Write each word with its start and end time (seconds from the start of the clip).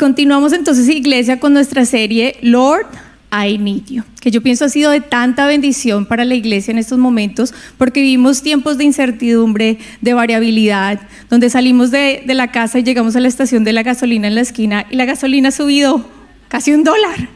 continuamos 0.00 0.54
entonces, 0.54 0.88
iglesia, 0.88 1.38
con 1.38 1.52
nuestra 1.52 1.84
serie 1.84 2.36
Lord, 2.40 2.86
I 3.30 3.58
Need 3.58 3.84
You, 3.90 4.02
que 4.18 4.30
yo 4.30 4.42
pienso 4.42 4.64
ha 4.64 4.70
sido 4.70 4.90
de 4.90 5.02
tanta 5.02 5.46
bendición 5.46 6.06
para 6.06 6.24
la 6.24 6.34
iglesia 6.34 6.72
en 6.72 6.78
estos 6.78 6.98
momentos, 6.98 7.52
porque 7.76 8.00
vivimos 8.00 8.42
tiempos 8.42 8.78
de 8.78 8.84
incertidumbre, 8.84 9.78
de 10.00 10.14
variabilidad, 10.14 11.02
donde 11.28 11.50
salimos 11.50 11.90
de, 11.90 12.22
la 12.26 12.50
casa 12.50 12.78
y 12.78 12.82
llegamos 12.82 13.14
a 13.14 13.20
la 13.20 13.28
estación 13.28 13.62
de 13.62 13.74
la 13.74 13.82
gasolina 13.82 14.26
en 14.26 14.36
la 14.36 14.40
esquina 14.40 14.86
y 14.90 14.96
la 14.96 15.04
gasolina 15.04 15.50
ha 15.50 15.52
subido 15.52 16.08
casi 16.48 16.72
un 16.72 16.82
dólar. 16.82 17.28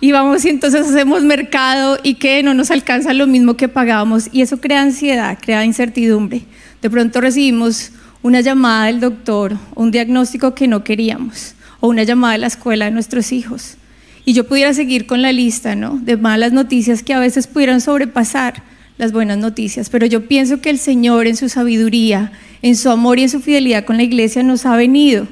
Y 0.00 0.12
vamos 0.12 0.46
y 0.46 0.48
entonces 0.48 0.88
hacemos 0.88 1.22
mercado 1.22 1.98
y 2.02 2.14
que 2.14 2.42
no 2.42 2.54
nos 2.54 2.70
alcanza 2.70 3.12
lo 3.12 3.26
mismo 3.26 3.58
que 3.58 3.68
pagábamos 3.68 4.30
y 4.32 4.40
eso 4.40 4.58
crea 4.58 4.80
ansiedad, 4.80 5.38
crea 5.38 5.66
incertidumbre. 5.66 6.44
De 6.80 6.88
pronto 6.88 7.20
recibimos 7.20 7.92
una 8.22 8.40
llamada 8.40 8.86
del 8.86 9.00
doctor, 9.00 9.58
un 9.74 9.90
diagnóstico 9.90 10.54
que 10.54 10.66
no 10.66 10.82
queríamos, 10.82 11.54
o 11.80 11.88
una 11.88 12.02
llamada 12.02 12.32
de 12.32 12.38
la 12.38 12.46
escuela 12.46 12.84
de 12.86 12.90
nuestros 12.90 13.32
hijos. 13.32 13.76
Y 14.24 14.32
yo 14.34 14.46
pudiera 14.46 14.72
seguir 14.74 15.06
con 15.06 15.22
la 15.22 15.32
lista, 15.32 15.74
¿no? 15.74 15.98
De 16.02 16.16
malas 16.16 16.52
noticias 16.52 17.02
que 17.02 17.14
a 17.14 17.18
veces 17.18 17.46
pudieran 17.46 17.80
sobrepasar 17.80 18.62
las 18.98 19.12
buenas 19.12 19.38
noticias, 19.38 19.88
pero 19.88 20.06
yo 20.06 20.28
pienso 20.28 20.60
que 20.60 20.68
el 20.68 20.78
Señor 20.78 21.26
en 21.26 21.36
su 21.36 21.48
sabiduría, 21.48 22.32
en 22.60 22.76
su 22.76 22.90
amor 22.90 23.18
y 23.18 23.22
en 23.22 23.30
su 23.30 23.40
fidelidad 23.40 23.86
con 23.86 23.96
la 23.96 24.02
iglesia 24.02 24.42
nos 24.42 24.66
ha 24.66 24.76
venido 24.76 25.26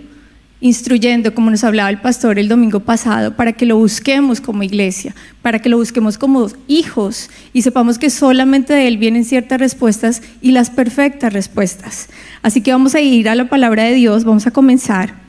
instruyendo, 0.61 1.35
como 1.35 1.51
nos 1.51 1.63
hablaba 1.63 1.91
el 1.91 2.01
pastor 2.01 2.39
el 2.39 2.49
domingo 2.49 2.81
pasado, 2.81 3.37
para 3.37 3.53
que 3.53 3.67
lo 3.67 3.77
busquemos 3.77 4.41
como 4.41 4.63
iglesia, 4.63 5.15
para 5.41 5.61
que 5.61 5.69
lo 5.69 5.77
busquemos 5.77 6.19
como 6.19 6.49
hijos 6.67 7.31
y 7.53 7.63
sepamos 7.63 7.99
que 7.99 8.11
solamente 8.11 8.73
de 8.73 8.89
Él 8.89 8.99
vienen 8.99 9.25
ciertas 9.25 9.61
respuestas 9.61 10.23
y 10.43 10.51
las 10.51 10.71
perfectas 10.71 11.33
respuestas. 11.33 12.09
Así 12.43 12.61
que 12.61 12.73
vamos 12.73 12.95
a 12.95 13.01
ir 13.01 13.29
a 13.29 13.35
la 13.35 13.49
palabra 13.49 13.85
de 13.85 13.95
Dios, 13.95 14.25
vamos 14.25 14.47
a 14.47 14.51
comenzar. 14.51 15.28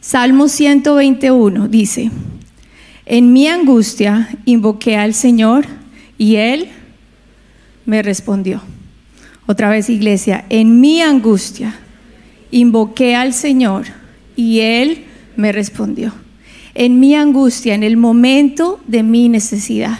Salmo 0.00 0.48
121 0.48 1.68
dice, 1.68 2.10
en 3.04 3.34
mi 3.34 3.48
angustia 3.48 4.30
invoqué 4.46 4.96
al 4.96 5.12
Señor 5.12 5.66
y 6.16 6.36
Él 6.36 6.68
me 7.84 8.02
respondió. 8.02 8.62
Otra 9.46 9.68
vez 9.68 9.90
iglesia, 9.90 10.46
en 10.48 10.80
mi 10.80 11.02
angustia 11.02 11.74
invoqué 12.50 13.14
al 13.14 13.34
Señor 13.34 13.86
y 14.36 14.60
Él 14.60 15.04
me 15.36 15.52
respondió. 15.52 16.14
En 16.74 16.98
mi 16.98 17.14
angustia, 17.14 17.74
en 17.74 17.82
el 17.82 17.98
momento 17.98 18.80
de 18.86 19.02
mi 19.02 19.28
necesidad. 19.28 19.98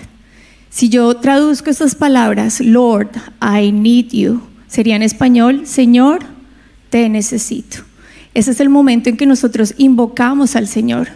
Si 0.71 0.89
yo 0.89 1.15
traduzco 1.17 1.69
estas 1.69 1.95
palabras, 1.95 2.61
Lord, 2.61 3.11
I 3.43 3.71
need 3.71 4.13
you, 4.13 4.41
sería 4.67 4.97
en 4.97 5.03
español, 5.03 5.67
Señor, 5.67 6.21
te 6.89 7.09
necesito. 7.09 7.90
Ese 8.35 8.53
es 8.53 8.61
el 8.61 8.69
momento 8.69 9.09
en 9.09 9.17
que 9.17 9.27
nosotros 9.27 9.75
invocamos 9.77 10.57
al 10.57 10.69
Señor. 10.69 11.09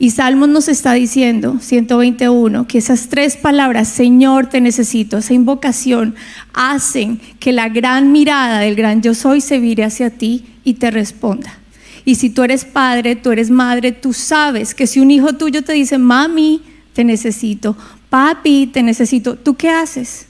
Y 0.00 0.10
Salmos 0.10 0.48
nos 0.48 0.68
está 0.68 0.92
diciendo, 0.92 1.58
121, 1.60 2.68
que 2.68 2.78
esas 2.78 3.08
tres 3.08 3.36
palabras, 3.36 3.88
Señor, 3.88 4.46
te 4.46 4.60
necesito, 4.60 5.18
esa 5.18 5.34
invocación, 5.34 6.14
hacen 6.52 7.20
que 7.40 7.52
la 7.52 7.68
gran 7.68 8.12
mirada 8.12 8.60
del 8.60 8.76
gran 8.76 9.02
yo 9.02 9.14
soy 9.14 9.40
se 9.40 9.58
vire 9.58 9.82
hacia 9.82 10.10
ti 10.10 10.44
y 10.62 10.74
te 10.74 10.92
responda. 10.92 11.58
Y 12.04 12.14
si 12.14 12.30
tú 12.30 12.44
eres 12.44 12.64
padre, 12.64 13.16
tú 13.16 13.32
eres 13.32 13.50
madre, 13.50 13.90
tú 13.90 14.12
sabes 14.12 14.72
que 14.72 14.86
si 14.86 15.00
un 15.00 15.10
hijo 15.10 15.32
tuyo 15.32 15.62
te 15.62 15.72
dice, 15.72 15.98
mami, 15.98 16.62
te 16.92 17.02
necesito, 17.02 17.76
papi, 18.08 18.68
te 18.68 18.84
necesito, 18.84 19.34
¿tú 19.34 19.56
qué 19.56 19.70
haces? 19.70 20.27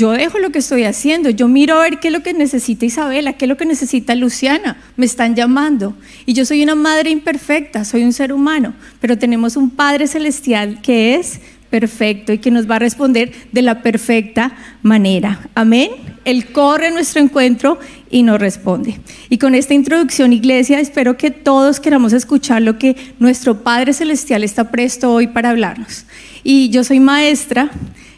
Yo 0.00 0.12
dejo 0.12 0.38
lo 0.38 0.48
que 0.48 0.60
estoy 0.60 0.84
haciendo, 0.84 1.28
yo 1.28 1.46
miro 1.46 1.74
a 1.74 1.82
ver 1.82 2.00
qué 2.00 2.08
es 2.08 2.14
lo 2.14 2.22
que 2.22 2.32
necesita 2.32 2.86
Isabela, 2.86 3.34
qué 3.34 3.44
es 3.44 3.48
lo 3.50 3.58
que 3.58 3.66
necesita 3.66 4.14
Luciana, 4.14 4.78
me 4.96 5.04
están 5.04 5.34
llamando. 5.36 5.94
Y 6.24 6.32
yo 6.32 6.46
soy 6.46 6.62
una 6.62 6.74
madre 6.74 7.10
imperfecta, 7.10 7.84
soy 7.84 8.04
un 8.04 8.14
ser 8.14 8.32
humano, 8.32 8.72
pero 8.98 9.18
tenemos 9.18 9.58
un 9.58 9.68
Padre 9.68 10.06
Celestial 10.06 10.80
que 10.80 11.16
es 11.16 11.42
perfecto 11.68 12.32
y 12.32 12.38
que 12.38 12.50
nos 12.50 12.68
va 12.68 12.76
a 12.76 12.78
responder 12.78 13.30
de 13.52 13.60
la 13.60 13.82
perfecta 13.82 14.56
manera. 14.82 15.46
Amén. 15.54 15.90
Él 16.24 16.46
corre 16.46 16.86
a 16.86 16.92
nuestro 16.92 17.20
encuentro 17.20 17.78
y 18.10 18.22
nos 18.22 18.40
responde. 18.40 18.98
Y 19.28 19.36
con 19.36 19.54
esta 19.54 19.74
introducción, 19.74 20.32
iglesia, 20.32 20.80
espero 20.80 21.18
que 21.18 21.30
todos 21.30 21.78
queramos 21.78 22.14
escuchar 22.14 22.62
lo 22.62 22.78
que 22.78 22.96
nuestro 23.18 23.62
Padre 23.62 23.92
Celestial 23.92 24.44
está 24.44 24.70
presto 24.70 25.12
hoy 25.12 25.26
para 25.26 25.50
hablarnos. 25.50 26.06
Y 26.42 26.70
yo 26.70 26.84
soy 26.84 27.00
maestra 27.00 27.70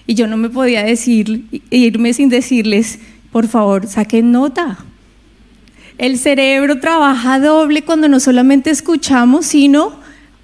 y 0.06 0.14
yo 0.14 0.26
no 0.26 0.36
me 0.36 0.50
podía 0.50 0.82
decir, 0.82 1.44
irme 1.70 2.12
sin 2.12 2.28
decirles, 2.28 2.98
por 3.30 3.48
favor, 3.48 3.86
saquen 3.86 4.32
nota. 4.32 4.78
El 5.98 6.18
cerebro 6.18 6.80
trabaja 6.80 7.38
doble 7.38 7.82
cuando 7.82 8.08
no 8.08 8.18
solamente 8.18 8.70
escuchamos, 8.70 9.46
sino 9.46 9.92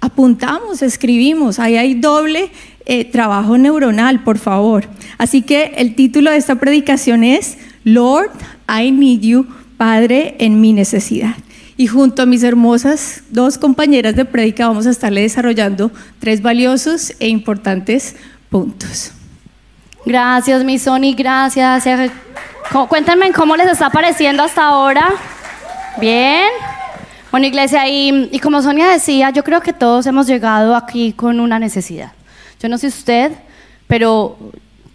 apuntamos, 0.01 0.81
escribimos. 0.81 1.59
Ahí 1.59 1.75
hay 1.75 1.95
doble 1.95 2.49
eh, 2.85 3.05
trabajo 3.05 3.57
neuronal, 3.57 4.23
por 4.23 4.37
favor. 4.37 4.85
Así 5.17 5.41
que 5.41 5.73
el 5.77 5.95
título 5.95 6.31
de 6.31 6.37
esta 6.37 6.55
predicación 6.55 7.23
es 7.23 7.57
Lord, 7.83 8.31
I 8.67 8.91
need 8.91 9.21
you, 9.21 9.47
Padre, 9.77 10.35
en 10.39 10.61
mi 10.61 10.73
necesidad. 10.73 11.35
Y 11.77 11.87
junto 11.87 12.21
a 12.21 12.25
mis 12.25 12.43
hermosas 12.43 13.23
dos 13.29 13.57
compañeras 13.57 14.15
de 14.15 14.25
prédica 14.25 14.67
vamos 14.67 14.85
a 14.85 14.91
estarle 14.91 15.21
desarrollando 15.21 15.91
tres 16.19 16.41
valiosos 16.41 17.13
e 17.19 17.29
importantes 17.29 18.15
puntos. 18.49 19.13
Gracias, 20.09 20.63
mi 20.63 20.79
Sony, 20.79 21.13
gracias. 21.15 21.83
Cuéntenme 22.87 23.31
cómo 23.31 23.55
les 23.55 23.67
está 23.67 23.91
pareciendo 23.91 24.41
hasta 24.41 24.65
ahora. 24.65 25.07
Bien. 26.01 26.49
Bueno, 27.29 27.45
iglesia, 27.45 27.87
y, 27.87 28.27
y 28.31 28.39
como 28.39 28.59
Sonia 28.63 28.87
decía, 28.87 29.29
yo 29.29 29.43
creo 29.43 29.61
que 29.61 29.71
todos 29.71 30.07
hemos 30.07 30.25
llegado 30.25 30.75
aquí 30.75 31.13
con 31.13 31.39
una 31.39 31.59
necesidad. 31.59 32.11
Yo 32.59 32.69
no 32.69 32.79
sé 32.79 32.87
usted, 32.87 33.33
pero 33.85 34.35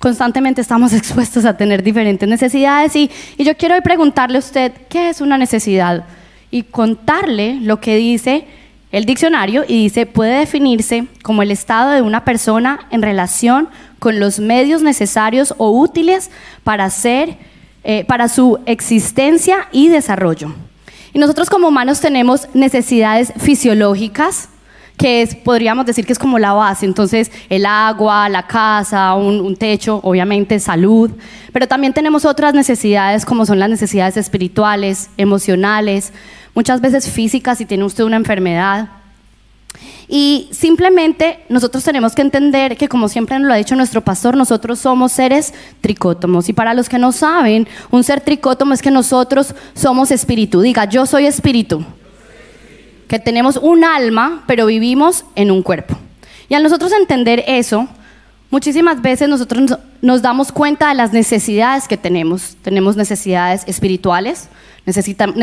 constantemente 0.01 0.61
estamos 0.61 0.93
expuestos 1.01 1.45
a 1.45 1.57
tener 1.57 1.85
diferentes 1.85 2.29
necesidades 2.29 2.97
y, 2.97 3.09
yo 3.39 3.57
quiero 3.57 3.77
hoy 3.77 3.83
preguntarle 3.83 4.39
a 4.39 4.41
usted 4.41 4.73
qué 4.89 5.11
es 5.11 5.21
una 5.21 5.39
necesidad 5.39 6.07
y 6.51 6.65
contarle 6.65 7.61
lo 7.61 7.79
que 7.79 7.99
dice 7.99 8.49
el 8.95 9.07
diccionario 9.07 9.65
y 9.67 9.83
dice 9.83 10.07
puede 10.07 10.39
definirse 10.39 11.07
como 11.23 11.43
el 11.43 11.51
estado 11.51 11.91
de 11.91 12.01
una 12.01 12.25
persona 12.25 12.87
en 12.91 13.03
relación 13.03 13.69
con 13.99 14.21
los 14.21 14.39
medios 14.39 14.83
necesarios 14.83 15.55
o 15.59 15.71
útiles 15.71 16.31
para 16.63 16.85
hacer 16.85 17.37
eh, 17.83 18.05
para 18.07 18.29
su 18.29 18.61
existencia 18.65 19.69
y 19.71 19.89
desarrollo. 19.89 20.55
Y 21.13 21.19
nosotros 21.19 21.51
como 21.51 21.69
humanos 21.69 22.01
tenemos 22.01 22.49
necesidades 22.55 23.33
fisiológicas, 23.37 24.49
que 24.97 25.21
es, 25.23 25.35
podríamos 25.35 25.85
decir 25.85 26.07
que 26.07 26.13
es 26.13 26.19
como 26.19 26.39
la 26.39 26.55
base. 26.55 26.87
Entonces, 26.87 27.31
el 27.51 27.67
agua, 27.67 28.29
la 28.29 28.47
casa, 28.47 29.15
un, 29.15 29.55
techo, 29.57 30.01
obviamente 30.03 30.61
salud, 30.61 31.11
pero 31.53 31.69
también 31.69 31.93
tenemos 31.93 32.25
otras 32.25 32.55
necesidades 32.55 33.27
como 33.27 33.45
son 33.45 33.59
las 33.59 33.69
necesidades 33.69 34.17
espirituales, 34.17 35.11
emocionales, 35.19 36.13
muchas 36.55 36.81
veces 36.81 37.11
físicas 37.11 37.59
si 37.59 37.67
tiene 37.67 37.85
usted 37.85 38.05
una 38.05 38.17
enfermedad. 38.17 38.89
Y 40.07 40.49
simplemente 40.53 41.45
nosotros 41.49 41.83
tenemos 41.83 42.15
que 42.15 42.23
entender 42.23 42.77
que, 42.77 42.89
como 42.89 43.09
siempre 43.09 43.39
nos 43.39 43.49
lo 43.49 43.55
ha 43.55 43.57
dicho 43.57 43.75
nuestro 43.75 44.03
pastor, 44.03 44.37
nosotros 44.37 44.79
somos 44.79 45.13
seres 45.13 45.55
tricótomos. 45.81 46.49
Y 46.49 46.53
para 46.53 46.75
los 46.75 46.89
que 46.89 46.99
no 46.99 47.13
saben, 47.13 47.67
un 47.91 48.05
ser 48.05 48.21
tricótomo 48.21 48.75
es 48.75 48.83
que 48.83 48.91
nosotros 48.91 49.55
somos 49.75 50.11
espíritu. 50.11 50.61
Diga, 50.61 50.85
yo 50.85 51.07
soy 51.07 51.27
espíritu 51.27 51.85
que 53.09 53.19
tenemos 53.19 53.57
un 53.57 53.85
alma, 53.85 54.45
pero 54.47 54.67
vivimos 54.67 55.25
en 55.35 55.51
un 55.51 55.63
cuerpo. 55.63 55.97
Y 56.49 56.55
al 56.55 56.63
nosotros 56.63 56.93
entender 56.93 57.45
eso, 57.47 57.89
muchísimas 58.55 59.03
veces 59.03 59.29
nosotros 59.29 59.81
nos 60.01 60.23
damos 60.23 60.53
cuenta 60.53 60.89
de 60.89 60.95
las 60.95 61.13
necesidades 61.13 61.89
que 61.89 61.97
tenemos. 61.97 62.57
Tenemos 62.63 62.95
necesidades 62.95 63.65
espirituales, 63.67 64.49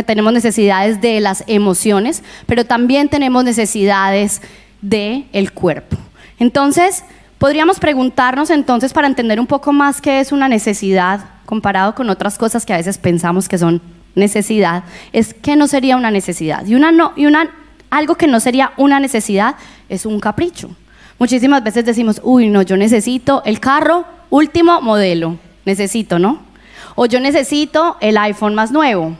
tenemos 0.05 0.31
necesidades 0.31 1.01
de 1.01 1.19
las 1.19 1.43
emociones, 1.47 2.23
pero 2.45 2.63
también 2.65 3.09
tenemos 3.09 3.43
necesidades 3.43 4.41
del 4.81 5.25
el 5.33 5.51
cuerpo. 5.51 5.97
Entonces, 6.39 7.03
podríamos 7.37 7.81
preguntarnos 7.81 8.49
entonces 8.49 8.93
para 8.93 9.07
entender 9.07 9.41
un 9.41 9.47
poco 9.47 9.73
más 9.73 9.99
qué 9.99 10.21
es 10.21 10.31
una 10.31 10.47
necesidad 10.47 11.19
comparado 11.45 11.93
con 11.95 12.09
otras 12.09 12.37
cosas 12.37 12.65
que 12.65 12.73
a 12.73 12.77
veces 12.77 12.97
pensamos 12.97 13.49
que 13.49 13.57
son 13.57 13.81
necesidad, 14.15 14.85
es 15.11 15.33
que 15.33 15.57
no 15.57 15.67
sería 15.67 15.97
una 15.97 16.11
necesidad. 16.11 16.65
Y, 16.65 16.75
una 16.75 16.93
no, 16.93 17.11
y 17.17 17.25
una, 17.25 17.49
algo 17.89 18.15
que 18.15 18.27
no 18.27 18.39
sería 18.39 18.71
una 18.77 19.01
necesidad 19.01 19.55
es 19.89 20.05
un 20.05 20.21
capricho. 20.21 20.69
Muchísimas 21.21 21.63
veces 21.63 21.85
decimos, 21.85 22.19
uy, 22.23 22.49
no, 22.49 22.63
yo 22.63 22.77
necesito 22.77 23.43
el 23.45 23.59
carro 23.59 24.05
último 24.31 24.81
modelo, 24.81 25.37
necesito, 25.65 26.17
¿no? 26.17 26.39
O 26.95 27.05
yo 27.05 27.19
necesito 27.19 27.95
el 28.01 28.17
iPhone 28.17 28.55
más 28.55 28.71
nuevo, 28.71 29.15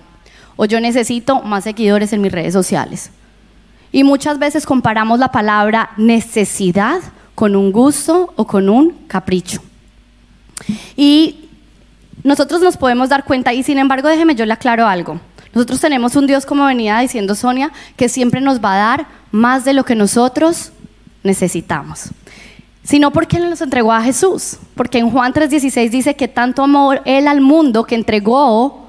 o 0.56 0.66
yo 0.66 0.82
necesito 0.82 1.44
más 1.44 1.64
seguidores 1.64 2.12
en 2.12 2.22
mis 2.22 2.32
redes 2.32 2.54
sociales. 2.54 3.12
Y 3.92 4.04
muchas 4.04 4.40
veces 4.40 4.66
comparamos 4.66 5.20
la 5.20 5.32
palabra 5.32 5.92
necesidad 5.96 7.02
con 7.36 7.56
un 7.56 7.72
gusto 7.72 8.34
o 8.36 8.48
con 8.48 8.68
un 8.68 8.94
capricho. 9.06 9.62
Y 10.98 11.50
nosotros 12.24 12.62
nos 12.62 12.78
podemos 12.78 13.10
dar 13.10 13.26
cuenta, 13.26 13.54
y 13.54 13.62
sin 13.62 13.78
embargo, 13.78 14.08
déjeme 14.08 14.34
yo 14.34 14.48
le 14.48 14.54
aclaro 14.54 14.88
algo. 14.88 15.22
Nosotros 15.54 15.80
tenemos 15.80 16.16
un 16.16 16.26
Dios, 16.26 16.48
como 16.48 16.66
venía 16.66 16.98
diciendo 16.98 17.36
Sonia, 17.36 17.72
que 17.96 18.10
siempre 18.10 18.42
nos 18.42 18.60
va 18.60 18.74
a 18.74 18.78
dar 18.78 19.08
más 19.30 19.66
de 19.66 19.74
lo 19.74 19.86
que 19.86 19.94
nosotros 19.94 20.72
necesitamos. 21.24 22.10
Sino 22.84 23.12
porque 23.12 23.38
Él 23.38 23.50
nos 23.50 23.62
entregó 23.62 23.92
a 23.92 24.02
Jesús. 24.02 24.58
Porque 24.76 24.98
en 24.98 25.10
Juan 25.10 25.34
3:16 25.34 25.90
dice 25.90 26.16
que 26.16 26.28
tanto 26.28 26.64
amor 26.64 27.02
Él 27.06 27.28
al 27.28 27.42
mundo 27.42 27.84
que 27.84 27.96
entregó, 27.96 28.88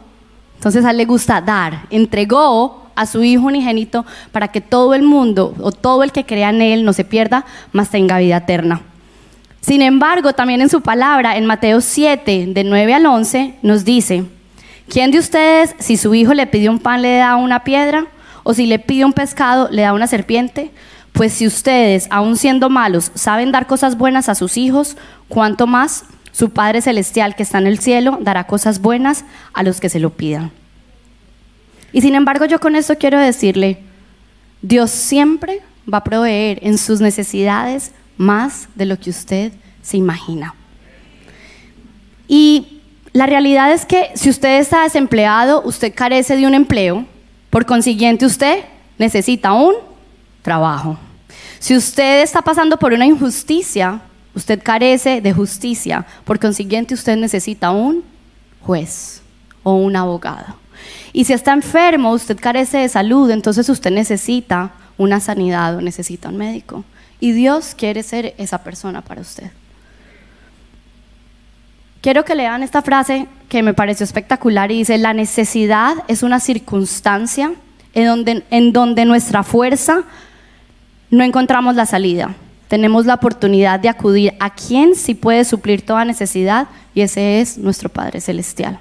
entonces 0.57 0.85
a 0.85 0.91
Él 0.91 0.97
le 0.97 1.05
gusta 1.05 1.41
dar, 1.41 1.87
entregó 1.91 2.91
a 2.95 3.07
su 3.07 3.23
Hijo 3.23 3.47
unigénito 3.47 4.05
para 4.33 4.49
que 4.49 4.61
todo 4.61 4.95
el 4.95 5.03
mundo 5.03 5.55
o 5.61 5.73
todo 5.73 6.03
el 6.03 6.13
que 6.13 6.25
crea 6.25 6.51
en 6.51 6.63
Él 6.63 6.85
no 6.85 6.93
se 6.93 7.05
pierda, 7.05 7.45
mas 7.73 7.91
tenga 7.91 8.19
vida 8.19 8.39
eterna. 8.39 8.83
Sin 9.61 9.81
embargo, 9.81 10.33
también 10.33 10.61
en 10.61 10.69
su 10.69 10.81
palabra, 10.81 11.37
en 11.37 11.47
Mateo 11.47 11.81
7, 11.81 12.47
de 12.49 12.65
9 12.65 12.95
al 12.95 13.07
11, 13.07 13.55
nos 13.63 13.85
dice, 13.85 14.25
¿quién 14.89 15.13
de 15.13 15.21
ustedes, 15.21 15.77
si 15.79 15.97
su 15.97 16.15
hijo 16.15 16.35
le 16.35 16.49
pide 16.49 16.69
un 16.69 16.81
pan, 16.81 17.01
le 17.01 17.19
da 17.19 17.37
una 17.37 17.63
piedra? 17.63 18.07
¿O 18.43 18.55
si 18.55 18.67
le 18.67 18.81
pide 18.81 19.05
un 19.05 19.13
pescado, 19.13 19.69
le 19.71 19.83
da 19.83 19.93
una 19.93 20.09
serpiente? 20.09 20.73
Pues 21.13 21.35
si 21.35 21.47
ustedes, 21.47 22.07
aun 22.11 22.37
siendo 22.37 22.71
malos, 22.71 23.13
saben 23.15 23.53
dar 23.53 23.67
cosas 23.67 23.99
buenas 23.99 24.29
a 24.29 24.35
sus 24.35 24.57
hijos, 24.57 24.97
¿cuánto 25.29 25.67
más 25.67 26.05
su 26.33 26.51
Padre 26.51 26.81
Celestial 26.81 27.37
que 27.37 27.43
está 27.43 27.59
en 27.59 27.67
el 27.67 27.79
cielo 27.79 28.19
dará 28.23 28.47
cosas 28.47 28.81
buenas 28.81 29.25
a 29.53 29.63
los 29.63 29.81
que 29.81 29.89
se 29.89 30.01
lo 30.01 30.11
pidan? 30.11 30.51
Y 31.93 32.01
sin 32.01 32.15
embargo, 32.15 32.47
yo 32.47 32.59
con 32.59 32.75
esto 32.75 32.97
quiero 32.97 33.19
decirle, 33.19 33.79
Dios 34.63 34.91
siempre 34.91 35.61
va 35.93 35.99
a 35.99 36.05
proveer 36.05 36.59
en 36.63 36.79
sus 36.79 37.01
necesidades 37.01 37.93
más 38.17 38.69
de 38.75 38.87
lo 38.87 38.99
que 38.99 39.11
usted 39.11 39.53
se 39.83 39.97
imagina. 39.99 40.55
Y 42.29 42.81
la 43.13 43.27
realidad 43.27 43.73
es 43.73 43.85
que 43.85 44.11
si 44.15 44.31
usted 44.31 44.59
está 44.59 44.85
desempleado, 44.85 45.63
usted 45.65 45.93
carece 45.95 46.37
de 46.37 46.47
un 46.47 46.55
empleo, 46.55 47.05
por 47.51 47.67
consiguiente 47.67 48.25
usted 48.25 48.61
necesita 48.97 49.53
un 49.53 49.75
trabajo. 50.43 50.99
Si 51.59 51.77
usted 51.77 52.23
está 52.23 52.43
pasando 52.43 52.77
por 52.77 52.93
una 52.93 53.07
injusticia, 53.07 54.01
usted 54.35 54.63
carece 54.63 55.21
de 55.21 55.33
justicia, 55.33 56.05
por 56.25 56.39
consiguiente 56.39 56.95
usted 56.95 57.17
necesita 57.17 57.71
un 57.71 58.05
juez 58.61 59.23
o 59.63 59.75
un 59.75 59.97
abogado. 59.97 60.57
Y 61.13 61.25
si 61.25 61.33
está 61.33 61.53
enfermo, 61.53 62.13
usted 62.13 62.39
carece 62.39 62.79
de 62.79 62.89
salud, 62.89 63.31
entonces 63.31 63.69
usted 63.69 63.91
necesita 63.91 64.73
una 64.99 65.21
sanidad 65.21 65.77
o 65.77 65.81
necesita 65.81 66.29
un 66.29 66.39
médico. 66.39 66.85
Y 67.21 67.33
Dios 67.33 67.75
quiere 67.77 68.03
ser 68.03 68.35
esa 68.39 68.59
persona 68.59 69.03
para 69.03 69.21
usted. 69.21 69.51
Quiero 72.01 72.25
que 72.25 72.35
lean 72.35 72.65
esta 72.65 72.83
frase 72.83 73.29
que 73.49 73.63
me 73.63 73.75
pareció 73.75 74.03
espectacular 74.03 74.73
y 74.73 74.79
dice, 74.79 74.99
la 74.99 75.15
necesidad 75.15 75.95
es 76.09 76.25
una 76.25 76.41
circunstancia 76.41 77.53
en 77.95 78.07
donde, 78.07 78.45
en 78.51 78.73
donde 78.73 79.05
nuestra 79.05 79.45
fuerza 79.45 80.03
no 81.13 81.23
encontramos 81.23 81.77
la 81.77 81.87
salida. 81.87 82.35
Tenemos 82.69 83.05
la 83.05 83.15
oportunidad 83.15 83.79
de 83.79 83.91
acudir 83.91 84.33
a 84.41 84.55
quien 84.55 84.97
sí 84.97 85.15
puede 85.15 85.45
suplir 85.45 85.83
toda 85.83 86.07
necesidad 86.07 86.69
y 86.95 87.03
ese 87.03 87.41
es 87.41 87.59
nuestro 87.59 87.91
Padre 87.91 88.23
Celestial. 88.23 88.81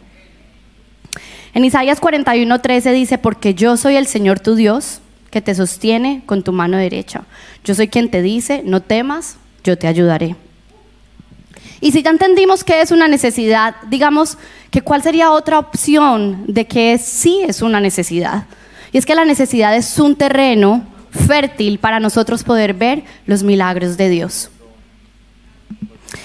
En 1.54 1.66
Isaías 1.66 2.01
41:13 2.01 2.94
dice, 2.94 3.18
porque 3.18 3.54
yo 3.54 3.75
soy 3.75 3.98
el 3.98 4.07
Señor 4.07 4.39
tu 4.39 4.56
Dios, 4.56 5.01
que 5.30 5.42
te 5.42 5.54
sostiene 5.54 6.24
con 6.25 6.42
tu 6.42 6.54
mano 6.54 6.78
derecha. 6.78 7.24
Yo 7.66 7.75
soy 7.75 7.89
quien 7.89 8.10
te 8.10 8.22
dice, 8.22 8.62
no 8.66 8.81
temas, 8.81 9.36
yo 9.66 9.78
te 9.78 9.88
ayudaré. 9.88 10.38
Y 11.81 11.92
si 11.92 12.01
ya 12.01 12.12
entendimos 12.12 12.63
que 12.63 12.80
es 12.80 12.92
una 12.92 13.10
necesidad, 13.10 13.75
digamos 13.89 14.38
que 14.69 14.81
cuál 14.81 15.04
sería 15.04 15.31
otra 15.31 15.60
opción 15.60 16.45
de 16.48 16.66
que 16.66 16.98
sí 16.98 17.42
es 17.45 17.62
una 17.62 17.81
necesidad. 17.81 18.45
Y 18.94 18.98
es 18.98 19.06
que 19.06 19.16
la 19.16 19.25
necesidad 19.25 19.75
es 19.75 20.00
un 20.00 20.16
terreno 20.16 20.86
fértil 21.12 21.78
para 21.78 22.00
nosotros 22.00 22.44
poder 22.44 22.74
ver 22.74 23.04
los 23.25 23.44
milagros 23.44 23.98
de 23.98 24.10
Dios. 24.10 24.50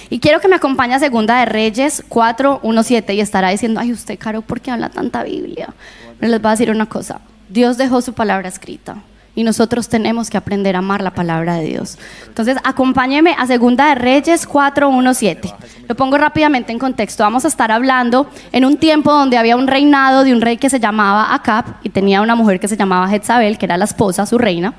Y 0.09 0.19
quiero 0.19 0.39
que 0.39 0.47
me 0.47 0.55
acompañe 0.55 0.95
a 0.95 0.99
Segunda 0.99 1.39
de 1.39 1.45
Reyes 1.45 2.03
4, 2.07 2.61
1, 2.63 2.83
7 2.83 3.13
y 3.13 3.21
estará 3.21 3.49
diciendo, 3.49 3.79
ay 3.79 3.91
usted, 3.91 4.17
Caro, 4.17 4.41
¿por 4.41 4.61
qué 4.61 4.71
habla 4.71 4.89
tanta 4.89 5.23
Biblia? 5.23 5.73
Pero 6.19 6.31
les 6.31 6.41
voy 6.41 6.49
a 6.49 6.51
decir 6.51 6.71
una 6.71 6.87
cosa. 6.87 7.21
Dios 7.49 7.77
dejó 7.77 8.01
su 8.01 8.13
palabra 8.13 8.49
escrita 8.49 8.97
y 9.37 9.43
nosotros 9.43 9.87
tenemos 9.87 10.31
que 10.31 10.37
aprender 10.37 10.75
a 10.75 10.79
amar 10.79 11.03
la 11.03 11.11
palabra 11.11 11.57
de 11.57 11.65
Dios. 11.65 11.99
Entonces, 12.25 12.57
acompáñeme 12.63 13.35
a 13.37 13.45
Segunda 13.45 13.89
de 13.89 13.93
Reyes 13.93 14.47
4, 14.47 14.89
1, 14.89 15.13
7. 15.13 15.53
Lo 15.87 15.93
pongo 15.93 16.17
rápidamente 16.17 16.71
en 16.71 16.79
contexto. 16.79 17.21
Vamos 17.21 17.45
a 17.45 17.47
estar 17.47 17.71
hablando 17.71 18.27
en 18.51 18.65
un 18.65 18.77
tiempo 18.77 19.13
donde 19.13 19.37
había 19.37 19.55
un 19.55 19.67
reinado 19.67 20.23
de 20.23 20.33
un 20.33 20.41
rey 20.41 20.57
que 20.57 20.71
se 20.71 20.79
llamaba 20.79 21.35
Acab 21.35 21.65
y 21.83 21.89
tenía 21.89 22.23
una 22.23 22.33
mujer 22.33 22.59
que 22.59 22.67
se 22.67 22.75
llamaba 22.75 23.07
Jezabel, 23.09 23.59
que 23.59 23.65
era 23.67 23.77
la 23.77 23.85
esposa, 23.85 24.25
su 24.25 24.39
reina. 24.39 24.73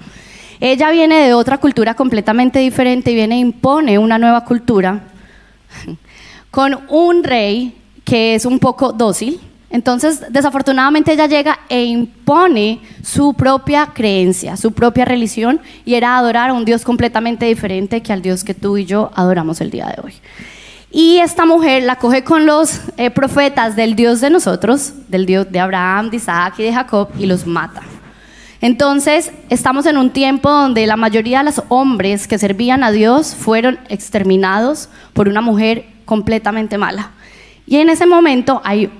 Ella 0.58 0.90
viene 0.90 1.24
de 1.24 1.34
otra 1.34 1.58
cultura 1.58 1.94
completamente 1.94 2.58
diferente 2.58 3.12
y 3.12 3.14
viene 3.14 3.36
e 3.36 3.38
impone 3.38 3.96
una 3.96 4.18
nueva 4.18 4.44
cultura 4.44 5.04
con 6.50 6.80
un 6.88 7.22
rey 7.22 7.80
que 8.04 8.34
es 8.34 8.44
un 8.44 8.58
poco 8.58 8.92
dócil, 8.92 9.38
entonces, 9.70 10.22
desafortunadamente 10.30 11.12
ella 11.12 11.26
llega 11.26 11.60
e 11.68 11.84
impone 11.84 12.80
su 13.02 13.34
propia 13.34 13.86
creencia, 13.92 14.56
su 14.56 14.72
propia 14.72 15.04
religión, 15.04 15.60
y 15.84 15.94
era 15.94 16.16
adorar 16.16 16.50
a 16.50 16.54
un 16.54 16.64
Dios 16.64 16.84
completamente 16.84 17.44
diferente 17.44 18.02
que 18.02 18.12
al 18.12 18.22
Dios 18.22 18.44
que 18.44 18.54
tú 18.54 18.78
y 18.78 18.86
yo 18.86 19.10
adoramos 19.14 19.60
el 19.60 19.70
día 19.70 19.86
de 19.86 20.02
hoy. 20.02 20.14
Y 20.90 21.18
esta 21.18 21.44
mujer 21.44 21.82
la 21.82 21.96
coge 21.96 22.24
con 22.24 22.46
los 22.46 22.80
eh, 22.96 23.10
profetas 23.10 23.76
del 23.76 23.94
Dios 23.94 24.22
de 24.22 24.30
nosotros, 24.30 24.94
del 25.08 25.26
Dios 25.26 25.52
de 25.52 25.60
Abraham, 25.60 26.08
de 26.08 26.16
Isaac 26.16 26.54
y 26.58 26.62
de 26.62 26.72
Jacob, 26.72 27.10
y 27.18 27.26
los 27.26 27.46
mata. 27.46 27.82
Entonces, 28.62 29.30
estamos 29.50 29.84
en 29.84 29.98
un 29.98 30.10
tiempo 30.10 30.50
donde 30.50 30.86
la 30.86 30.96
mayoría 30.96 31.38
de 31.38 31.44
los 31.44 31.62
hombres 31.68 32.26
que 32.26 32.38
servían 32.38 32.82
a 32.82 32.90
Dios 32.90 33.34
fueron 33.34 33.78
exterminados 33.90 34.88
por 35.12 35.28
una 35.28 35.42
mujer 35.42 35.84
completamente 36.06 36.78
mala. 36.78 37.10
Y 37.66 37.76
en 37.76 37.90
ese 37.90 38.06
momento 38.06 38.62
hay 38.64 38.90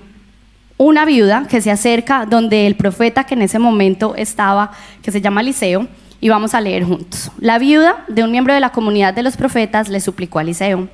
una 0.78 1.04
viuda 1.04 1.46
que 1.48 1.60
se 1.60 1.70
acerca 1.70 2.24
donde 2.24 2.66
el 2.66 2.76
profeta 2.76 3.24
que 3.24 3.34
en 3.34 3.42
ese 3.42 3.58
momento 3.58 4.14
estaba, 4.16 4.70
que 5.02 5.12
se 5.12 5.20
llama 5.20 5.42
Eliseo, 5.42 5.86
y 6.20 6.28
vamos 6.30 6.54
a 6.54 6.60
leer 6.60 6.84
juntos. 6.84 7.30
La 7.38 7.58
viuda 7.58 8.04
de 8.08 8.24
un 8.24 8.30
miembro 8.30 8.54
de 8.54 8.60
la 8.60 8.72
comunidad 8.72 9.12
de 9.12 9.22
los 9.22 9.36
profetas 9.36 9.88
le 9.88 10.00
suplicó 10.00 10.38
a 10.38 10.42
Eliseo, 10.42 10.88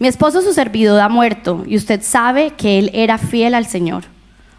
mi 0.00 0.08
esposo 0.08 0.40
su 0.40 0.54
servidor 0.54 0.98
ha 1.02 1.10
muerto 1.10 1.62
y 1.66 1.76
usted 1.76 2.00
sabe 2.02 2.52
que 2.52 2.78
él 2.78 2.90
era 2.94 3.18
fiel 3.18 3.54
al 3.54 3.66
Señor. 3.66 4.04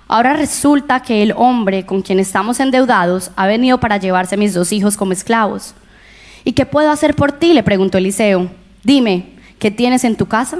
Ahora 0.07 0.33
resulta 0.33 0.99
que 0.99 1.23
el 1.23 1.33
hombre 1.35 1.83
con 1.83 2.03
quien 2.03 2.19
estamos 2.19 2.59
endeudados 2.59 3.31
ha 3.35 3.47
venido 3.47 3.79
para 3.79 3.97
llevarse 3.97 4.35
a 4.35 4.37
mis 4.37 4.53
dos 4.53 4.71
hijos 4.71 4.97
como 4.97 5.13
esclavos. 5.13 5.73
¿Y 6.43 6.51
qué 6.51 6.67
puedo 6.67 6.91
hacer 6.91 7.15
por 7.15 7.31
ti? 7.31 7.53
le 7.53 7.63
preguntó 7.63 7.97
Eliseo. 7.97 8.51
Dime, 8.83 9.29
¿qué 9.57 9.71
tienes 9.71 10.03
en 10.03 10.15
tu 10.15 10.27
casa? 10.27 10.59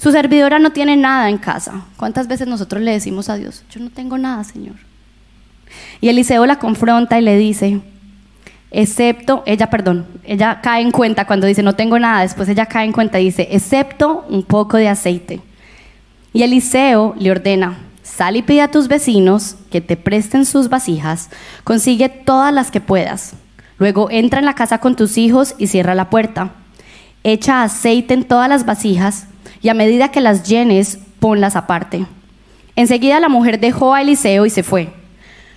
Su 0.00 0.12
servidora 0.12 0.58
no 0.58 0.70
tiene 0.70 0.96
nada 0.96 1.28
en 1.28 1.36
casa. 1.36 1.82
¿Cuántas 1.98 2.26
veces 2.26 2.48
nosotros 2.48 2.82
le 2.82 2.92
decimos 2.92 3.28
a 3.28 3.34
Dios, 3.34 3.64
yo 3.70 3.80
no 3.80 3.90
tengo 3.90 4.16
nada, 4.16 4.42
Señor? 4.44 4.76
Y 6.00 6.08
Eliseo 6.08 6.46
la 6.46 6.58
confronta 6.58 7.18
y 7.18 7.22
le 7.22 7.36
dice, 7.36 7.82
excepto, 8.70 9.42
ella, 9.44 9.68
perdón, 9.68 10.06
ella 10.24 10.60
cae 10.62 10.80
en 10.80 10.90
cuenta 10.90 11.26
cuando 11.26 11.46
dice, 11.46 11.62
no 11.62 11.74
tengo 11.74 11.98
nada, 11.98 12.22
después 12.22 12.48
ella 12.48 12.64
cae 12.64 12.86
en 12.86 12.92
cuenta 12.92 13.20
y 13.20 13.24
dice, 13.24 13.48
excepto 13.50 14.24
un 14.30 14.42
poco 14.42 14.78
de 14.78 14.88
aceite. 14.88 15.42
Y 16.32 16.44
Eliseo 16.44 17.14
le 17.18 17.30
ordena, 17.30 17.76
sal 18.02 18.36
y 18.36 18.42
pide 18.42 18.62
a 18.62 18.70
tus 18.70 18.88
vecinos 18.88 19.56
que 19.70 19.82
te 19.82 19.98
presten 19.98 20.46
sus 20.46 20.70
vasijas, 20.70 21.28
consigue 21.62 22.08
todas 22.08 22.54
las 22.54 22.70
que 22.70 22.80
puedas. 22.80 23.34
Luego 23.78 24.10
entra 24.10 24.38
en 24.38 24.46
la 24.46 24.54
casa 24.54 24.78
con 24.78 24.96
tus 24.96 25.18
hijos 25.18 25.54
y 25.58 25.66
cierra 25.66 25.94
la 25.94 26.08
puerta. 26.08 26.52
Echa 27.22 27.62
aceite 27.62 28.14
en 28.14 28.24
todas 28.24 28.48
las 28.48 28.64
vasijas 28.64 29.26
y 29.62 29.68
a 29.68 29.74
medida 29.74 30.10
que 30.10 30.20
las 30.20 30.48
llenes, 30.48 30.98
ponlas 31.18 31.56
aparte. 31.56 32.06
Enseguida 32.76 33.20
la 33.20 33.28
mujer 33.28 33.60
dejó 33.60 33.94
a 33.94 34.02
Eliseo 34.02 34.46
y 34.46 34.50
se 34.50 34.62
fue. 34.62 34.92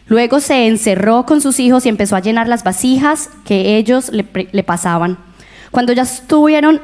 Luego 0.08 0.40
se 0.40 0.68
encerró 0.68 1.26
con 1.26 1.42
sus 1.42 1.60
hijos 1.60 1.86
y 1.86 1.90
empezó 1.90 2.16
a 2.16 2.20
llenar 2.20 2.48
las 2.48 2.64
vasijas 2.64 3.30
que 3.46 3.78
ellos 3.78 4.12
le, 4.12 4.24
pasaban. 4.64 5.18
Cuando 5.72 5.94
ya 5.94 6.04
estuvieron, 6.04 6.82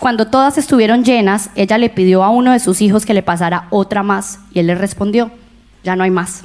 cuando 0.00 0.28
todas 0.28 0.56
estuvieron 0.56 1.04
llenas, 1.04 1.50
ella 1.54 1.76
le 1.76 1.90
pidió 1.90 2.24
a 2.24 2.30
uno 2.30 2.52
de 2.52 2.60
sus 2.60 2.80
hijos 2.80 3.04
que 3.04 3.14
le 3.14 3.22
pasara 3.22 3.66
otra 3.70 4.02
más 4.02 4.40
y 4.52 4.60
él 4.60 4.66
le 4.66 4.74
respondió, 4.74 5.30
ya 5.84 5.94
no 5.94 6.04
hay 6.04 6.10
más. 6.10 6.44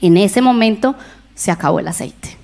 En 0.00 0.16
ese 0.16 0.42
momento 0.42 0.96
se 1.34 1.52
acabó 1.52 1.78
el 1.78 1.88
aceite. 1.88 2.36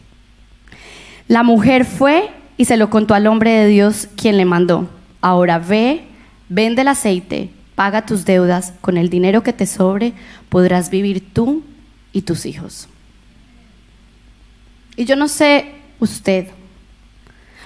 La 1.26 1.42
mujer 1.42 1.84
fue 1.84 2.30
y 2.56 2.64
se 2.64 2.76
lo 2.76 2.88
contó 2.88 3.14
al 3.14 3.26
hombre 3.26 3.50
de 3.50 3.66
Dios 3.66 4.08
quien 4.16 4.36
le 4.36 4.44
mandó. 4.44 4.88
Ahora 5.20 5.58
ve 5.58 6.07
Vende 6.48 6.82
el 6.82 6.88
aceite, 6.88 7.50
paga 7.74 8.06
tus 8.06 8.24
deudas, 8.24 8.72
con 8.80 8.96
el 8.96 9.10
dinero 9.10 9.42
que 9.42 9.52
te 9.52 9.66
sobre 9.66 10.14
podrás 10.48 10.90
vivir 10.90 11.32
tú 11.32 11.62
y 12.12 12.22
tus 12.22 12.46
hijos. 12.46 12.88
Y 14.96 15.04
yo 15.04 15.14
no 15.14 15.28
sé 15.28 15.74
usted, 16.00 16.48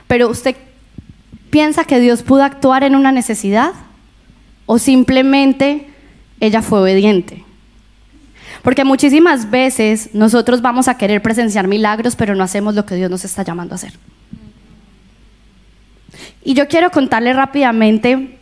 pero 0.07 0.29
usted 0.29 0.57
piensa 1.51 1.85
que 1.85 2.01
Dios 2.01 2.23
pudo 2.23 2.45
actuar 2.45 2.83
en 2.85 2.95
una 2.95 3.12
necesidad 3.12 3.73
o 4.67 4.79
simplemente 4.79 5.89
ella 6.41 6.61
fue 6.61 6.81
obediente. 6.81 7.45
Porque 8.62 8.85
muchísimas 8.85 9.51
veces 9.51 10.11
nosotros 10.12 10.62
vamos 10.62 10.89
a 10.89 10.97
querer 10.97 11.23
presenciar 11.23 11.67
milagros, 11.67 12.17
pero 12.17 12.35
no 12.35 12.45
hacemos 12.45 12.75
lo 12.75 12.87
que 12.87 12.95
Dios 12.95 13.11
nos 13.11 13.25
está 13.25 13.43
llamando 13.43 13.75
a 13.75 13.77
hacer. 13.77 13.93
Y 16.45 16.55
yo 16.55 16.69
quiero 16.69 16.91
contarle 16.91 17.33
rápidamente 17.33 18.39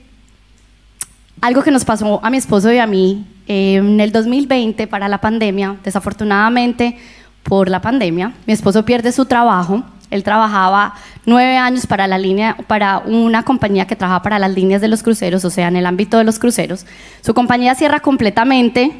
algo 1.40 1.62
que 1.62 1.70
nos 1.70 1.85
pasó 1.85 2.20
a 2.23 2.30
mi 2.30 2.37
esposo 2.37 2.73
y 2.73 2.78
a 2.78 2.87
mí 2.87 3.25
eh, 3.47 3.76
en 3.76 4.00
el 4.00 4.12
2020 4.12 4.87
para 4.87 5.09
la 5.09 5.20
pandemia. 5.20 5.76
Desafortunadamente, 5.82 6.97
por 7.42 7.68
la 7.68 7.80
pandemia, 7.80 8.35
mi 8.47 8.52
esposo 8.52 8.85
pierde 8.85 9.12
su 9.12 9.25
trabajo. 9.25 9.82
Él 10.11 10.25
trabajaba 10.25 10.94
nueve 11.25 11.56
años 11.56 11.87
para, 11.87 12.06
la 12.06 12.18
línea, 12.18 12.56
para 12.66 12.99
una 12.99 13.44
compañía 13.44 13.87
que 13.87 13.97
trabaja 13.97 14.23
para 14.23 14.38
las 14.38 14.52
líneas 14.52 14.80
de 14.80 14.88
los 14.88 15.02
cruceros, 15.02 15.44
o 15.44 15.50
sea, 15.50 15.68
en 15.68 15.76
el 15.76 15.87
ámbito 15.87 16.18
de 16.18 16.25
los 16.25 16.38
cruceros. 16.38 16.85
Su 17.23 17.32
compañía 17.32 17.75
cierra 17.75 18.00
completamente 18.00 18.92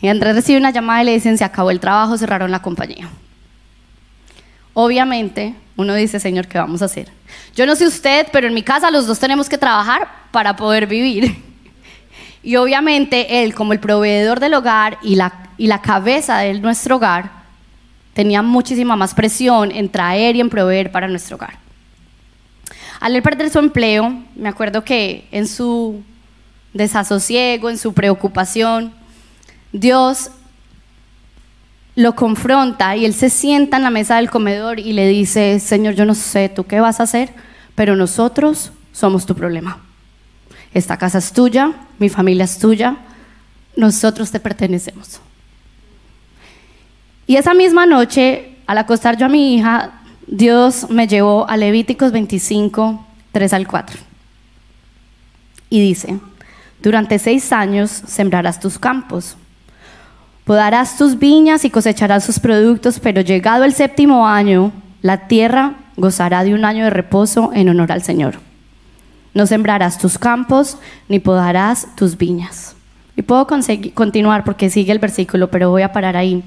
y 0.00 0.08
Andrés 0.08 0.34
recibe 0.34 0.58
una 0.58 0.70
llamada 0.70 1.02
y 1.02 1.06
le 1.06 1.12
dicen, 1.12 1.36
se 1.36 1.44
acabó 1.44 1.70
el 1.70 1.78
trabajo, 1.78 2.16
cerraron 2.16 2.50
la 2.50 2.62
compañía. 2.62 3.08
Obviamente, 4.72 5.54
uno 5.76 5.94
dice, 5.94 6.20
Señor, 6.20 6.46
¿qué 6.46 6.58
vamos 6.58 6.80
a 6.80 6.86
hacer? 6.86 7.08
Yo 7.54 7.66
no 7.66 7.76
sé 7.76 7.86
usted, 7.86 8.26
pero 8.32 8.46
en 8.46 8.54
mi 8.54 8.62
casa 8.62 8.90
los 8.90 9.06
dos 9.06 9.18
tenemos 9.18 9.48
que 9.48 9.58
trabajar 9.58 10.08
para 10.30 10.56
poder 10.56 10.86
vivir. 10.86 11.49
Y 12.42 12.56
obviamente 12.56 13.42
él, 13.42 13.54
como 13.54 13.72
el 13.72 13.80
proveedor 13.80 14.40
del 14.40 14.54
hogar 14.54 14.98
y 15.02 15.16
la, 15.16 15.50
y 15.58 15.66
la 15.66 15.82
cabeza 15.82 16.38
de 16.38 16.58
nuestro 16.60 16.96
hogar, 16.96 17.30
tenía 18.14 18.42
muchísima 18.42 18.96
más 18.96 19.14
presión 19.14 19.70
en 19.72 19.88
traer 19.88 20.36
y 20.36 20.40
en 20.40 20.50
proveer 20.50 20.90
para 20.90 21.08
nuestro 21.08 21.36
hogar. 21.36 21.58
Al 23.00 23.16
él 23.16 23.22
perder 23.22 23.50
su 23.50 23.58
empleo, 23.58 24.14
me 24.36 24.48
acuerdo 24.48 24.84
que 24.84 25.26
en 25.32 25.46
su 25.46 26.02
desasosiego, 26.72 27.70
en 27.70 27.78
su 27.78 27.92
preocupación, 27.92 28.92
Dios 29.72 30.30
lo 31.94 32.14
confronta 32.14 32.96
y 32.96 33.04
él 33.04 33.14
se 33.14 33.30
sienta 33.30 33.76
en 33.76 33.82
la 33.82 33.90
mesa 33.90 34.16
del 34.16 34.30
comedor 34.30 34.78
y 34.78 34.92
le 34.92 35.08
dice, 35.08 35.58
Señor, 35.60 35.94
yo 35.94 36.04
no 36.04 36.14
sé 36.14 36.48
tú 36.48 36.64
qué 36.64 36.80
vas 36.80 37.00
a 37.00 37.04
hacer, 37.04 37.30
pero 37.74 37.96
nosotros 37.96 38.72
somos 38.92 39.26
tu 39.26 39.34
problema. 39.34 39.78
Esta 40.72 40.96
casa 40.96 41.18
es 41.18 41.32
tuya, 41.32 41.72
mi 41.98 42.08
familia 42.08 42.44
es 42.44 42.58
tuya, 42.58 42.96
nosotros 43.76 44.30
te 44.30 44.40
pertenecemos. 44.40 45.20
Y 47.26 47.36
esa 47.36 47.54
misma 47.54 47.86
noche, 47.86 48.56
al 48.66 48.78
acostar 48.78 49.16
yo 49.16 49.26
a 49.26 49.28
mi 49.28 49.54
hija, 49.54 50.00
Dios 50.26 50.88
me 50.90 51.06
llevó 51.06 51.48
a 51.48 51.56
Levíticos 51.56 52.12
25, 52.12 53.06
3 53.32 53.52
al 53.52 53.66
4. 53.66 54.00
Y 55.70 55.80
dice, 55.80 56.18
durante 56.82 57.18
seis 57.18 57.52
años 57.52 57.90
sembrarás 57.90 58.58
tus 58.58 58.78
campos 58.78 59.36
Podarás 60.50 60.96
tus 60.96 61.16
viñas 61.16 61.64
y 61.64 61.70
cosecharás 61.70 62.24
sus 62.24 62.40
productos, 62.40 62.98
pero 62.98 63.20
llegado 63.20 63.62
el 63.62 63.72
séptimo 63.72 64.26
año, 64.26 64.72
la 65.00 65.28
tierra 65.28 65.74
gozará 65.96 66.42
de 66.42 66.54
un 66.54 66.64
año 66.64 66.82
de 66.82 66.90
reposo 66.90 67.52
en 67.54 67.68
honor 67.68 67.92
al 67.92 68.02
Señor. 68.02 68.40
No 69.34 69.46
sembrarás 69.46 69.98
tus 69.98 70.18
campos 70.18 70.76
ni 71.08 71.18
podarás 71.18 71.86
tus 71.94 72.16
viñas. 72.16 72.74
Y 73.16 73.22
puedo 73.22 73.46
continuar 73.46 74.44
porque 74.44 74.70
sigue 74.70 74.92
el 74.92 74.98
versículo, 74.98 75.50
pero 75.50 75.70
voy 75.70 75.82
a 75.82 75.92
parar 75.92 76.16
ahí. 76.16 76.42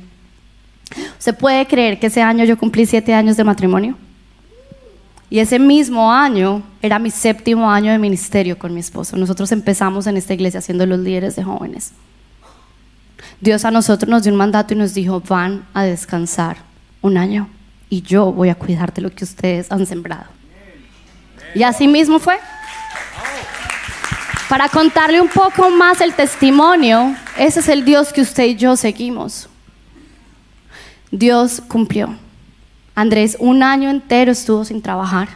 ¿Se 1.17 1.33
puede 1.33 1.65
creer 1.67 1.99
que 1.99 2.07
ese 2.07 2.21
año 2.21 2.45
yo 2.45 2.57
cumplí 2.57 2.85
siete 2.85 3.13
años 3.13 3.37
de 3.37 3.43
matrimonio? 3.43 3.95
Y 5.29 5.39
ese 5.39 5.57
mismo 5.57 6.11
año 6.11 6.61
era 6.81 6.99
mi 6.99 7.09
séptimo 7.09 7.69
año 7.71 7.91
de 7.91 7.97
ministerio 7.97 8.57
con 8.57 8.73
mi 8.73 8.79
esposo. 8.79 9.17
Nosotros 9.17 9.51
empezamos 9.51 10.05
en 10.05 10.17
esta 10.17 10.33
iglesia 10.33 10.61
siendo 10.61 10.85
los 10.85 10.99
líderes 10.99 11.35
de 11.35 11.43
jóvenes. 11.43 11.91
Dios 13.41 13.65
a 13.65 13.71
nosotros 13.71 14.09
nos 14.09 14.23
dio 14.23 14.31
un 14.31 14.37
mandato 14.37 14.73
y 14.73 14.77
nos 14.77 14.93
dijo, 14.93 15.21
van 15.21 15.65
a 15.73 15.83
descansar 15.83 16.57
un 17.01 17.17
año 17.17 17.49
y 17.89 18.01
yo 18.01 18.31
voy 18.31 18.49
a 18.49 18.55
cuidar 18.55 18.93
de 18.93 19.01
lo 19.01 19.09
que 19.09 19.23
ustedes 19.23 19.71
han 19.71 19.85
sembrado. 19.85 20.25
Y 21.55 21.63
así 21.63 21.87
mismo 21.87 22.19
fue. 22.19 22.35
Para 24.53 24.69
contarle 24.69 25.19
un 25.19 25.29
poco 25.29 25.71
más 25.71 25.99
el 25.99 26.13
testimonio, 26.13 27.15
ese 27.39 27.59
es 27.59 27.67
el 27.69 27.83
Dios 27.83 28.13
que 28.13 28.21
usted 28.21 28.43
y 28.43 28.55
yo 28.55 28.75
seguimos. 28.75 29.49
Dios 31.09 31.59
cumplió. 31.67 32.15
Andrés 32.93 33.35
un 33.39 33.63
año 33.63 33.89
entero 33.89 34.31
estuvo 34.31 34.63
sin 34.63 34.79
trabajar. 34.83 35.27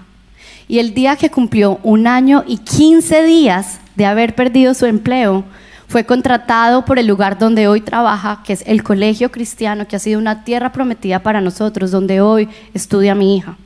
Y 0.67 0.77
el 0.77 0.93
día 0.93 1.15
que 1.15 1.31
cumplió 1.31 1.79
un 1.81 2.05
año 2.05 2.43
y 2.45 2.59
15 2.59 3.23
días 3.23 3.79
de 3.95 4.05
haber 4.05 4.35
perdido 4.35 4.75
su 4.75 4.85
empleo, 4.85 5.43
fue 5.87 6.05
contratado 6.05 6.85
por 6.85 6.99
el 6.99 7.07
lugar 7.07 7.39
donde 7.39 7.67
hoy 7.67 7.81
trabaja, 7.81 8.43
que 8.45 8.53
es 8.53 8.63
el 8.67 8.83
Colegio 8.83 9.31
Cristiano, 9.31 9.87
que 9.87 9.95
ha 9.95 9.99
sido 9.99 10.19
una 10.19 10.43
tierra 10.43 10.71
prometida 10.71 11.23
para 11.23 11.41
nosotros, 11.41 11.89
donde 11.89 12.21
hoy 12.21 12.49
estudia 12.75 13.15
mi 13.15 13.35
hija. 13.35 13.57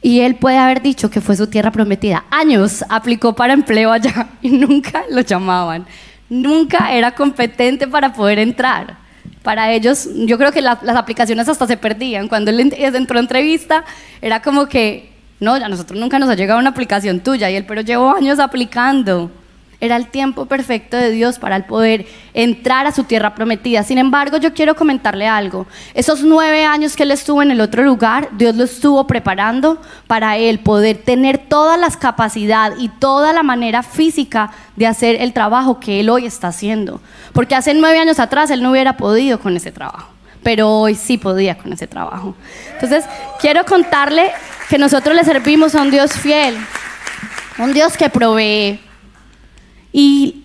Y 0.00 0.20
él 0.20 0.36
puede 0.36 0.58
haber 0.58 0.80
dicho 0.80 1.10
que 1.10 1.20
fue 1.20 1.36
su 1.36 1.48
tierra 1.48 1.72
prometida. 1.72 2.24
Años 2.30 2.84
aplicó 2.88 3.34
para 3.34 3.52
empleo 3.52 3.90
allá 3.90 4.28
y 4.42 4.50
nunca 4.50 5.04
lo 5.10 5.20
llamaban. 5.20 5.86
Nunca 6.28 6.92
era 6.92 7.12
competente 7.12 7.86
para 7.86 8.12
poder 8.12 8.38
entrar. 8.38 8.96
Para 9.42 9.72
ellos, 9.72 10.08
yo 10.14 10.36
creo 10.36 10.52
que 10.52 10.60
las 10.60 10.82
aplicaciones 10.96 11.48
hasta 11.48 11.66
se 11.66 11.76
perdían. 11.76 12.28
Cuando 12.28 12.50
él 12.50 12.60
entró 12.60 13.16
a 13.16 13.20
entrevista, 13.20 13.84
era 14.20 14.42
como 14.42 14.66
que, 14.66 15.10
no, 15.40 15.54
a 15.54 15.68
nosotros 15.68 15.98
nunca 15.98 16.18
nos 16.18 16.28
ha 16.28 16.34
llegado 16.34 16.60
una 16.60 16.70
aplicación 16.70 17.20
tuya. 17.20 17.50
Y 17.50 17.56
él, 17.56 17.64
pero 17.64 17.80
llevo 17.80 18.14
años 18.14 18.38
aplicando. 18.38 19.30
Era 19.80 19.94
el 19.94 20.08
tiempo 20.08 20.46
perfecto 20.46 20.96
de 20.96 21.12
Dios 21.12 21.38
para 21.38 21.54
el 21.54 21.64
poder 21.64 22.04
entrar 22.34 22.88
a 22.88 22.92
su 22.92 23.04
tierra 23.04 23.36
prometida. 23.36 23.84
Sin 23.84 23.98
embargo, 23.98 24.36
yo 24.36 24.52
quiero 24.52 24.74
comentarle 24.74 25.28
algo. 25.28 25.68
Esos 25.94 26.22
nueve 26.22 26.64
años 26.64 26.96
que 26.96 27.04
él 27.04 27.12
estuvo 27.12 27.42
en 27.42 27.52
el 27.52 27.60
otro 27.60 27.84
lugar, 27.84 28.28
Dios 28.32 28.56
lo 28.56 28.64
estuvo 28.64 29.06
preparando 29.06 29.80
para 30.08 30.36
él 30.36 30.58
poder 30.58 30.98
tener 30.98 31.38
toda 31.38 31.76
la 31.76 31.90
capacidad 31.90 32.72
y 32.76 32.88
toda 32.88 33.32
la 33.32 33.44
manera 33.44 33.84
física 33.84 34.50
de 34.74 34.88
hacer 34.88 35.14
el 35.20 35.32
trabajo 35.32 35.78
que 35.78 36.00
él 36.00 36.10
hoy 36.10 36.26
está 36.26 36.48
haciendo. 36.48 37.00
Porque 37.32 37.54
hace 37.54 37.72
nueve 37.72 38.00
años 38.00 38.18
atrás 38.18 38.50
él 38.50 38.64
no 38.64 38.72
hubiera 38.72 38.96
podido 38.96 39.38
con 39.38 39.56
ese 39.56 39.70
trabajo 39.70 40.18
pero 40.40 40.70
hoy 40.70 40.94
sí 40.94 41.18
podía 41.18 41.58
con 41.58 41.72
ese 41.72 41.86
trabajo. 41.86 42.34
Entonces, 42.72 43.04
quiero 43.38 43.64
contarle 43.66 44.30
que 44.70 44.78
nosotros 44.78 45.14
le 45.14 45.24
servimos 45.24 45.74
a 45.74 45.82
un 45.82 45.90
Dios 45.90 46.12
fiel, 46.12 46.56
un 47.58 47.74
Dios 47.74 47.98
que 47.98 48.08
provee, 48.08 48.80
y 49.92 50.44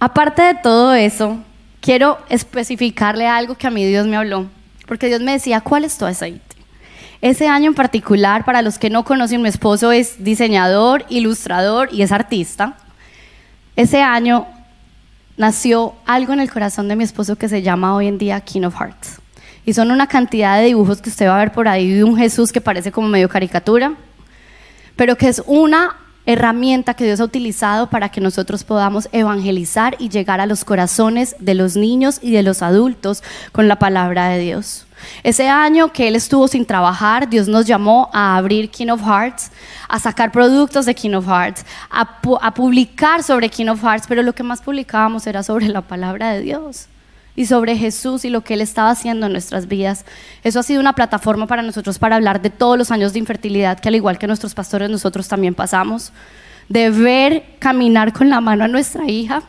aparte 0.00 0.42
de 0.42 0.54
todo 0.54 0.94
eso, 0.94 1.38
quiero 1.80 2.18
especificarle 2.28 3.26
algo 3.26 3.56
que 3.56 3.66
a 3.66 3.70
mí 3.70 3.84
Dios 3.84 4.06
me 4.06 4.16
habló, 4.16 4.46
porque 4.86 5.06
Dios 5.06 5.20
me 5.20 5.32
decía, 5.32 5.60
¿cuál 5.60 5.84
es 5.84 5.96
tu 5.96 6.04
aceite? 6.04 6.56
Ese 7.22 7.48
año 7.48 7.68
en 7.68 7.74
particular, 7.74 8.44
para 8.44 8.62
los 8.62 8.78
que 8.78 8.90
no 8.90 9.04
conocen, 9.04 9.42
mi 9.42 9.48
esposo 9.48 9.90
es 9.92 10.22
diseñador, 10.22 11.04
ilustrador 11.08 11.88
y 11.92 12.02
es 12.02 12.12
artista. 12.12 12.76
Ese 13.74 14.02
año 14.02 14.46
nació 15.36 15.94
algo 16.06 16.32
en 16.32 16.40
el 16.40 16.50
corazón 16.50 16.88
de 16.88 16.96
mi 16.96 17.04
esposo 17.04 17.36
que 17.36 17.48
se 17.48 17.62
llama 17.62 17.94
hoy 17.94 18.06
en 18.06 18.18
día 18.18 18.40
King 18.40 18.62
of 18.62 18.76
Hearts. 18.78 19.20
Y 19.64 19.72
son 19.72 19.90
una 19.90 20.06
cantidad 20.06 20.58
de 20.58 20.66
dibujos 20.66 21.00
que 21.00 21.10
usted 21.10 21.26
va 21.26 21.36
a 21.36 21.40
ver 21.40 21.52
por 21.52 21.68
ahí 21.68 21.90
de 21.90 22.04
un 22.04 22.16
Jesús 22.16 22.52
que 22.52 22.60
parece 22.60 22.92
como 22.92 23.08
medio 23.08 23.28
caricatura, 23.28 23.94
pero 24.94 25.16
que 25.16 25.28
es 25.28 25.42
una 25.46 25.96
herramienta 26.26 26.94
que 26.94 27.04
Dios 27.04 27.20
ha 27.20 27.24
utilizado 27.24 27.88
para 27.88 28.08
que 28.10 28.20
nosotros 28.20 28.64
podamos 28.64 29.08
evangelizar 29.12 29.96
y 29.98 30.08
llegar 30.08 30.40
a 30.40 30.46
los 30.46 30.64
corazones 30.64 31.36
de 31.38 31.54
los 31.54 31.76
niños 31.76 32.18
y 32.20 32.32
de 32.32 32.42
los 32.42 32.62
adultos 32.62 33.22
con 33.52 33.68
la 33.68 33.78
palabra 33.78 34.28
de 34.28 34.40
Dios. 34.40 34.86
Ese 35.22 35.48
año 35.48 35.92
que 35.92 36.08
él 36.08 36.16
estuvo 36.16 36.48
sin 36.48 36.66
trabajar, 36.66 37.28
Dios 37.28 37.48
nos 37.48 37.66
llamó 37.66 38.10
a 38.12 38.36
abrir 38.36 38.70
King 38.70 38.88
of 38.88 39.02
Hearts, 39.02 39.52
a 39.88 40.00
sacar 40.00 40.32
productos 40.32 40.86
de 40.86 40.94
King 40.94 41.14
of 41.14 41.26
Hearts, 41.26 41.64
a, 41.90 42.54
publicar 42.54 43.22
sobre 43.22 43.48
King 43.48 43.68
of 43.68 43.82
Hearts, 43.82 44.06
pero 44.08 44.22
lo 44.22 44.34
que 44.34 44.42
más 44.42 44.60
publicábamos 44.60 45.26
era 45.26 45.42
sobre 45.42 45.68
la 45.68 45.82
palabra 45.82 46.32
de 46.32 46.40
Dios 46.40 46.88
y 47.36 47.46
sobre 47.46 47.76
Jesús 47.76 48.24
y 48.24 48.30
lo 48.30 48.40
que 48.40 48.54
Él 48.54 48.62
estaba 48.62 48.90
haciendo 48.90 49.26
en 49.26 49.32
nuestras 49.32 49.68
vidas. 49.68 50.04
Eso 50.42 50.58
ha 50.58 50.62
sido 50.62 50.80
una 50.80 50.94
plataforma 50.94 51.46
para 51.46 51.62
nosotros 51.62 51.98
para 51.98 52.16
hablar 52.16 52.40
de 52.40 52.50
todos 52.50 52.78
los 52.78 52.90
años 52.90 53.12
de 53.12 53.18
infertilidad 53.18 53.78
que 53.78 53.88
al 53.88 53.94
igual 53.94 54.18
que 54.18 54.26
nuestros 54.26 54.54
pastores 54.54 54.90
nosotros 54.90 55.28
también 55.28 55.54
pasamos, 55.54 56.12
de 56.68 56.90
ver 56.90 57.44
caminar 57.58 58.12
con 58.12 58.30
la 58.30 58.40
mano 58.40 58.64
a 58.64 58.68
nuestra 58.68 59.06
hija, 59.06 59.42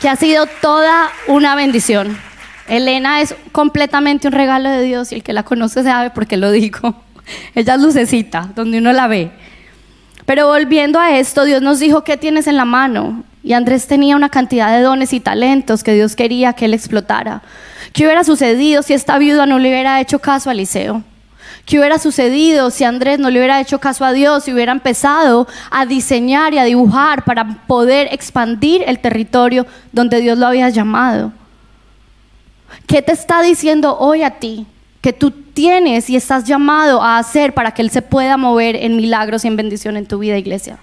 que 0.00 0.08
ha 0.08 0.16
sido 0.16 0.46
toda 0.60 1.10
una 1.28 1.54
bendición. 1.54 2.18
Elena 2.68 3.20
es 3.20 3.34
completamente 3.52 4.26
un 4.26 4.32
regalo 4.32 4.68
de 4.68 4.82
Dios 4.82 5.12
y 5.12 5.14
el 5.14 5.22
que 5.22 5.32
la 5.32 5.44
conoce 5.44 5.82
sabe 5.84 6.10
por 6.10 6.26
qué 6.26 6.36
lo 6.36 6.50
digo. 6.50 7.02
Ella 7.54 7.76
es 7.76 7.80
lucecita, 7.80 8.50
donde 8.54 8.78
uno 8.78 8.92
la 8.92 9.06
ve. 9.06 9.30
Pero 10.26 10.48
volviendo 10.48 10.98
a 10.98 11.16
esto, 11.16 11.44
Dios 11.44 11.62
nos 11.62 11.78
dijo, 11.78 12.02
¿qué 12.02 12.16
tienes 12.16 12.48
en 12.48 12.56
la 12.56 12.64
mano? 12.64 13.22
Y 13.44 13.52
Andrés 13.52 13.86
tenía 13.86 14.16
una 14.16 14.28
cantidad 14.28 14.76
de 14.76 14.82
dones 14.82 15.12
y 15.12 15.20
talentos 15.20 15.84
que 15.84 15.94
Dios 15.94 16.16
quería 16.16 16.52
que 16.52 16.64
él 16.64 16.74
explotara. 16.74 17.42
¿Qué 17.92 18.04
hubiera 18.04 18.24
sucedido 18.24 18.82
si 18.82 18.92
esta 18.92 19.18
viuda 19.18 19.46
no 19.46 19.60
le 19.60 19.68
hubiera 19.68 20.00
hecho 20.00 20.18
caso 20.18 20.50
a 20.50 20.52
Eliseo? 20.52 21.04
¿Qué 21.64 21.78
hubiera 21.78 21.98
sucedido 21.98 22.70
si 22.70 22.82
Andrés 22.82 23.20
no 23.20 23.30
le 23.30 23.38
hubiera 23.38 23.60
hecho 23.60 23.78
caso 23.78 24.04
a 24.04 24.12
Dios 24.12 24.46
y 24.48 24.52
hubiera 24.52 24.72
empezado 24.72 25.46
a 25.70 25.86
diseñar 25.86 26.54
y 26.54 26.58
a 26.58 26.64
dibujar 26.64 27.24
para 27.24 27.44
poder 27.68 28.08
expandir 28.10 28.82
el 28.84 28.98
territorio 28.98 29.64
donde 29.92 30.20
Dios 30.20 30.38
lo 30.38 30.48
había 30.48 30.68
llamado? 30.70 31.32
¿Qué 32.88 33.00
te 33.00 33.12
está 33.12 33.42
diciendo 33.42 33.96
hoy 33.98 34.24
a 34.24 34.30
ti 34.38 34.66
que 35.00 35.12
tú 35.12 35.30
tienes 35.30 36.10
y 36.10 36.16
estás 36.16 36.44
llamado 36.44 37.02
a 37.02 37.18
hacer 37.18 37.54
para 37.54 37.72
que 37.72 37.82
Él 37.82 37.90
se 37.90 38.02
pueda 38.02 38.36
mover 38.36 38.76
en 38.76 38.96
milagros 38.96 39.44
y 39.44 39.48
en 39.48 39.56
bendición 39.56 39.96
en 39.96 40.06
tu 40.06 40.18
vida, 40.18 40.36
iglesia? 40.36 40.78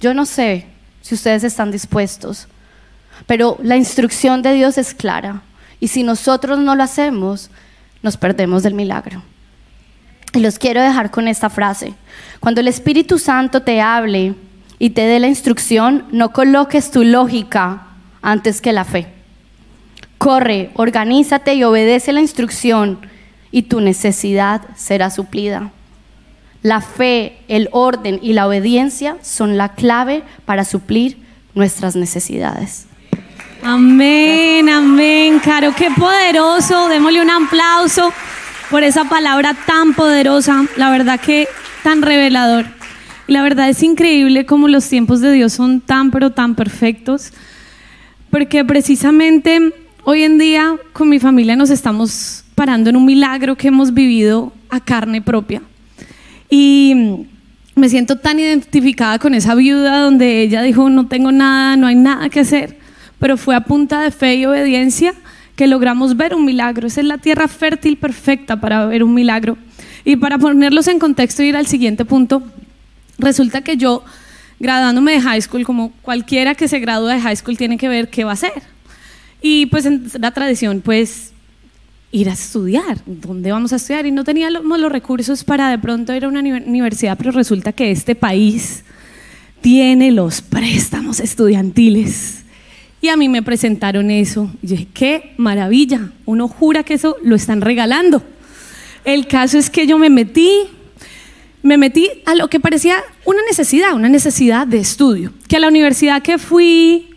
Yo 0.00 0.14
no 0.14 0.26
sé 0.26 0.66
si 1.02 1.14
ustedes 1.14 1.44
están 1.44 1.70
dispuestos, 1.70 2.48
pero 3.26 3.58
la 3.62 3.76
instrucción 3.76 4.42
de 4.42 4.52
Dios 4.52 4.78
es 4.78 4.94
clara. 4.94 5.42
Y 5.80 5.88
si 5.88 6.02
nosotros 6.02 6.58
no 6.58 6.74
lo 6.74 6.82
hacemos, 6.82 7.50
nos 8.02 8.16
perdemos 8.16 8.62
del 8.62 8.74
milagro. 8.74 9.22
Y 10.32 10.40
los 10.40 10.58
quiero 10.58 10.82
dejar 10.82 11.10
con 11.10 11.28
esta 11.28 11.48
frase. 11.48 11.94
Cuando 12.40 12.60
el 12.60 12.68
Espíritu 12.68 13.18
Santo 13.18 13.62
te 13.62 13.80
hable 13.80 14.34
y 14.78 14.90
te 14.90 15.02
dé 15.02 15.18
la 15.18 15.28
instrucción, 15.28 16.04
no 16.10 16.32
coloques 16.32 16.90
tu 16.90 17.04
lógica 17.04 17.86
antes 18.20 18.60
que 18.60 18.72
la 18.72 18.84
fe. 18.84 19.15
Corre, 20.18 20.70
organízate 20.74 21.54
y 21.54 21.64
obedece 21.64 22.12
la 22.12 22.20
instrucción 22.20 22.98
y 23.50 23.62
tu 23.62 23.80
necesidad 23.80 24.62
será 24.76 25.10
suplida. 25.10 25.70
La 26.62 26.80
fe, 26.80 27.38
el 27.48 27.68
orden 27.72 28.18
y 28.22 28.32
la 28.32 28.46
obediencia 28.46 29.16
son 29.22 29.56
la 29.56 29.70
clave 29.74 30.22
para 30.44 30.64
suplir 30.64 31.18
nuestras 31.54 31.96
necesidades. 31.96 32.86
Amén, 33.62 34.68
amén, 34.68 35.40
Caro, 35.42 35.74
qué 35.74 35.90
poderoso. 35.90 36.88
Démosle 36.88 37.22
un 37.22 37.30
aplauso 37.30 38.12
por 38.70 38.82
esa 38.82 39.04
palabra 39.04 39.54
tan 39.66 39.94
poderosa, 39.94 40.64
la 40.76 40.90
verdad 40.90 41.20
que 41.20 41.48
tan 41.82 42.02
revelador. 42.02 42.66
la 43.28 43.42
verdad 43.42 43.68
es 43.68 43.82
increíble 43.82 44.46
cómo 44.46 44.68
los 44.68 44.88
tiempos 44.88 45.20
de 45.20 45.32
Dios 45.32 45.52
son 45.52 45.80
tan, 45.80 46.10
pero 46.10 46.30
tan 46.30 46.54
perfectos, 46.54 47.32
porque 48.30 48.64
precisamente 48.64 49.72
hoy 50.08 50.22
en 50.22 50.38
día 50.38 50.76
con 50.92 51.08
mi 51.08 51.18
familia 51.18 51.56
nos 51.56 51.68
estamos 51.68 52.44
parando 52.54 52.90
en 52.90 52.96
un 52.96 53.04
milagro 53.04 53.56
que 53.56 53.66
hemos 53.66 53.92
vivido 53.92 54.52
a 54.70 54.78
carne 54.78 55.20
propia. 55.20 55.62
Y 56.48 57.26
me 57.74 57.88
siento 57.88 58.16
tan 58.16 58.38
identificada 58.38 59.18
con 59.18 59.34
esa 59.34 59.56
viuda 59.56 59.98
donde 59.98 60.42
ella 60.42 60.62
dijo, 60.62 60.88
no 60.90 61.08
tengo 61.08 61.32
nada, 61.32 61.76
no 61.76 61.88
hay 61.88 61.96
nada 61.96 62.28
que 62.28 62.38
hacer, 62.38 62.78
pero 63.18 63.36
fue 63.36 63.56
a 63.56 63.62
punta 63.62 64.00
de 64.00 64.12
fe 64.12 64.36
y 64.36 64.46
obediencia 64.46 65.12
que 65.56 65.66
logramos 65.66 66.16
ver 66.16 66.36
un 66.36 66.44
milagro. 66.44 66.86
Esa 66.86 67.00
es 67.00 67.06
la 67.08 67.18
tierra 67.18 67.48
fértil 67.48 67.96
perfecta 67.96 68.60
para 68.60 68.86
ver 68.86 69.02
un 69.02 69.12
milagro. 69.12 69.58
Y 70.04 70.14
para 70.14 70.38
ponerlos 70.38 70.86
en 70.86 71.00
contexto 71.00 71.42
y 71.42 71.48
ir 71.48 71.56
al 71.56 71.66
siguiente 71.66 72.04
punto, 72.04 72.44
resulta 73.18 73.62
que 73.62 73.76
yo, 73.76 74.04
graduándome 74.60 75.14
de 75.14 75.20
high 75.20 75.42
school, 75.42 75.64
como 75.64 75.90
cualquiera 76.02 76.54
que 76.54 76.68
se 76.68 76.78
gradúa 76.78 77.14
de 77.14 77.20
high 77.20 77.36
school 77.36 77.58
tiene 77.58 77.76
que 77.76 77.88
ver 77.88 78.08
qué 78.08 78.22
va 78.22 78.30
a 78.30 78.34
hacer. 78.34 78.75
Y 79.40 79.66
pues 79.66 79.86
en 79.86 80.10
la 80.18 80.30
tradición, 80.32 80.80
pues 80.80 81.32
ir 82.12 82.28
a 82.30 82.32
estudiar, 82.32 82.98
¿dónde 83.04 83.52
vamos 83.52 83.72
a 83.72 83.76
estudiar? 83.76 84.06
Y 84.06 84.10
no 84.10 84.24
teníamos 84.24 84.78
los 84.80 84.90
recursos 84.90 85.44
para 85.44 85.70
de 85.70 85.78
pronto 85.78 86.14
ir 86.14 86.24
a 86.24 86.28
una 86.28 86.40
universidad, 86.40 87.18
pero 87.18 87.30
resulta 87.30 87.72
que 87.72 87.90
este 87.90 88.14
país 88.14 88.84
tiene 89.60 90.12
los 90.12 90.40
préstamos 90.40 91.20
estudiantiles 91.20 92.44
y 93.00 93.08
a 93.08 93.16
mí 93.16 93.28
me 93.28 93.42
presentaron 93.42 94.10
eso. 94.10 94.50
Y 94.62 94.66
dije, 94.68 94.88
qué 94.92 95.34
maravilla. 95.36 96.10
Uno 96.24 96.48
jura 96.48 96.82
que 96.82 96.94
eso 96.94 97.16
lo 97.22 97.36
están 97.36 97.60
regalando. 97.60 98.22
El 99.04 99.26
caso 99.26 99.58
es 99.58 99.70
que 99.70 99.86
yo 99.86 99.98
me 99.98 100.10
metí, 100.10 100.50
me 101.62 101.78
metí 101.78 102.08
a 102.24 102.34
lo 102.34 102.48
que 102.48 102.58
parecía 102.58 102.96
una 103.24 103.40
necesidad, 103.48 103.94
una 103.94 104.08
necesidad 104.08 104.66
de 104.66 104.78
estudio. 104.78 105.32
Que 105.46 105.56
a 105.56 105.60
la 105.60 105.68
universidad 105.68 106.22
que 106.22 106.38
fui 106.38 107.10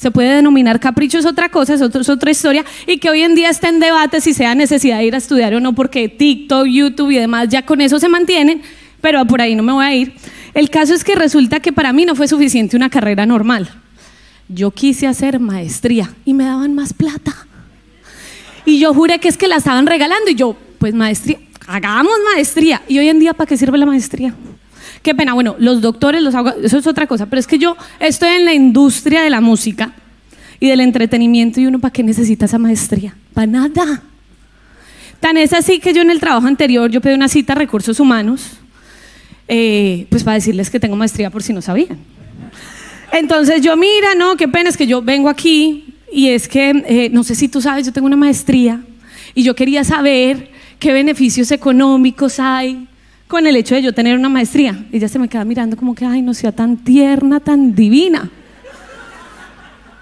se 0.00 0.10
puede 0.10 0.34
denominar 0.34 0.80
capricho, 0.80 1.18
es 1.18 1.26
otra 1.26 1.48
cosa, 1.48 1.74
es, 1.74 1.80
es 1.80 2.08
otra 2.08 2.30
historia, 2.30 2.64
y 2.86 2.98
que 2.98 3.10
hoy 3.10 3.22
en 3.22 3.34
día 3.34 3.50
está 3.50 3.68
en 3.68 3.80
debate 3.80 4.20
si 4.20 4.32
sea 4.32 4.54
necesidad 4.54 4.98
de 4.98 5.04
ir 5.04 5.14
a 5.14 5.18
estudiar 5.18 5.54
o 5.54 5.60
no, 5.60 5.74
porque 5.74 6.08
TikTok, 6.08 6.66
YouTube 6.66 7.10
y 7.10 7.16
demás 7.16 7.48
ya 7.48 7.66
con 7.66 7.80
eso 7.80 7.98
se 7.98 8.08
mantienen, 8.08 8.62
pero 9.00 9.26
por 9.26 9.40
ahí 9.40 9.54
no 9.54 9.62
me 9.62 9.72
voy 9.72 9.84
a 9.84 9.94
ir. 9.94 10.14
El 10.54 10.70
caso 10.70 10.94
es 10.94 11.04
que 11.04 11.14
resulta 11.14 11.60
que 11.60 11.72
para 11.72 11.92
mí 11.92 12.04
no 12.04 12.14
fue 12.14 12.28
suficiente 12.28 12.76
una 12.76 12.88
carrera 12.88 13.26
normal 13.26 13.70
yo 14.52 14.70
quise 14.70 15.06
hacer 15.06 15.38
maestría 15.38 16.12
y 16.24 16.34
me 16.34 16.44
daban 16.44 16.74
más 16.74 16.92
plata. 16.92 17.46
Y 18.64 18.78
yo 18.78 18.92
juré 18.92 19.18
que 19.18 19.28
es 19.28 19.36
que 19.36 19.48
la 19.48 19.56
estaban 19.56 19.86
regalando 19.86 20.30
y 20.30 20.34
yo, 20.34 20.56
pues 20.78 20.92
maestría, 20.94 21.38
hagamos 21.66 22.12
maestría. 22.34 22.82
Y 22.88 22.98
hoy 22.98 23.08
en 23.08 23.20
día, 23.20 23.32
¿para 23.32 23.48
qué 23.48 23.56
sirve 23.56 23.78
la 23.78 23.86
maestría? 23.86 24.34
Qué 25.02 25.14
pena, 25.14 25.32
bueno, 25.32 25.56
los 25.58 25.80
doctores, 25.80 26.22
los 26.22 26.34
eso 26.62 26.78
es 26.78 26.86
otra 26.86 27.06
cosa, 27.06 27.26
pero 27.26 27.40
es 27.40 27.46
que 27.46 27.58
yo 27.58 27.76
estoy 28.00 28.30
en 28.30 28.44
la 28.44 28.52
industria 28.52 29.22
de 29.22 29.30
la 29.30 29.40
música 29.40 29.92
y 30.58 30.68
del 30.68 30.80
entretenimiento 30.80 31.58
y 31.60 31.66
uno, 31.66 31.78
¿para 31.78 31.92
qué 31.92 32.02
necesita 32.02 32.44
esa 32.44 32.58
maestría? 32.58 33.16
Para 33.32 33.46
nada. 33.46 34.02
Tan 35.18 35.38
es 35.38 35.54
así 35.54 35.80
que 35.80 35.94
yo 35.94 36.02
en 36.02 36.10
el 36.10 36.20
trabajo 36.20 36.46
anterior, 36.46 36.90
yo 36.90 37.00
pedí 37.00 37.14
una 37.14 37.28
cita 37.28 37.54
a 37.54 37.56
recursos 37.56 37.98
humanos, 37.98 38.52
eh, 39.48 40.06
pues 40.10 40.22
para 40.22 40.34
decirles 40.34 40.68
que 40.68 40.78
tengo 40.78 40.96
maestría 40.96 41.30
por 41.30 41.42
si 41.42 41.54
no 41.54 41.62
sabían. 41.62 41.98
Entonces 43.12 43.62
yo, 43.62 43.76
mira, 43.76 44.14
no, 44.14 44.36
qué 44.36 44.48
pena, 44.48 44.68
es 44.68 44.76
que 44.76 44.86
yo 44.86 45.00
vengo 45.00 45.30
aquí 45.30 45.94
y 46.12 46.28
es 46.28 46.46
que, 46.46 46.70
eh, 46.86 47.08
no 47.10 47.24
sé 47.24 47.34
si 47.34 47.48
tú 47.48 47.62
sabes, 47.62 47.86
yo 47.86 47.92
tengo 47.92 48.06
una 48.06 48.16
maestría 48.16 48.82
y 49.34 49.42
yo 49.42 49.54
quería 49.54 49.82
saber 49.82 50.50
qué 50.78 50.92
beneficios 50.92 51.50
económicos 51.52 52.38
hay 52.38 52.86
con 53.30 53.46
el 53.46 53.56
hecho 53.56 53.74
de 53.74 53.82
yo 53.82 53.94
tener 53.94 54.18
una 54.18 54.28
maestría. 54.28 54.84
Y 54.92 54.98
ella 54.98 55.08
se 55.08 55.18
me 55.18 55.28
queda 55.28 55.46
mirando 55.46 55.76
como 55.76 55.94
que, 55.94 56.04
ay, 56.04 56.20
no 56.20 56.34
sea 56.34 56.52
tan 56.52 56.76
tierna, 56.76 57.40
tan 57.40 57.74
divina. 57.74 58.28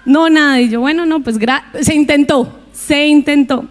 No, 0.03 0.29
nada. 0.29 0.59
Y 0.59 0.67
yo, 0.67 0.81
bueno, 0.81 1.05
no, 1.05 1.21
pues 1.21 1.37
se 1.81 1.95
intentó, 1.95 2.59
se 2.73 3.07
intentó. 3.07 3.65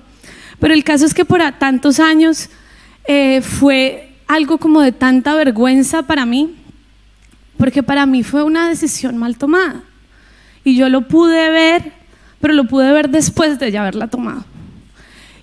Pero 0.59 0.73
el 0.73 0.85
caso 0.85 1.05
es 1.05 1.13
que 1.13 1.27
por 1.27 1.41
tantos 1.59 2.01
años 2.01 2.49
eh, 3.07 3.43
fue 3.43 4.15
algo 4.27 4.59
como 4.59 4.81
de 4.81 4.93
tanta 4.93 5.35
vergüenza 5.35 6.03
para 6.03 6.25
mí 6.25 6.55
porque 7.59 7.83
para 7.83 8.07
mí 8.07 8.23
fue 8.23 8.45
una 8.45 8.69
decisión 8.69 9.19
mal 9.19 9.37
tomada. 9.37 9.83
Y 10.65 10.77
yo 10.77 10.89
lo 10.89 11.09
pude 11.09 11.51
ver, 11.51 11.93
pero 12.41 12.55
lo 12.55 12.65
pude 12.65 12.93
ver 12.93 13.11
después 13.11 13.59
de 13.59 13.71
ya 13.73 13.81
haberla 13.81 14.07
tomado. 14.07 14.45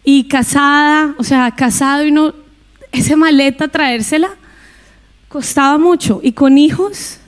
Y 0.04 0.28
casada, 0.28 1.14
o 1.18 1.24
sea, 1.24 1.52
casado 1.52 2.06
y 2.06 2.12
no, 2.12 2.34
esa 2.98 3.16
maleta 3.16 3.68
traérsela 3.68 4.30
costaba 5.28 5.78
mucho. 5.78 6.22
Y 6.24 6.32
con 6.32 6.58
hijos, 6.58 7.20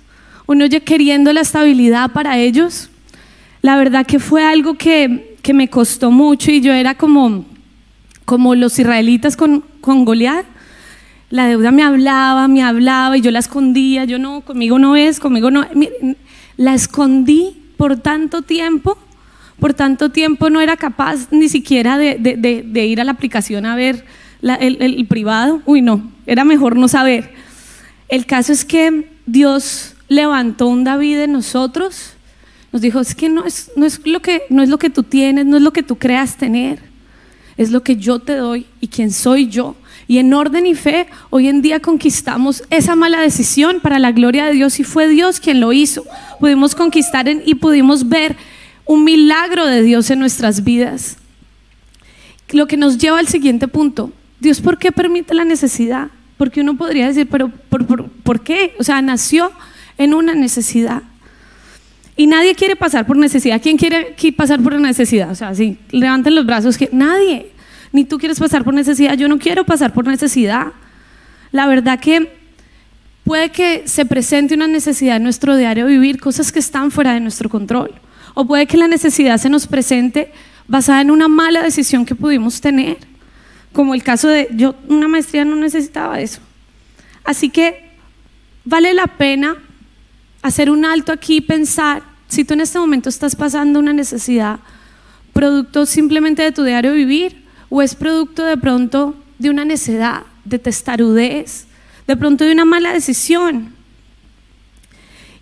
uno 0.46 0.66
ya 0.66 0.80
queriendo 0.80 1.34
la 1.34 1.42
estabilidad 1.42 2.12
para 2.12 2.38
ellos, 2.38 2.90
la 3.62 3.76
verdad 3.78 4.06
que 4.06 4.20
fue 4.20 4.44
algo 4.44 4.76
que, 4.76 5.36
que 5.42 5.54
me 5.54 5.70
costó 5.70 6.12
mucho 6.12 6.52
y 6.52 6.62
yo 6.62 6.74
era 6.74 6.96
como, 6.96 7.46
como 8.26 8.56
los 8.56 8.78
israelitas 8.80 9.36
con, 9.36 9.64
con 9.82 10.06
Goliat 10.06 10.46
la 11.30 11.48
deuda 11.48 11.72
me 11.72 11.84
hablaba, 11.84 12.48
me 12.48 12.64
hablaba 12.64 13.18
y 13.18 13.22
yo 13.22 13.32
la 13.32 13.40
escondía, 13.40 14.06
yo 14.06 14.18
no, 14.18 14.42
conmigo 14.42 14.80
no 14.80 14.96
es, 14.96 15.20
conmigo 15.20 15.52
no. 15.52 15.66
La 16.56 16.74
escondí 16.74 17.58
por 17.76 17.98
tanto 17.98 18.44
tiempo, 18.44 18.98
por 19.60 19.74
tanto 19.74 20.10
tiempo 20.10 20.50
no 20.50 20.62
era 20.62 20.78
capaz 20.78 21.28
ni 21.32 21.50
siquiera 21.50 21.98
de, 21.98 22.86
ir 22.86 23.02
a 23.02 23.04
la 23.04 23.12
aplicación 23.12 23.66
a 23.66 23.76
ver 23.76 24.06
el, 24.42 25.06
privado. 25.08 25.62
Uy, 25.66 25.82
no, 25.82 26.12
era 26.26 26.44
mejor 26.44 26.76
no 26.76 26.88
saber. 26.88 27.34
El 28.10 28.26
caso 28.26 28.54
es 28.54 28.64
que 28.66 29.10
Dios 29.26 29.96
levantó 30.08 30.68
un 30.68 30.84
David 30.84 31.20
en 31.20 31.34
nosotros, 31.34 32.14
nos 32.72 32.82
dijo, 32.82 33.00
es 33.00 33.16
que 33.16 33.30
no 33.30 33.46
es, 33.46 33.72
no 33.76 33.86
es, 33.86 34.02
lo 34.06 34.22
que 34.22 34.44
no 34.50 34.64
es 34.64 34.70
lo 34.70 34.78
que 34.78 34.90
tú 34.90 35.04
tienes, 35.04 35.46
no 35.46 35.58
es 35.58 35.64
lo 35.64 35.72
que 35.72 35.84
tú 35.84 35.98
creas 35.98 36.38
tener, 36.38 36.80
es 37.58 37.72
lo 37.72 37.82
que 37.84 37.96
yo 37.96 38.20
te 38.20 38.36
doy 38.36 38.66
y 38.80 38.88
quién 38.88 39.12
soy 39.12 39.48
yo 39.48 39.76
y 40.08 40.20
en 40.20 40.34
orden 40.34 40.66
y 40.66 40.74
fe, 40.74 41.08
hoy 41.30 41.48
en 41.48 41.62
día 41.62 41.82
conquistamos 41.82 42.64
esa 42.70 42.96
mala 42.96 43.20
decisión 43.20 43.82
para 43.82 44.00
la 44.00 44.14
gloria 44.14 44.46
de 44.46 44.54
Dios 44.54 44.80
y 44.80 44.86
fue 44.86 45.10
Dios 45.10 45.42
quien 45.42 45.60
lo 45.60 45.74
hizo. 45.74 46.06
Pudimos 46.40 46.76
conquistar 46.76 47.28
y 47.28 47.56
pudimos 47.56 48.08
ver 48.08 48.38
un 48.86 49.04
milagro 49.04 49.66
de 49.66 49.82
Dios 49.82 50.10
en 50.10 50.20
nuestras 50.20 50.64
vidas. 50.64 51.18
Lo 52.52 52.68
que 52.68 52.78
nos 52.78 52.98
lleva 52.98 53.20
al 53.20 53.28
siguiente 53.28 53.68
punto. 53.68 54.14
Dios, 54.40 54.62
¿por 54.62 54.78
qué 54.78 54.92
permite 54.92 55.34
la 55.34 55.46
necesidad? 55.46 56.10
Porque 56.38 56.62
uno 56.62 56.78
podría 56.78 57.08
decir, 57.08 57.28
pero 57.30 57.50
¿por, 57.50 58.42
qué? 58.42 58.76
O 58.80 58.84
sea, 58.84 59.02
nació 59.02 59.52
en 59.98 60.14
una 60.14 60.36
necesidad. 60.36 61.02
Y 62.16 62.28
nadie 62.28 62.56
quiere 62.56 62.76
pasar 62.76 63.06
por 63.06 63.18
necesidad. 63.18 63.62
¿Quién 63.62 63.78
quiere 63.78 64.16
pasar 64.36 64.62
por 64.62 64.80
necesidad? 64.80 65.32
O 65.32 65.36
sea, 65.36 65.54
sí, 65.56 65.78
levanten 65.92 66.36
los 66.36 66.46
brazos. 66.46 66.78
que 66.78 66.90
Nadie 66.92 67.52
ni 67.92 68.06
tú 68.06 68.18
quieres 68.18 68.40
pasar 68.40 68.64
por 68.64 68.74
necesidad, 68.74 69.16
yo 69.16 69.28
no 69.28 69.40
quiero 69.40 69.66
pasar 69.66 69.94
por 69.94 70.06
necesidad. 70.06 70.68
La 71.52 71.68
verdad 71.68 72.00
que 72.00 72.32
puede 73.24 73.50
que 73.50 73.88
se 73.88 74.06
presente 74.06 74.56
una 74.56 74.68
necesidad 74.68 75.18
en 75.18 75.24
nuestro 75.24 75.56
diario 75.56 75.86
vivir, 75.88 76.20
cosas 76.20 76.52
que 76.52 76.60
están 76.60 76.92
fuera 76.92 77.14
de 77.14 77.20
nuestro 77.20 77.50
control. 77.50 77.92
O 78.34 78.46
puede 78.46 78.68
que 78.68 78.78
la 78.78 78.88
necesidad 78.88 79.38
se 79.38 79.50
nos 79.50 79.68
presente 79.68 80.32
basada 80.68 81.02
en 81.02 81.12
una 81.12 81.28
mala 81.28 81.64
decisión 81.64 82.06
que 82.06 82.14
pudimos 82.14 82.62
tener, 82.62 82.98
como 83.78 83.94
el 83.94 84.02
caso 84.02 84.28
de 84.28 84.48
yo, 84.56 84.74
una 84.88 85.08
maestría 85.08 85.46
no 85.46 85.56
necesitaba 85.56 86.20
eso. 86.20 86.40
Así 87.24 87.50
que 87.52 87.92
vale 88.66 88.92
la 88.96 89.06
pena 89.06 89.56
hacer 90.42 90.72
un 90.72 90.84
alto 90.84 91.12
aquí 91.12 91.36
y 91.36 91.42
pensar, 91.42 92.02
si 92.28 92.44
tú 92.44 92.56
en 92.56 92.62
este 92.62 92.80
momento 92.80 93.08
estás 93.08 93.36
pasando 93.36 93.78
una 93.78 93.94
necesidad, 93.94 94.62
producto 95.32 95.86
simplemente 95.86 96.42
de 96.42 96.52
tu 96.52 96.64
diario 96.64 96.92
vivir, 96.92 97.44
o 97.70 97.84
es 97.84 97.94
producto 97.94 98.46
de 98.46 98.58
pronto 98.58 99.16
de 99.38 99.52
una 99.52 99.64
necedad, 99.64 100.24
de 100.44 100.58
testarudez, 100.58 101.68
de 102.08 102.18
pronto 102.18 102.46
de 102.46 102.54
una 102.54 102.66
mala 102.66 102.94
decisión. 102.94 103.76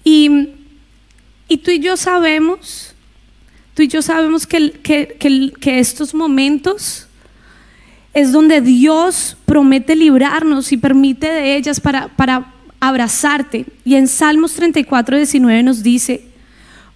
Y, 0.03 0.49
y 1.47 1.55
tú 1.59 1.71
y 1.71 1.79
yo 1.79 1.95
sabemos, 1.95 2.93
tú 3.75 3.83
y 3.83 3.87
yo 3.87 4.01
sabemos 4.01 4.45
que, 4.45 4.71
que, 4.71 5.15
que 5.17 5.79
estos 5.79 6.13
momentos 6.13 7.04
es 8.15 8.31
donde 8.31 8.61
Dios 8.61 9.35
promete 9.45 9.93
librarnos 9.93 10.71
y 10.71 10.77
permite 10.77 11.27
de 11.27 11.57
ellas 11.57 11.81
para, 11.81 12.07
para 12.07 12.53
abrazarte. 12.79 13.65
Y 13.83 13.95
en 13.95 14.07
Salmos 14.07 14.53
34, 14.53 15.17
19 15.17 15.63
nos 15.63 15.83
dice, 15.83 16.23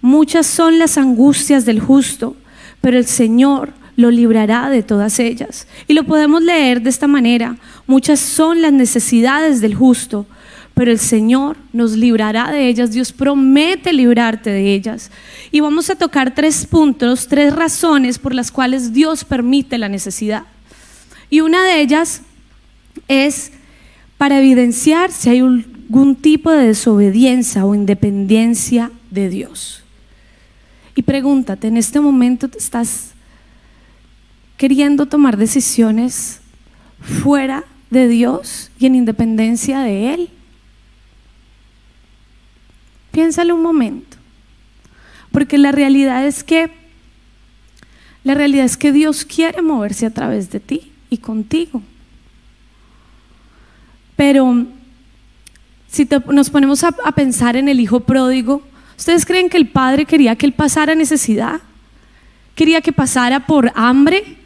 muchas 0.00 0.46
son 0.46 0.78
las 0.78 0.96
angustias 0.96 1.66
del 1.66 1.78
justo, 1.78 2.36
pero 2.80 2.96
el 2.96 3.04
Señor 3.04 3.74
lo 3.96 4.10
librará 4.10 4.70
de 4.70 4.82
todas 4.82 5.20
ellas. 5.20 5.68
Y 5.86 5.92
lo 5.92 6.04
podemos 6.04 6.42
leer 6.42 6.80
de 6.80 6.88
esta 6.88 7.06
manera, 7.06 7.58
muchas 7.86 8.18
son 8.18 8.62
las 8.62 8.72
necesidades 8.72 9.60
del 9.60 9.74
justo, 9.74 10.24
pero 10.72 10.90
el 10.90 10.98
Señor 10.98 11.58
nos 11.74 11.92
librará 11.98 12.50
de 12.50 12.66
ellas. 12.66 12.92
Dios 12.92 13.12
promete 13.12 13.92
librarte 13.92 14.48
de 14.48 14.72
ellas. 14.72 15.10
Y 15.50 15.60
vamos 15.60 15.90
a 15.90 15.96
tocar 15.96 16.34
tres 16.34 16.64
puntos, 16.64 17.28
tres 17.28 17.54
razones 17.54 18.18
por 18.18 18.34
las 18.34 18.50
cuales 18.50 18.94
Dios 18.94 19.22
permite 19.24 19.76
la 19.76 19.90
necesidad. 19.90 20.44
Y 21.30 21.40
una 21.40 21.64
de 21.64 21.80
ellas 21.80 22.22
es 23.06 23.52
para 24.18 24.38
evidenciar 24.38 25.12
si 25.12 25.30
hay 25.30 25.38
algún 25.38 26.16
tipo 26.16 26.50
de 26.50 26.66
desobediencia 26.66 27.64
o 27.64 27.74
independencia 27.74 28.90
de 29.10 29.28
Dios. 29.28 29.84
Y 30.96 31.02
pregúntate, 31.02 31.68
¿en 31.68 31.76
este 31.76 32.00
momento 32.00 32.48
te 32.48 32.58
estás 32.58 33.12
queriendo 34.56 35.06
tomar 35.06 35.36
decisiones 35.36 36.40
fuera 37.00 37.64
de 37.90 38.08
Dios 38.08 38.70
y 38.78 38.86
en 38.86 38.96
independencia 38.96 39.80
de 39.80 40.12
Él? 40.12 40.30
Piénsalo 43.12 43.54
un 43.54 43.62
momento. 43.62 44.16
Porque 45.30 45.58
la 45.58 45.70
realidad 45.70 46.26
es 46.26 46.42
que 46.42 46.70
la 48.22 48.34
realidad 48.34 48.66
es 48.66 48.76
que 48.76 48.92
Dios 48.92 49.24
quiere 49.24 49.62
moverse 49.62 50.04
a 50.04 50.10
través 50.10 50.50
de 50.50 50.60
ti 50.60 50.89
y 51.10 51.18
contigo. 51.18 51.82
Pero 54.16 54.66
si 55.90 56.08
nos 56.28 56.50
ponemos 56.50 56.84
a, 56.84 56.92
pensar 57.12 57.56
en 57.56 57.68
el 57.68 57.80
hijo 57.80 58.00
pródigo, 58.00 58.62
¿ustedes 58.96 59.26
creen 59.26 59.50
que 59.50 59.56
el 59.56 59.68
padre 59.68 60.06
quería 60.06 60.36
que 60.36 60.46
él 60.46 60.52
pasara 60.52 60.94
necesidad? 60.94 61.60
¿Quería 62.54 62.80
que 62.80 62.92
pasara 62.92 63.46
por 63.46 63.72
hambre? 63.74 64.36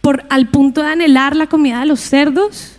¿Por 0.00 0.24
al 0.28 0.48
punto 0.48 0.82
de 0.82 0.88
anhelar 0.88 1.34
la 1.34 1.46
comida 1.46 1.80
de 1.80 1.86
los 1.86 2.00
cerdos? 2.00 2.76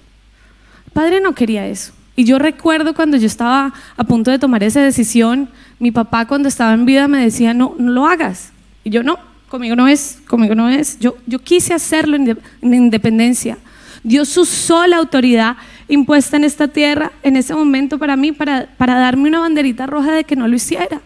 El 0.86 0.92
padre 0.92 1.20
no 1.20 1.34
quería 1.34 1.68
eso. 1.68 1.94
Y 2.16 2.26
yo 2.26 2.38
recuerdo 2.38 2.94
cuando 2.94 3.18
yo 3.18 3.26
estaba 3.26 3.74
a 3.98 4.04
punto 4.04 4.30
de 4.30 4.38
tomar 4.38 4.62
esa 4.62 4.82
decisión, 4.82 5.50
mi 5.80 5.92
papá 5.92 6.28
cuando 6.28 6.48
estaba 6.48 6.74
en 6.74 6.86
vida 6.86 7.08
me 7.08 7.24
decía, 7.24 7.56
no, 7.56 7.76
no 7.80 7.92
lo 7.92 8.06
hagas. 8.06 8.52
Y 8.84 8.92
yo 8.92 9.02
no, 9.02 9.18
conmigo 9.54 9.76
no 9.76 9.88
es, 9.88 10.18
conmigo 10.26 10.56
no 10.56 10.68
es. 10.68 10.98
Yo, 10.98 11.16
yo 11.28 11.38
quise 11.38 11.76
hacerlo 11.76 12.16
en, 12.16 12.40
en 12.64 12.74
independencia. 12.74 13.56
Dios 14.02 14.36
usó 14.36 14.88
la 14.88 14.98
autoridad 14.98 15.58
impuesta 15.88 16.38
en 16.38 16.44
esta 16.44 16.70
tierra 16.70 17.12
en 17.22 17.36
ese 17.36 17.54
momento 17.54 18.00
para 18.00 18.16
mí, 18.16 18.32
para, 18.32 18.68
para 18.78 18.96
darme 18.96 19.30
una 19.30 19.42
banderita 19.42 19.86
roja 19.86 20.12
de 20.12 20.24
que 20.24 20.36
no 20.36 20.48
lo 20.48 20.56
hiciera. 20.56 21.02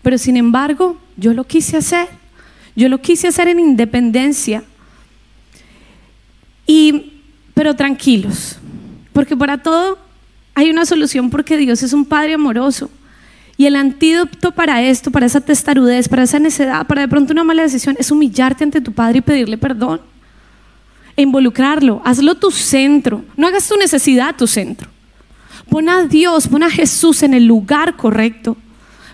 Pero 0.00 0.16
sin 0.16 0.38
embargo, 0.38 0.98
yo 1.18 1.34
lo 1.34 1.44
quise 1.44 1.76
hacer. 1.76 2.08
Yo 2.74 2.88
lo 2.88 3.02
quise 3.02 3.28
hacer 3.28 3.48
en 3.48 3.60
independencia. 3.60 4.64
Y, 6.66 7.20
pero 7.52 7.76
tranquilos, 7.76 8.56
porque 9.12 9.36
para 9.36 9.58
todo 9.58 9.98
hay 10.54 10.70
una 10.70 10.86
solución 10.86 11.28
porque 11.28 11.58
Dios 11.58 11.82
es 11.82 11.92
un 11.92 12.06
Padre 12.06 12.32
amoroso. 12.32 12.88
Y 13.56 13.66
el 13.66 13.76
antídoto 13.76 14.52
para 14.52 14.82
esto, 14.82 15.10
para 15.10 15.26
esa 15.26 15.40
testarudez, 15.40 16.08
para 16.08 16.24
esa 16.24 16.38
necedad, 16.38 16.86
para 16.86 17.02
de 17.02 17.08
pronto 17.08 17.32
una 17.32 17.44
mala 17.44 17.62
decisión, 17.62 17.96
es 17.98 18.10
humillarte 18.10 18.64
ante 18.64 18.80
tu 18.80 18.92
Padre 18.92 19.18
y 19.18 19.22
pedirle 19.22 19.58
perdón. 19.58 20.00
E 21.16 21.22
involucrarlo. 21.22 22.02
Hazlo 22.04 22.34
tu 22.34 22.50
centro. 22.50 23.24
No 23.36 23.46
hagas 23.46 23.68
tu 23.68 23.76
necesidad 23.76 24.34
tu 24.34 24.46
centro. 24.46 24.90
Pon 25.68 25.88
a 25.88 26.02
Dios, 26.04 26.48
pon 26.48 26.62
a 26.64 26.70
Jesús 26.70 27.22
en 27.22 27.34
el 27.34 27.46
lugar 27.46 27.96
correcto 27.96 28.56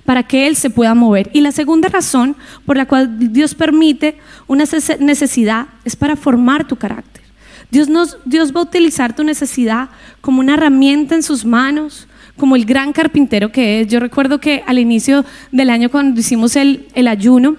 para 0.04 0.22
que 0.22 0.46
Él 0.46 0.56
se 0.56 0.70
pueda 0.70 0.94
mover. 0.94 1.30
Y 1.32 1.40
la 1.40 1.52
segunda 1.52 1.88
razón 1.88 2.34
por 2.66 2.76
la 2.76 2.86
cual 2.86 3.32
Dios 3.32 3.54
permite 3.54 4.18
una 4.48 4.64
necesidad 4.98 5.68
es 5.84 5.94
para 5.94 6.16
formar 6.16 6.66
tu 6.66 6.76
carácter. 6.76 7.22
Dios, 7.70 7.88
Dios 8.24 8.52
va 8.52 8.60
a 8.60 8.64
utilizar 8.64 9.14
tu 9.14 9.22
necesidad 9.22 9.90
como 10.20 10.40
una 10.40 10.54
herramienta 10.54 11.14
en 11.14 11.22
sus 11.22 11.44
manos, 11.44 12.08
como 12.40 12.56
el 12.56 12.64
gran 12.64 12.94
carpintero 12.94 13.52
que 13.52 13.82
es. 13.82 13.88
Yo 13.88 14.00
recuerdo 14.00 14.40
que 14.40 14.64
al 14.66 14.78
inicio 14.78 15.26
del 15.52 15.68
año 15.68 15.90
cuando 15.90 16.18
hicimos 16.18 16.56
el, 16.56 16.86
el 16.94 17.06
ayuno, 17.06 17.56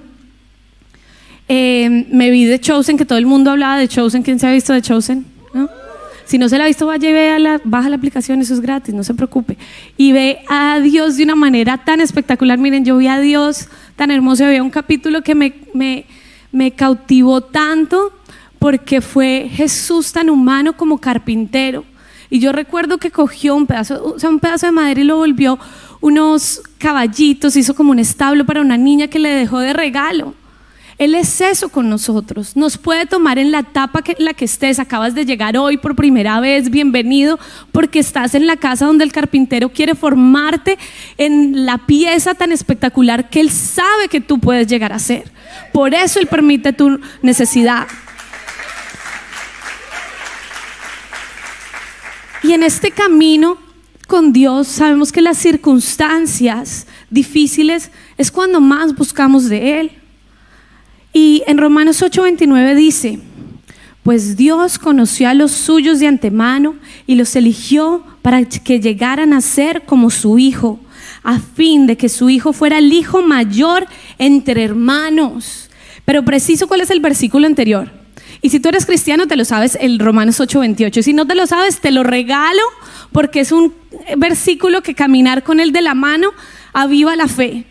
eh, 1.48 2.08
me 2.10 2.32
vi 2.32 2.46
de 2.46 2.60
Chosen, 2.60 2.98
que 2.98 3.06
todo 3.06 3.20
el 3.20 3.28
mundo 3.28 3.52
hablaba 3.52 3.78
de 3.78 3.88
Chosen. 3.88 4.24
¿Quién 4.24 4.40
se 4.40 4.48
ha 4.48 4.52
visto 4.52 4.74
de 4.74 4.82
Chosen? 4.82 5.26
Si 6.26 6.38
no 6.38 6.50
se 6.50 6.58
la 6.58 6.64
ha 6.64 6.68
visto, 6.68 6.88
vaya 6.88 7.10
y 7.10 7.14
vea 7.14 7.40
la, 7.40 7.62
baja 7.64 7.90
la 7.90 7.98
aplicación, 7.98 8.42
eso 8.42 8.54
es 8.54 8.62
gratis, 8.62 8.94
no 8.96 9.04
se 9.04 9.14
preocupe. 9.14 9.58
Y 9.98 10.14
ve 10.14 10.40
a 10.48 10.80
Dios 10.80 11.18
de 11.18 11.26
una 11.26 11.36
manera 11.36 11.78
tan 11.78 12.00
espectacular. 12.00 12.58
Miren, 12.58 12.86
yo 12.86 12.98
vi 12.98 13.08
a 13.08 13.20
Dios 13.20 13.68
tan 13.98 14.12
hermoso, 14.12 14.46
había 14.46 14.64
un 14.64 14.70
capítulo 14.70 15.22
que 15.24 15.36
me, 15.36 15.54
me, 15.74 16.06
me 16.52 16.72
cautivó 16.72 17.42
tanto 17.42 18.14
porque 18.58 19.02
fue 19.02 19.50
Jesús 19.52 20.14
tan 20.14 20.30
humano 20.30 20.78
como 20.78 21.00
carpintero. 21.00 21.84
Y 22.32 22.40
yo 22.40 22.54
recuerdo 22.54 22.98
que 22.98 23.12
cogió 23.12 23.56
un 23.56 23.68
pedazo, 23.68 24.16
o 24.16 24.18
sea, 24.18 24.30
un 24.30 24.40
pedazo 24.40 24.66
de 24.66 24.72
madera 24.72 25.02
y 25.02 25.04
lo 25.04 25.18
volvió 25.18 25.60
unos 26.00 26.62
caballitos, 26.78 27.58
hizo 27.58 27.76
como 27.76 27.92
un 27.92 28.00
establo 28.00 28.46
para 28.46 28.62
una 28.62 28.78
niña 28.78 29.10
que 29.10 29.20
le 29.20 29.30
dejó 29.30 29.60
de 29.60 29.74
regalo. 29.74 30.34
Él 30.98 31.14
es 31.14 31.42
eso 31.42 31.68
con 31.68 31.90
nosotros. 31.90 32.56
Nos 32.56 32.78
puede 32.78 33.06
tomar 33.06 33.38
en 33.38 33.52
la 33.52 33.60
etapa 33.60 34.02
en 34.06 34.24
la 34.24 34.34
que 34.34 34.46
estés. 34.46 34.80
Acabas 34.80 35.14
de 35.14 35.26
llegar 35.26 35.58
hoy 35.58 35.76
por 35.78 35.96
primera 35.96 36.40
vez, 36.40 36.70
bienvenido, 36.70 37.38
porque 37.74 38.00
estás 38.00 38.34
en 38.34 38.48
la 38.48 38.56
casa 38.56 38.86
donde 38.86 39.04
el 39.04 39.12
carpintero 39.12 39.70
quiere 39.70 39.94
formarte 39.94 40.78
en 41.18 41.66
la 41.66 41.80
pieza 41.80 42.34
tan 42.34 42.54
espectacular 42.54 43.30
que 43.30 43.42
Él 43.42 43.50
sabe 43.50 44.08
que 44.10 44.22
tú 44.22 44.40
puedes 44.40 44.68
llegar 44.68 44.94
a 44.94 45.00
ser. 45.00 45.32
Por 45.74 45.94
eso 45.94 46.20
Él 46.20 46.28
permite 46.28 46.72
tu 46.72 47.00
necesidad. 47.22 47.88
Y 52.52 52.54
en 52.54 52.64
este 52.64 52.92
camino 52.92 53.58
con 54.08 54.34
Dios 54.34 54.68
sabemos 54.68 55.14
que 55.14 55.22
las 55.22 55.38
circunstancias 55.38 56.86
difíciles 57.10 57.92
es 58.18 58.30
cuando 58.30 58.60
más 58.60 58.94
buscamos 58.94 59.48
de 59.48 59.80
Él. 59.80 59.92
Y 61.14 61.44
en 61.48 61.58
Romanos 61.58 62.02
8:29 62.02 62.76
dice, 62.76 63.20
pues 64.04 64.36
Dios 64.36 64.78
conoció 64.80 65.30
a 65.30 65.34
los 65.34 65.54
suyos 65.54 66.02
de 66.02 66.08
antemano 66.08 66.76
y 67.08 67.16
los 67.16 67.38
eligió 67.38 68.04
para 68.22 68.44
que 68.44 68.82
llegaran 68.82 69.32
a 69.32 69.40
ser 69.40 69.84
como 69.86 70.10
su 70.10 70.38
Hijo, 70.38 70.78
a 71.24 71.40
fin 71.40 71.88
de 71.88 71.96
que 71.96 72.10
su 72.10 72.30
Hijo 72.30 72.52
fuera 72.52 72.80
el 72.80 72.92
Hijo 72.92 73.22
mayor 73.22 73.88
entre 74.18 74.62
hermanos. 74.62 75.70
Pero 76.04 76.26
preciso, 76.26 76.68
¿cuál 76.68 76.82
es 76.82 76.92
el 76.92 77.00
versículo 77.00 77.48
anterior? 77.48 78.01
Y 78.42 78.50
si 78.50 78.60
tú 78.60 78.70
eres 78.70 78.86
cristiano, 78.86 79.28
te 79.28 79.36
lo 79.36 79.46
sabes 79.46 79.78
el 79.80 80.00
Romanos 80.00 80.40
8:28. 80.40 81.00
Y 81.00 81.04
si 81.04 81.14
no 81.14 81.28
te 81.28 81.36
lo 81.36 81.46
sabes, 81.46 81.80
te 81.80 81.92
lo 81.92 82.04
regalo 82.04 82.62
porque 83.12 83.42
es 83.42 83.52
un 83.52 83.74
versículo 84.18 84.82
que 84.82 84.96
caminar 84.96 85.44
con 85.44 85.60
él 85.60 85.72
de 85.72 85.82
la 85.82 85.94
mano 85.94 86.30
aviva 86.74 87.16
la 87.16 87.28
fe. 87.28 87.66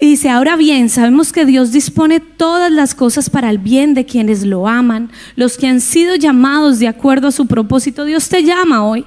Y 0.00 0.10
dice, 0.10 0.30
ahora 0.30 0.54
bien, 0.54 0.88
sabemos 0.88 1.32
que 1.32 1.44
Dios 1.44 1.72
dispone 1.72 2.20
todas 2.20 2.70
las 2.70 2.94
cosas 2.94 3.30
para 3.30 3.50
el 3.50 3.58
bien 3.58 3.94
de 3.94 4.06
quienes 4.06 4.44
lo 4.44 4.68
aman, 4.68 5.10
los 5.34 5.58
que 5.58 5.66
han 5.66 5.80
sido 5.80 6.14
llamados 6.14 6.78
de 6.78 6.86
acuerdo 6.86 7.28
a 7.28 7.32
su 7.32 7.46
propósito. 7.46 8.04
Dios 8.04 8.28
te 8.28 8.44
llama 8.44 8.84
hoy. 8.84 9.04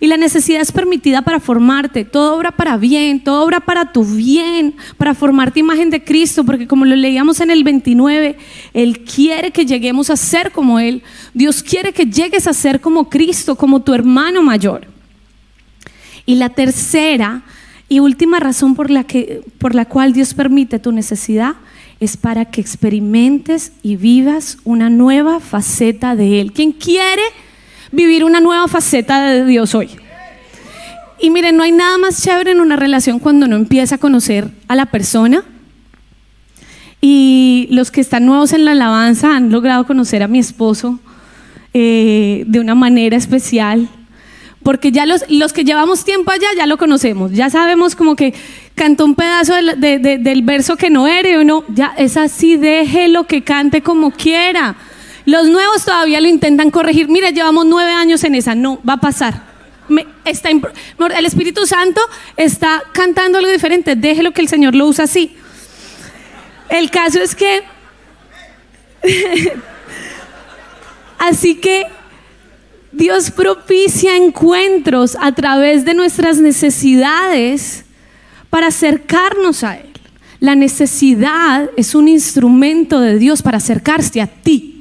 Y 0.00 0.06
la 0.06 0.16
necesidad 0.16 0.60
es 0.60 0.70
permitida 0.70 1.22
para 1.22 1.40
formarte. 1.40 2.04
Todo 2.04 2.36
obra 2.36 2.52
para 2.52 2.76
bien, 2.76 3.22
todo 3.22 3.44
obra 3.44 3.60
para 3.60 3.92
tu 3.92 4.04
bien, 4.04 4.74
para 4.96 5.14
formarte 5.14 5.60
imagen 5.60 5.90
de 5.90 6.04
Cristo, 6.04 6.44
porque 6.44 6.66
como 6.66 6.84
lo 6.84 6.94
leíamos 6.94 7.40
en 7.40 7.50
el 7.50 7.64
29, 7.64 8.36
Él 8.74 9.00
quiere 9.00 9.50
que 9.50 9.66
lleguemos 9.66 10.10
a 10.10 10.16
ser 10.16 10.52
como 10.52 10.78
Él. 10.78 11.02
Dios 11.34 11.62
quiere 11.62 11.92
que 11.92 12.06
llegues 12.06 12.46
a 12.46 12.52
ser 12.52 12.80
como 12.80 13.08
Cristo, 13.08 13.56
como 13.56 13.82
tu 13.82 13.92
hermano 13.94 14.42
mayor. 14.42 14.86
Y 16.26 16.36
la 16.36 16.50
tercera 16.50 17.42
y 17.88 18.00
última 18.00 18.38
razón 18.38 18.74
por 18.74 18.90
la, 18.90 19.04
que, 19.04 19.42
por 19.58 19.74
la 19.74 19.86
cual 19.86 20.12
Dios 20.12 20.34
permite 20.34 20.78
tu 20.78 20.92
necesidad 20.92 21.56
es 22.00 22.16
para 22.16 22.44
que 22.44 22.60
experimentes 22.60 23.72
y 23.82 23.96
vivas 23.96 24.58
una 24.64 24.90
nueva 24.90 25.40
faceta 25.40 26.14
de 26.14 26.40
Él. 26.40 26.52
¿Quién 26.52 26.72
quiere 26.72 27.22
vivir 27.90 28.24
una 28.24 28.40
nueva 28.40 28.68
faceta 28.68 29.22
de 29.22 29.44
Dios 29.44 29.74
hoy? 29.74 29.90
Y 31.20 31.30
miren, 31.30 31.56
no 31.56 31.64
hay 31.64 31.72
nada 31.72 31.98
más 31.98 32.22
chévere 32.22 32.52
en 32.52 32.60
una 32.60 32.76
relación 32.76 33.18
cuando 33.18 33.46
uno 33.46 33.56
empieza 33.56 33.96
a 33.96 33.98
conocer 33.98 34.48
a 34.68 34.76
la 34.76 34.86
persona. 34.86 35.42
Y 37.00 37.68
los 37.70 37.90
que 37.90 38.00
están 38.00 38.26
nuevos 38.26 38.52
en 38.52 38.64
la 38.64 38.72
alabanza 38.72 39.36
han 39.36 39.50
logrado 39.50 39.86
conocer 39.86 40.22
a 40.22 40.28
mi 40.28 40.38
esposo 40.38 40.98
eh, 41.74 42.44
de 42.46 42.60
una 42.60 42.74
manera 42.74 43.16
especial. 43.16 43.88
Porque 44.62 44.92
ya 44.92 45.06
los, 45.06 45.24
los 45.28 45.52
que 45.52 45.64
llevamos 45.64 46.04
tiempo 46.04 46.30
allá 46.30 46.48
ya 46.56 46.66
lo 46.66 46.76
conocemos. 46.78 47.32
Ya 47.32 47.50
sabemos 47.50 47.96
como 47.96 48.14
que 48.14 48.34
cantó 48.74 49.04
un 49.04 49.14
pedazo 49.14 49.54
del 49.54 50.42
verso 50.42 50.76
que 50.76 50.90
no 50.90 51.08
era 51.08 51.40
o 51.40 51.44
no. 51.44 51.64
Ya 51.68 51.94
es 51.96 52.16
así, 52.16 52.56
déjelo 52.56 53.24
que 53.24 53.42
cante 53.42 53.82
como 53.82 54.10
quiera. 54.12 54.76
Los 55.28 55.46
nuevos 55.48 55.84
todavía 55.84 56.22
lo 56.22 56.28
intentan 56.28 56.70
corregir. 56.70 57.08
Mira, 57.08 57.28
llevamos 57.28 57.66
nueve 57.66 57.92
años 57.92 58.24
en 58.24 58.34
esa. 58.34 58.54
No, 58.54 58.80
va 58.88 58.94
a 58.94 59.00
pasar 59.00 59.48
el 61.16 61.26
Espíritu 61.26 61.66
Santo 61.66 62.00
está 62.36 62.82
cantando 62.92 63.38
algo 63.38 63.50
diferente, 63.50 63.96
déjelo 63.96 64.32
que 64.32 64.42
el 64.42 64.48
Señor 64.48 64.74
lo 64.74 64.86
usa 64.86 65.04
así. 65.04 65.36
El 66.68 66.90
caso 66.90 67.20
es 67.20 67.34
que, 67.34 67.62
así 71.18 71.56
que 71.56 71.86
Dios 72.92 73.30
propicia 73.30 74.16
encuentros 74.16 75.16
a 75.20 75.32
través 75.32 75.84
de 75.84 75.94
nuestras 75.94 76.38
necesidades 76.38 77.84
para 78.50 78.68
acercarnos 78.68 79.64
a 79.64 79.76
Él. 79.78 79.86
La 80.40 80.54
necesidad 80.54 81.70
es 81.76 81.94
un 81.94 82.06
instrumento 82.08 83.00
de 83.00 83.18
Dios 83.18 83.42
para 83.42 83.56
acercarse 83.56 84.20
a 84.20 84.26
ti. 84.26 84.77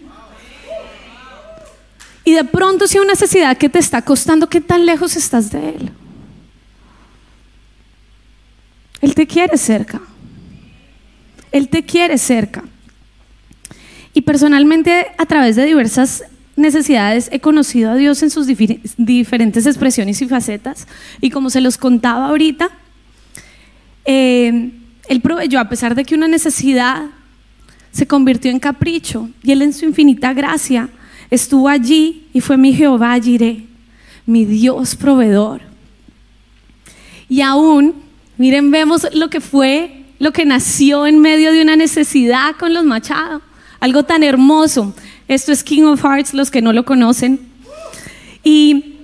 Y 2.27 2.33
de 2.33 2.43
pronto 2.43 2.87
si 2.87 2.97
hay 2.97 3.03
una 3.03 3.13
necesidad 3.13 3.55
que 3.57 3.69
te 3.69 3.79
está 3.79 4.01
costando, 4.01 4.49
¿qué 4.49 4.59
tan 4.59 4.85
lejos 4.85 5.15
estás 5.15 5.49
de 5.49 5.69
Él? 5.69 5.91
Él 8.99 9.15
te 9.15 9.25
quiere 9.25 9.57
cerca. 9.57 10.01
Él 11.53 11.69
te 11.69 11.85
quiere 11.85 12.17
cerca. 12.17 12.65
Y 14.13 14.23
personalmente 14.23 15.07
a 15.17 15.25
través 15.25 15.55
de 15.55 15.63
diversas 15.63 16.25
necesidades 16.57 17.29
he 17.31 17.39
conocido 17.39 17.91
a 17.91 17.95
Dios 17.95 18.21
en 18.21 18.29
sus 18.29 18.45
diferentes 18.97 19.65
expresiones 19.65 20.21
y 20.21 20.27
facetas. 20.27 20.85
Y 21.21 21.29
como 21.29 21.49
se 21.49 21.61
los 21.61 21.77
contaba 21.77 22.27
ahorita, 22.27 22.71
eh, 24.03 24.71
Él 25.07 25.21
proveyó, 25.21 25.61
a 25.61 25.69
pesar 25.69 25.95
de 25.95 26.03
que 26.03 26.13
una 26.13 26.27
necesidad 26.27 27.05
se 27.93 28.05
convirtió 28.05 28.51
en 28.51 28.59
capricho, 28.59 29.29
y 29.43 29.53
Él 29.53 29.61
en 29.61 29.71
su 29.71 29.85
infinita 29.85 30.33
gracia 30.33 30.89
estuvo 31.29 31.67
allí 31.67 32.27
y 32.33 32.41
fue 32.41 32.57
mi 32.57 32.73
Jehová 32.73 33.19
Jiré, 33.19 33.65
mi 34.25 34.45
Dios 34.45 34.95
proveedor. 34.95 35.61
Y 37.29 37.41
aún, 37.41 37.95
miren, 38.37 38.71
vemos 38.71 39.07
lo 39.13 39.29
que 39.29 39.41
fue, 39.41 40.05
lo 40.19 40.31
que 40.31 40.45
nació 40.45 41.05
en 41.07 41.19
medio 41.19 41.51
de 41.51 41.61
una 41.61 41.75
necesidad 41.75 42.55
con 42.57 42.73
los 42.73 42.85
Machado, 42.85 43.41
algo 43.79 44.03
tan 44.03 44.23
hermoso. 44.23 44.93
Esto 45.27 45.51
es 45.51 45.63
King 45.63 45.83
of 45.83 46.01
Hearts, 46.03 46.33
los 46.33 46.49
que 46.49 46.61
no 46.61 46.71
lo 46.73 46.85
conocen. 46.85 47.39
Y 48.43 48.95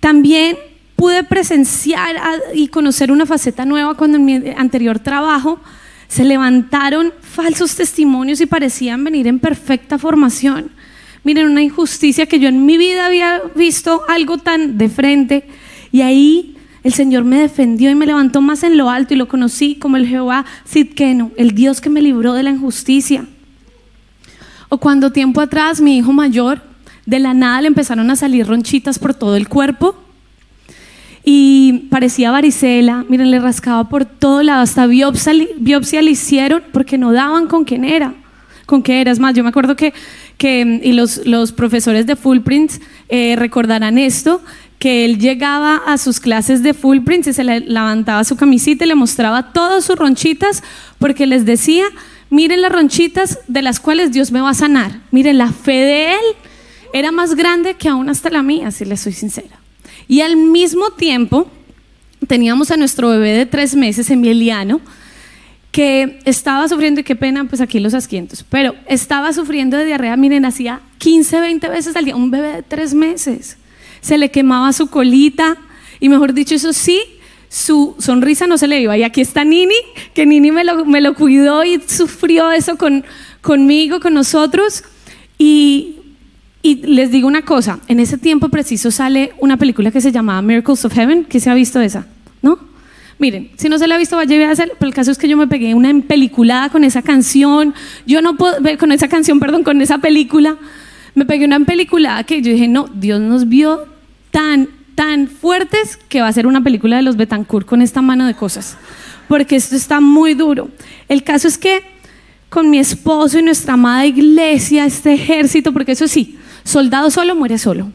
también 0.00 0.56
pude 0.96 1.22
presenciar 1.24 2.16
y 2.54 2.68
conocer 2.68 3.12
una 3.12 3.26
faceta 3.26 3.66
nueva 3.66 3.94
cuando 3.94 4.16
en 4.16 4.24
mi 4.24 4.34
anterior 4.56 4.98
trabajo 4.98 5.60
se 6.08 6.24
levantaron 6.24 7.12
falsos 7.20 7.74
testimonios 7.74 8.40
y 8.40 8.46
parecían 8.46 9.04
venir 9.04 9.26
en 9.26 9.38
perfecta 9.38 9.98
formación. 9.98 10.70
Miren, 11.26 11.48
una 11.48 11.60
injusticia 11.60 12.26
que 12.26 12.38
yo 12.38 12.48
en 12.48 12.66
mi 12.66 12.78
vida 12.78 13.04
había 13.04 13.42
visto 13.56 14.02
algo 14.06 14.38
tan 14.38 14.78
de 14.78 14.88
frente. 14.88 15.42
Y 15.90 16.02
ahí 16.02 16.56
el 16.84 16.94
Señor 16.94 17.24
me 17.24 17.40
defendió 17.40 17.90
y 17.90 17.96
me 17.96 18.06
levantó 18.06 18.40
más 18.40 18.62
en 18.62 18.76
lo 18.76 18.90
alto 18.90 19.12
y 19.12 19.16
lo 19.16 19.26
conocí 19.26 19.74
como 19.74 19.96
el 19.96 20.06
Jehová 20.06 20.44
Sidkeno, 20.64 21.32
el 21.36 21.50
Dios 21.50 21.80
que 21.80 21.90
me 21.90 22.00
libró 22.00 22.34
de 22.34 22.44
la 22.44 22.50
injusticia. 22.50 23.26
O 24.68 24.78
cuando 24.78 25.10
tiempo 25.10 25.40
atrás 25.40 25.80
mi 25.80 25.98
hijo 25.98 26.12
mayor, 26.12 26.62
de 27.06 27.18
la 27.18 27.34
nada 27.34 27.60
le 27.60 27.66
empezaron 27.66 28.08
a 28.12 28.14
salir 28.14 28.46
ronchitas 28.46 29.00
por 29.00 29.12
todo 29.12 29.34
el 29.34 29.48
cuerpo 29.48 29.96
y 31.24 31.88
parecía 31.90 32.30
varicela, 32.30 33.04
miren, 33.08 33.32
le 33.32 33.40
rascaba 33.40 33.88
por 33.88 34.04
todo 34.04 34.44
lado, 34.44 34.62
hasta 34.62 34.86
biopsia, 34.86 35.32
biopsia 35.58 36.02
le 36.02 36.12
hicieron 36.12 36.62
porque 36.70 36.98
no 36.98 37.10
daban 37.10 37.48
con 37.48 37.64
quién 37.64 37.84
era, 37.84 38.14
con 38.64 38.80
qué 38.80 39.00
era. 39.00 39.10
Es 39.10 39.18
más, 39.18 39.34
yo 39.34 39.42
me 39.42 39.48
acuerdo 39.48 39.74
que 39.74 39.92
que, 40.38 40.80
y 40.82 40.92
los, 40.92 41.26
los 41.26 41.52
profesores 41.52 42.06
de 42.06 42.16
Fullprints 42.16 42.80
eh, 43.08 43.36
recordarán 43.36 43.98
esto, 43.98 44.42
que 44.78 45.04
él 45.04 45.18
llegaba 45.18 45.76
a 45.86 45.96
sus 45.96 46.20
clases 46.20 46.62
de 46.62 46.74
Fullprints 46.74 47.28
y 47.28 47.32
se 47.32 47.44
le 47.44 47.60
levantaba 47.60 48.24
su 48.24 48.36
camisita 48.36 48.84
y 48.84 48.88
le 48.88 48.94
mostraba 48.94 49.52
todas 49.52 49.84
sus 49.84 49.96
ronchitas 49.96 50.62
porque 50.98 51.26
les 51.26 51.46
decía, 51.46 51.84
miren 52.28 52.60
las 52.60 52.72
ronchitas 52.72 53.38
de 53.48 53.62
las 53.62 53.80
cuales 53.80 54.12
Dios 54.12 54.32
me 54.32 54.40
va 54.40 54.50
a 54.50 54.54
sanar. 54.54 55.00
Miren, 55.10 55.38
la 55.38 55.52
fe 55.52 55.72
de 55.72 56.12
él 56.12 56.36
era 56.92 57.10
más 57.10 57.34
grande 57.34 57.74
que 57.74 57.88
aún 57.88 58.08
hasta 58.10 58.30
la 58.30 58.42
mía, 58.42 58.70
si 58.70 58.84
le 58.84 58.96
soy 58.96 59.12
sincera. 59.12 59.58
Y 60.08 60.20
al 60.20 60.36
mismo 60.36 60.90
tiempo 60.90 61.50
teníamos 62.28 62.70
a 62.70 62.76
nuestro 62.76 63.08
bebé 63.08 63.32
de 63.32 63.46
tres 63.46 63.74
meses, 63.74 64.10
Emiliano, 64.10 64.80
que 65.76 66.20
estaba 66.24 66.66
sufriendo, 66.70 67.02
y 67.02 67.04
qué 67.04 67.16
pena, 67.16 67.44
pues 67.44 67.60
aquí 67.60 67.80
los 67.80 67.92
asquientos, 67.92 68.46
pero 68.48 68.74
estaba 68.88 69.34
sufriendo 69.34 69.76
de 69.76 69.84
diarrea, 69.84 70.16
miren, 70.16 70.46
hacía 70.46 70.80
15, 70.96 71.38
20 71.38 71.68
veces 71.68 71.94
al 71.96 72.06
día, 72.06 72.16
un 72.16 72.30
bebé 72.30 72.50
de 72.50 72.62
tres 72.62 72.94
meses. 72.94 73.58
Se 74.00 74.16
le 74.16 74.30
quemaba 74.30 74.72
su 74.72 74.86
colita, 74.86 75.58
y 76.00 76.08
mejor 76.08 76.32
dicho, 76.32 76.54
eso 76.54 76.72
sí, 76.72 77.02
su 77.50 77.94
sonrisa 77.98 78.46
no 78.46 78.56
se 78.56 78.68
le 78.68 78.80
iba. 78.80 78.96
Y 78.96 79.02
aquí 79.02 79.20
está 79.20 79.44
Nini, 79.44 79.74
que 80.14 80.24
Nini 80.24 80.50
me 80.50 80.64
lo, 80.64 80.86
me 80.86 81.02
lo 81.02 81.14
cuidó 81.14 81.62
y 81.62 81.78
sufrió 81.86 82.50
eso 82.50 82.78
con, 82.78 83.04
conmigo, 83.42 84.00
con 84.00 84.14
nosotros. 84.14 84.82
Y, 85.36 85.96
y 86.62 86.76
les 86.86 87.10
digo 87.10 87.28
una 87.28 87.42
cosa, 87.42 87.80
en 87.86 88.00
ese 88.00 88.16
tiempo 88.16 88.48
preciso 88.48 88.90
sale 88.90 89.34
una 89.40 89.58
película 89.58 89.90
que 89.90 90.00
se 90.00 90.10
llamaba 90.10 90.40
Miracles 90.40 90.86
of 90.86 90.94
Heaven, 90.94 91.26
¿qué 91.26 91.38
se 91.38 91.50
ha 91.50 91.54
visto 91.54 91.82
esa? 91.82 92.06
Miren, 93.18 93.50
si 93.56 93.68
no 93.68 93.78
se 93.78 93.86
la 93.86 93.94
ha 93.94 93.98
visto, 93.98 94.16
vaya 94.16 94.48
a 94.48 94.52
hacer, 94.52 94.72
pero 94.78 94.88
el 94.88 94.94
caso 94.94 95.10
es 95.10 95.16
que 95.16 95.28
yo 95.28 95.36
me 95.36 95.46
pegué 95.46 95.74
una 95.74 95.88
empeliculada 95.88 96.68
con 96.68 96.84
esa 96.84 97.00
canción. 97.00 97.74
Yo 98.06 98.20
no 98.20 98.36
puedo 98.36 98.56
con 98.78 98.92
esa 98.92 99.08
canción, 99.08 99.40
perdón, 99.40 99.64
con 99.64 99.80
esa 99.80 99.98
película. 99.98 100.56
Me 101.14 101.24
pegué 101.24 101.46
una 101.46 101.56
empeliculada 101.56 102.24
que 102.24 102.42
yo 102.42 102.52
dije, 102.52 102.68
no, 102.68 102.88
Dios 102.92 103.20
nos 103.20 103.48
vio 103.48 103.86
tan, 104.30 104.68
tan 104.94 105.28
fuertes 105.28 105.96
que 105.96 106.20
va 106.20 106.28
a 106.28 106.32
ser 106.32 106.46
una 106.46 106.62
película 106.62 106.96
de 106.96 107.02
los 107.02 107.16
Betancourt 107.16 107.66
con 107.66 107.80
esta 107.80 108.02
mano 108.02 108.26
de 108.26 108.34
cosas. 108.34 108.76
Porque 109.28 109.56
esto 109.56 109.76
está 109.76 110.00
muy 110.00 110.34
duro. 110.34 110.68
El 111.08 111.22
caso 111.22 111.48
es 111.48 111.56
que 111.56 111.82
con 112.50 112.68
mi 112.68 112.78
esposo 112.78 113.38
y 113.38 113.42
nuestra 113.42 113.74
amada 113.74 114.04
iglesia, 114.04 114.84
este 114.84 115.14
ejército, 115.14 115.72
porque 115.72 115.92
eso 115.92 116.06
sí, 116.06 116.38
soldado 116.64 117.10
solo 117.10 117.34
muere 117.34 117.56
solo. 117.56 117.90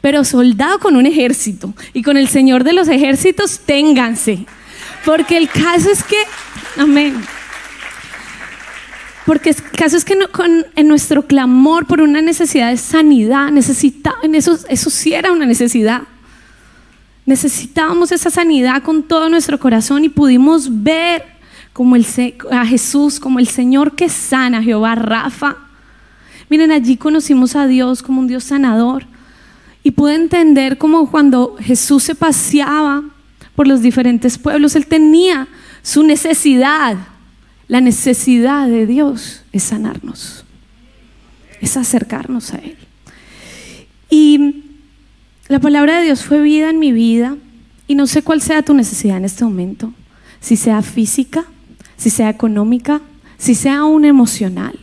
Pero 0.00 0.24
soldado 0.24 0.78
con 0.78 0.94
un 0.94 1.06
ejército 1.06 1.74
y 1.92 2.02
con 2.02 2.16
el 2.16 2.28
Señor 2.28 2.62
de 2.62 2.72
los 2.72 2.86
ejércitos, 2.86 3.60
ténganse. 3.66 4.46
Porque 5.04 5.36
el 5.36 5.48
caso 5.48 5.90
es 5.90 6.02
que, 6.02 6.16
amén. 6.76 7.20
Porque 9.26 9.50
el 9.50 9.56
caso 9.76 9.96
es 9.96 10.04
que 10.04 10.18
en 10.76 10.88
nuestro 10.88 11.26
clamor 11.26 11.86
por 11.86 12.00
una 12.00 12.20
necesidad 12.20 12.70
de 12.70 12.76
sanidad, 12.76 13.56
eso, 13.56 14.58
eso 14.68 14.90
sí 14.90 15.14
era 15.14 15.32
una 15.32 15.46
necesidad. 15.46 16.02
Necesitábamos 17.26 18.12
esa 18.12 18.30
sanidad 18.30 18.82
con 18.82 19.02
todo 19.04 19.28
nuestro 19.28 19.58
corazón 19.60 20.04
y 20.04 20.08
pudimos 20.08 20.82
ver 20.82 21.24
como 21.72 21.96
a 22.50 22.66
Jesús 22.66 23.20
como 23.20 23.38
el 23.38 23.46
Señor 23.46 23.94
que 23.94 24.08
sana, 24.08 24.62
Jehová 24.62 24.96
Rafa. 24.96 25.56
Miren, 26.48 26.72
allí 26.72 26.96
conocimos 26.96 27.54
a 27.54 27.66
Dios 27.66 28.02
como 28.02 28.20
un 28.20 28.26
Dios 28.26 28.44
sanador. 28.44 29.04
Y 29.82 29.92
pude 29.92 30.14
entender 30.14 30.76
como 30.76 31.10
cuando 31.10 31.56
Jesús 31.60 32.02
se 32.02 32.14
paseaba 32.14 33.04
por 33.54 33.66
los 33.66 33.82
diferentes 33.82 34.38
pueblos. 34.38 34.76
Él 34.76 34.86
tenía 34.86 35.48
su 35.82 36.02
necesidad. 36.02 36.96
La 37.68 37.80
necesidad 37.80 38.68
de 38.68 38.86
Dios 38.86 39.42
es 39.52 39.62
sanarnos, 39.62 40.44
es 41.60 41.76
acercarnos 41.76 42.52
a 42.52 42.58
Él. 42.58 42.76
Y 44.10 44.64
la 45.46 45.60
palabra 45.60 45.98
de 45.98 46.04
Dios 46.04 46.24
fue 46.24 46.40
vida 46.40 46.68
en 46.70 46.80
mi 46.80 46.90
vida 46.90 47.36
y 47.86 47.94
no 47.94 48.06
sé 48.06 48.22
cuál 48.22 48.42
sea 48.42 48.62
tu 48.62 48.74
necesidad 48.74 49.16
en 49.18 49.24
este 49.24 49.44
momento, 49.44 49.92
si 50.40 50.56
sea 50.56 50.82
física, 50.82 51.44
si 51.96 52.10
sea 52.10 52.28
económica, 52.28 53.00
si 53.38 53.54
sea 53.54 53.78
aún 53.78 54.04
emocional. 54.04 54.78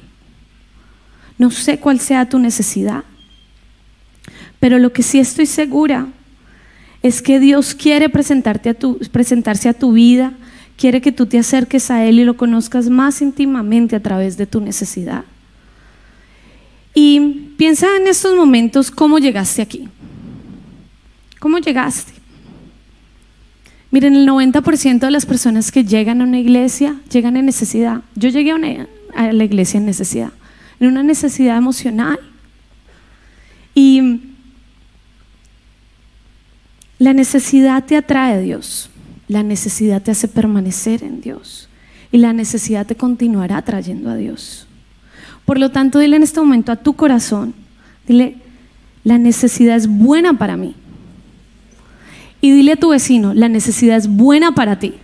No 1.38 1.51
sé 1.51 1.80
cuál 1.80 1.99
sea 1.99 2.30
tu 2.30 2.39
necesidad, 2.39 3.03
pero 4.60 4.80
lo 4.80 4.91
que 4.93 5.03
sí 5.03 5.19
estoy 5.19 5.45
segura 5.45 6.08
es 7.04 7.22
que 7.22 7.40
Dios 7.40 7.76
quiere 7.76 8.10
presentarte 8.10 8.70
a 8.70 8.74
tu, 8.74 9.00
presentarse 9.12 9.70
a 9.70 9.74
tu 9.74 9.94
vida, 9.94 10.34
quiere 10.78 11.02
que 11.02 11.12
tú 11.12 11.26
te 11.26 11.40
acerques 11.40 11.92
a 11.92 12.06
Él 12.06 12.20
y 12.20 12.24
lo 12.24 12.38
conozcas 12.38 12.90
más 12.90 13.22
íntimamente 13.22 13.96
a 13.96 14.02
través 14.02 14.38
de 14.38 14.46
tu 14.46 14.62
necesidad. 14.62 15.24
Y 16.94 17.20
piensa 17.58 17.88
en 17.98 18.08
estos 18.08 18.36
momentos 18.36 18.90
cómo 18.90 19.20
llegaste 19.20 19.62
aquí. 19.62 19.88
¿Cómo 21.40 21.60
llegaste? 21.60 22.14
Miren, 23.92 24.16
el 24.16 24.28
90% 24.28 25.00
de 25.00 25.12
las 25.12 25.26
personas 25.26 25.72
que 25.72 25.86
llegan 25.86 26.22
a 26.22 26.26
una 26.26 26.40
iglesia 26.40 26.96
llegan 27.12 27.38
en 27.38 27.46
necesidad. 27.46 28.02
Yo 28.16 28.30
llegué 28.30 28.52
a, 29.16 29.32
la 29.32 29.44
iglesia 29.44 29.78
en 29.78 29.86
necesidad, 29.86 30.32
en 30.80 30.88
una 30.88 31.04
necesidad 31.04 31.58
emocional. 31.58 32.20
Y 33.74 34.27
la 37.00 37.14
necesidad 37.14 37.84
te 37.84 37.96
atrae 37.96 38.34
a 38.34 38.40
Dios, 38.40 38.90
la 39.28 39.44
necesidad 39.44 40.02
te 40.02 40.12
hace 40.12 40.28
permanecer 40.28 41.04
en 41.04 41.22
Dios 41.22 41.70
y 42.12 42.18
la 42.18 42.34
necesidad 42.34 42.86
te 42.86 42.96
continuará 42.96 43.62
trayendo 43.62 44.10
a 44.10 44.16
Dios. 44.16 44.68
Por 45.46 45.60
lo 45.60 45.72
tanto, 45.72 46.00
dile 46.00 46.18
en 46.18 46.24
este 46.24 46.40
momento 46.40 46.72
a 46.72 46.78
tu 46.78 46.94
corazón, 46.94 47.54
dile, 48.08 48.38
la 49.04 49.18
necesidad 49.18 49.76
es 49.76 49.88
buena 49.88 50.34
para 50.34 50.58
mí. 50.58 50.76
Y 52.42 52.52
dile 52.52 52.74
a 52.74 52.76
tu 52.78 52.90
vecino, 52.90 53.34
la 53.34 53.48
necesidad 53.48 53.98
es 53.98 54.08
buena 54.08 54.54
para 54.54 54.80
ti. 54.80 54.96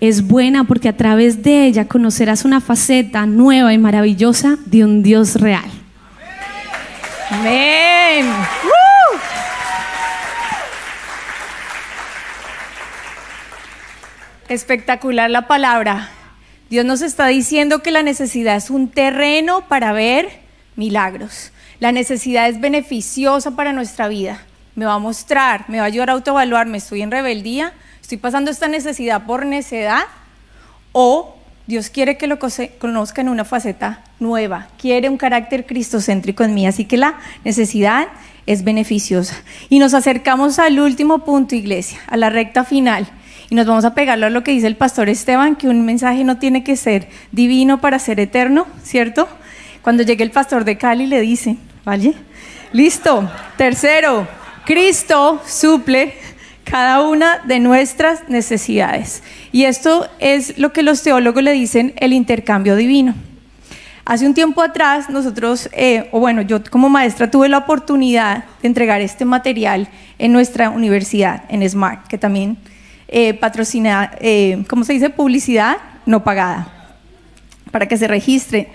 Es 0.00 0.26
buena 0.26 0.64
porque 0.64 0.88
a 0.88 0.96
través 0.96 1.42
de 1.42 1.66
ella 1.66 1.86
conocerás 1.86 2.44
una 2.44 2.60
faceta 2.60 3.24
nueva 3.24 3.72
y 3.72 3.78
maravillosa 3.78 4.58
de 4.66 4.84
un 4.84 5.02
Dios 5.02 5.36
real. 5.36 5.70
Amén. 7.30 8.26
Espectacular 14.48 15.30
la 15.30 15.46
palabra. 15.46 16.10
Dios 16.70 16.84
nos 16.84 17.02
está 17.02 17.26
diciendo 17.26 17.82
que 17.82 17.90
la 17.90 18.02
necesidad 18.02 18.56
es 18.56 18.70
un 18.70 18.88
terreno 18.88 19.68
para 19.68 19.92
ver 19.92 20.28
milagros. 20.76 21.52
La 21.80 21.92
necesidad 21.92 22.48
es 22.48 22.60
beneficiosa 22.60 23.52
para 23.56 23.72
nuestra 23.72 24.08
vida 24.08 24.40
me 24.74 24.84
va 24.84 24.94
a 24.94 24.98
mostrar, 24.98 25.68
me 25.68 25.78
va 25.78 25.84
a 25.84 25.86
ayudar 25.86 26.10
a 26.10 26.14
autoevaluarme, 26.14 26.78
estoy 26.78 27.02
en 27.02 27.10
rebeldía, 27.10 27.72
estoy 28.00 28.18
pasando 28.18 28.50
esta 28.50 28.68
necesidad 28.68 29.26
por 29.26 29.44
necedad 29.44 30.04
o 30.92 31.36
Dios 31.66 31.90
quiere 31.90 32.16
que 32.16 32.26
lo 32.26 32.38
conozca 32.78 33.20
en 33.20 33.28
una 33.28 33.44
faceta 33.44 34.02
nueva, 34.18 34.68
quiere 34.78 35.08
un 35.08 35.16
carácter 35.16 35.66
cristocéntrico 35.66 36.42
en 36.42 36.54
mí, 36.54 36.66
así 36.66 36.84
que 36.84 36.96
la 36.96 37.18
necesidad 37.44 38.08
es 38.46 38.64
beneficiosa. 38.64 39.36
Y 39.68 39.78
nos 39.78 39.94
acercamos 39.94 40.58
al 40.58 40.80
último 40.80 41.20
punto, 41.20 41.54
iglesia, 41.54 42.00
a 42.08 42.16
la 42.16 42.30
recta 42.30 42.64
final. 42.64 43.08
Y 43.52 43.54
nos 43.54 43.66
vamos 43.66 43.84
a 43.84 43.92
pegarlo 43.92 44.24
a 44.24 44.30
lo 44.30 44.42
que 44.42 44.52
dice 44.52 44.66
el 44.66 44.76
pastor 44.76 45.10
Esteban, 45.10 45.56
que 45.56 45.68
un 45.68 45.84
mensaje 45.84 46.24
no 46.24 46.38
tiene 46.38 46.64
que 46.64 46.74
ser 46.74 47.06
divino 47.32 47.82
para 47.82 47.98
ser 47.98 48.18
eterno, 48.18 48.66
¿cierto? 48.82 49.28
Cuando 49.82 50.02
llegue 50.02 50.24
el 50.24 50.30
pastor 50.30 50.64
de 50.64 50.78
Cali 50.78 51.04
le 51.04 51.20
dice, 51.20 51.58
¿vale? 51.84 52.14
Listo. 52.72 53.30
Tercero, 53.58 54.26
Cristo 54.64 55.42
suple 55.46 56.14
cada 56.64 57.02
una 57.02 57.40
de 57.44 57.58
nuestras 57.58 58.26
necesidades. 58.30 59.22
Y 59.52 59.64
esto 59.64 60.08
es 60.18 60.56
lo 60.56 60.72
que 60.72 60.82
los 60.82 61.02
teólogos 61.02 61.42
le 61.42 61.52
dicen 61.52 61.92
el 61.98 62.14
intercambio 62.14 62.74
divino. 62.74 63.14
Hace 64.06 64.24
un 64.24 64.32
tiempo 64.32 64.62
atrás 64.62 65.10
nosotros, 65.10 65.68
eh, 65.72 66.08
o 66.12 66.20
bueno, 66.20 66.40
yo 66.40 66.64
como 66.70 66.88
maestra 66.88 67.30
tuve 67.30 67.50
la 67.50 67.58
oportunidad 67.58 68.44
de 68.62 68.68
entregar 68.68 69.02
este 69.02 69.26
material 69.26 69.90
en 70.18 70.32
nuestra 70.32 70.70
universidad, 70.70 71.44
en 71.50 71.68
SMART, 71.68 72.06
que 72.06 72.16
también 72.16 72.56
eh, 73.12 73.34
patrocina, 73.34 74.10
eh, 74.20 74.64
¿cómo 74.68 74.84
se 74.84 74.94
dice? 74.94 75.10
Publicidad 75.10 75.76
no 76.06 76.24
pagada, 76.24 76.96
para 77.70 77.86
que 77.86 77.96
se 77.96 78.08
registren. 78.08 78.68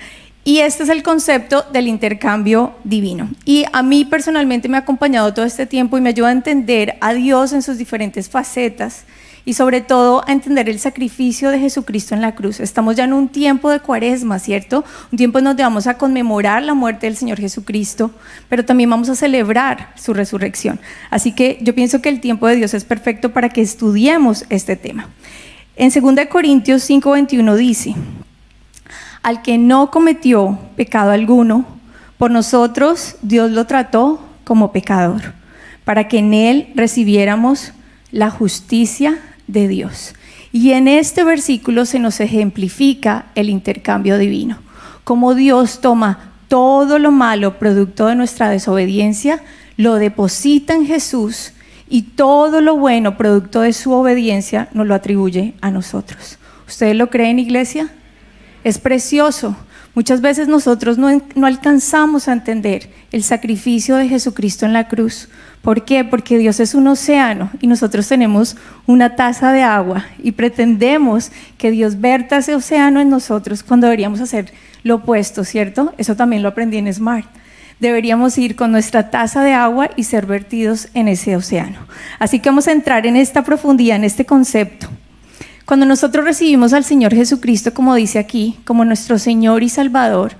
Y 0.43 0.59
este 0.59 0.83
es 0.83 0.89
el 0.89 1.03
concepto 1.03 1.65
del 1.73 1.87
intercambio 1.87 2.75
divino. 2.83 3.29
Y 3.43 3.65
a 3.73 3.83
mí 3.83 4.05
personalmente 4.05 4.69
me 4.69 4.77
ha 4.77 4.81
acompañado 4.81 5.33
todo 5.33 5.43
este 5.43 5.65
tiempo 5.65 5.97
y 5.97 6.01
me 6.01 6.09
ayuda 6.09 6.29
a 6.29 6.31
entender 6.31 6.95
a 7.01 7.13
Dios 7.13 7.51
en 7.51 7.61
sus 7.61 7.77
diferentes 7.77 8.29
facetas 8.29 9.05
y 9.47 9.53
sobre 9.53 9.79
todo 9.79 10.27
a 10.27 10.33
entender 10.33 10.67
el 10.67 10.77
sacrificio 10.77 11.49
de 11.51 11.59
Jesucristo 11.59 12.13
en 12.13 12.19
la 12.19 12.35
cruz. 12.35 12.59
Estamos 12.59 12.97
ya 12.97 13.05
en 13.05 13.13
un 13.13 13.29
tiempo 13.29 13.69
de 13.69 13.79
cuaresma, 13.79 14.39
¿cierto? 14.39 14.83
Un 15.09 15.17
tiempo 15.17 15.39
en 15.39 15.45
donde 15.45 15.63
vamos 15.63 15.87
a 15.87 15.97
conmemorar 15.97 16.63
la 16.63 16.73
muerte 16.73 17.07
del 17.07 17.15
Señor 17.15 17.39
Jesucristo, 17.39 18.11
pero 18.49 18.65
también 18.65 18.89
vamos 18.89 19.07
a 19.07 19.15
celebrar 19.15 19.93
su 19.95 20.13
resurrección. 20.13 20.81
Así 21.09 21.31
que 21.31 21.59
yo 21.61 21.73
pienso 21.73 22.01
que 22.01 22.09
el 22.09 22.19
tiempo 22.19 22.45
de 22.45 22.57
Dios 22.57 22.73
es 22.73 22.83
perfecto 22.83 23.31
para 23.31 23.47
que 23.47 23.61
estudiemos 23.61 24.43
este 24.49 24.75
tema. 24.75 25.07
En 25.77 25.91
2 25.91 26.25
Corintios 26.29 26.83
5:21 26.83 27.55
dice, 27.55 27.95
al 29.23 29.43
que 29.43 29.57
no 29.57 29.91
cometió 29.91 30.59
pecado 30.75 31.11
alguno, 31.11 31.65
por 32.17 32.31
nosotros 32.31 33.15
Dios 33.21 33.49
lo 33.51 33.65
trató 33.65 34.21
como 34.43 34.73
pecador, 34.73 35.21
para 35.85 36.09
que 36.09 36.17
en 36.17 36.33
él 36.33 36.67
recibiéramos 36.75 37.71
la 38.11 38.29
justicia 38.29 39.17
de 39.47 39.67
Dios. 39.67 40.13
Y 40.51 40.71
en 40.71 40.87
este 40.87 41.23
versículo 41.23 41.85
se 41.85 41.99
nos 41.99 42.19
ejemplifica 42.19 43.25
el 43.35 43.49
intercambio 43.49 44.17
divino, 44.17 44.59
como 45.03 45.35
Dios 45.35 45.81
toma 45.81 46.31
todo 46.47 46.99
lo 46.99 47.11
malo 47.11 47.59
producto 47.59 48.07
de 48.07 48.15
nuestra 48.15 48.49
desobediencia, 48.49 49.43
lo 49.75 49.95
deposita 49.95 50.73
en 50.73 50.85
Jesús 50.85 51.53
y 51.89 52.03
todo 52.03 52.61
lo 52.61 52.77
bueno 52.77 53.17
producto 53.17 53.61
de 53.61 53.73
su 53.73 53.91
obediencia 53.91 54.69
nos 54.73 54.87
lo 54.87 54.95
atribuye 54.95 55.53
a 55.61 55.71
nosotros. 55.71 56.37
¿Ustedes 56.67 56.95
lo 56.95 57.09
creen, 57.09 57.39
iglesia? 57.39 57.91
es 58.67 58.79
precioso. 58.79 59.55
Muchas 59.95 60.19
veces 60.21 60.47
nosotros 60.49 60.97
no, 60.97 61.21
alcanzamos 61.41 62.27
a 62.27 62.33
entender 62.33 62.89
el 63.11 63.23
sacrificio 63.23 63.95
de 63.95 64.09
Jesucristo 64.09 64.65
en 64.65 64.73
la 64.73 64.89
cruz. 64.89 65.29
¿Por 65.61 65.83
qué? 65.83 66.03
Porque 66.05 66.37
Dios 66.37 66.59
es 66.59 66.75
un 66.75 66.87
océano 66.87 67.49
y 67.59 67.67
nosotros 67.67 68.07
tenemos 68.07 68.55
una 68.85 69.15
taza 69.15 69.51
de 69.51 69.63
agua 69.63 70.05
y 70.23 70.31
pretendemos 70.31 71.31
que 71.57 71.71
Dios 71.71 71.99
verta 71.99 72.37
ese 72.37 72.55
océano 72.55 73.01
en 73.01 73.09
nosotros 73.09 73.63
cuando 73.63 73.87
deberíamos 73.87 74.21
hacer 74.21 74.53
lo 74.83 74.95
opuesto, 74.95 75.43
¿cierto? 75.43 75.93
Eso 75.97 76.15
también 76.15 76.41
lo 76.41 76.49
aprendí 76.49 76.77
en 76.77 76.93
Smart. 76.93 77.27
Deberíamos 77.79 78.37
ir 78.37 78.55
con 78.55 78.71
nuestra 78.71 79.11
taza 79.11 79.43
de 79.43 79.53
agua 79.53 79.91
y 79.95 80.03
ser 80.05 80.25
vertidos 80.25 80.87
en 80.93 81.07
ese 81.07 81.35
océano. 81.35 81.79
Así 82.17 82.39
que 82.39 82.49
vamos 82.49 82.67
a 82.67 82.71
entrar 82.71 83.05
en 83.05 83.15
esta 83.15 83.43
profundidad, 83.43 83.97
en 83.97 84.03
este 84.03 84.25
concepto. 84.25 84.87
Cuando 85.65 85.85
nosotros 85.85 86.23
recibimos 86.23 86.71
al 86.71 86.85
Señor 86.85 87.13
Jesucristo, 87.13 87.73
como 87.73 87.93
dice 87.93 88.19
aquí, 88.19 88.57
como 88.63 88.85
nuestro 88.85 89.19
Señor 89.19 89.63
y 89.63 89.69
Salvador, 89.69 90.31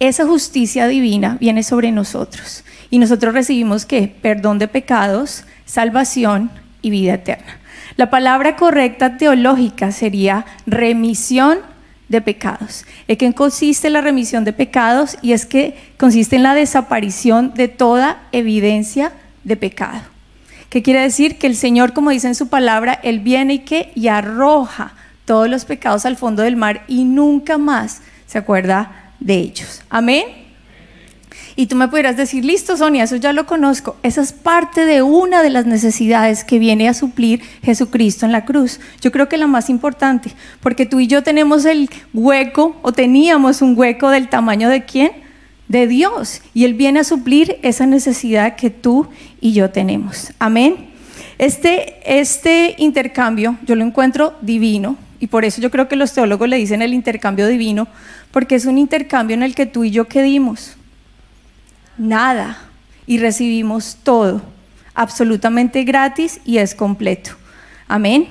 esa 0.00 0.26
justicia 0.26 0.86
divina 0.86 1.36
viene 1.40 1.62
sobre 1.62 1.90
nosotros. 1.90 2.64
Y 2.90 2.98
nosotros 2.98 3.34
recibimos 3.34 3.84
qué? 3.84 4.12
Perdón 4.22 4.58
de 4.58 4.68
pecados, 4.68 5.44
salvación 5.66 6.50
y 6.82 6.90
vida 6.90 7.14
eterna. 7.14 7.58
La 7.96 8.10
palabra 8.10 8.56
correcta 8.56 9.16
teológica 9.16 9.90
sería 9.90 10.46
remisión 10.66 11.58
de 12.08 12.20
pecados. 12.20 12.84
¿En 13.08 13.16
qué 13.16 13.32
consiste 13.34 13.90
la 13.90 14.00
remisión 14.00 14.44
de 14.44 14.52
pecados? 14.52 15.18
Y 15.20 15.32
es 15.32 15.46
que 15.46 15.76
consiste 15.98 16.36
en 16.36 16.44
la 16.44 16.54
desaparición 16.54 17.52
de 17.54 17.68
toda 17.68 18.22
evidencia 18.32 19.12
de 19.44 19.56
pecado. 19.56 20.00
¿Qué 20.70 20.82
quiere 20.82 21.00
decir? 21.00 21.38
Que 21.38 21.46
el 21.46 21.56
Señor, 21.56 21.92
como 21.92 22.10
dice 22.10 22.28
en 22.28 22.34
su 22.34 22.48
palabra, 22.48 22.92
Él 23.02 23.20
viene 23.20 23.54
y 23.54 23.58
que 23.60 23.90
y 23.94 24.08
arroja 24.08 24.92
todos 25.24 25.48
los 25.48 25.64
pecados 25.64 26.06
al 26.06 26.16
fondo 26.16 26.42
del 26.42 26.56
mar 26.56 26.84
y 26.88 27.04
nunca 27.04 27.58
más 27.58 28.00
se 28.26 28.38
acuerda 28.38 29.07
de 29.20 29.34
ellos. 29.34 29.82
Amén. 29.88 30.24
Y 31.56 31.66
tú 31.66 31.74
me 31.74 31.88
pudieras 31.88 32.16
decir, 32.16 32.44
listo, 32.44 32.76
Sonia, 32.76 33.04
eso 33.04 33.16
ya 33.16 33.32
lo 33.32 33.46
conozco. 33.46 33.96
Esa 34.04 34.22
es 34.22 34.32
parte 34.32 34.84
de 34.84 35.02
una 35.02 35.42
de 35.42 35.50
las 35.50 35.66
necesidades 35.66 36.44
que 36.44 36.60
viene 36.60 36.88
a 36.88 36.94
suplir 36.94 37.42
Jesucristo 37.62 38.26
en 38.26 38.32
la 38.32 38.44
cruz. 38.44 38.78
Yo 39.00 39.10
creo 39.10 39.28
que 39.28 39.36
la 39.36 39.48
más 39.48 39.68
importante, 39.68 40.30
porque 40.60 40.86
tú 40.86 41.00
y 41.00 41.08
yo 41.08 41.24
tenemos 41.24 41.64
el 41.64 41.90
hueco, 42.14 42.76
o 42.82 42.92
teníamos 42.92 43.60
un 43.60 43.76
hueco 43.76 44.10
del 44.10 44.28
tamaño 44.28 44.68
de 44.68 44.84
quién? 44.84 45.10
de 45.68 45.86
Dios 45.86 46.40
y 46.54 46.64
Él 46.64 46.74
viene 46.74 47.00
a 47.00 47.04
suplir 47.04 47.58
esa 47.62 47.86
necesidad 47.86 48.56
que 48.56 48.70
tú 48.70 49.06
y 49.40 49.52
yo 49.52 49.70
tenemos. 49.70 50.32
Amén. 50.38 50.88
Este, 51.36 51.96
este 52.04 52.74
intercambio 52.78 53.58
yo 53.64 53.76
lo 53.76 53.84
encuentro 53.84 54.34
divino 54.40 54.96
y 55.20 55.26
por 55.26 55.44
eso 55.44 55.60
yo 55.60 55.70
creo 55.70 55.88
que 55.88 55.96
los 55.96 56.12
teólogos 56.12 56.48
le 56.48 56.56
dicen 56.56 56.82
el 56.82 56.94
intercambio 56.94 57.46
divino, 57.46 57.88
porque 58.30 58.54
es 58.54 58.66
un 58.66 58.78
intercambio 58.78 59.34
en 59.34 59.42
el 59.42 59.54
que 59.54 59.66
tú 59.66 59.84
y 59.84 59.90
yo 59.90 60.06
quedimos 60.06 60.76
nada 61.96 62.58
y 63.06 63.18
recibimos 63.18 63.98
todo, 64.02 64.40
absolutamente 64.94 65.82
gratis 65.84 66.40
y 66.44 66.58
es 66.58 66.74
completo. 66.74 67.32
Amén. 67.88 68.28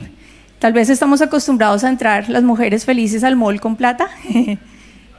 Tal 0.59 0.73
vez 0.73 0.89
estamos 0.89 1.21
acostumbrados 1.21 1.83
a 1.83 1.89
entrar 1.89 2.29
las 2.29 2.43
mujeres 2.43 2.85
felices 2.85 3.23
al 3.23 3.35
mall 3.35 3.59
con 3.59 3.75
plata 3.75 4.07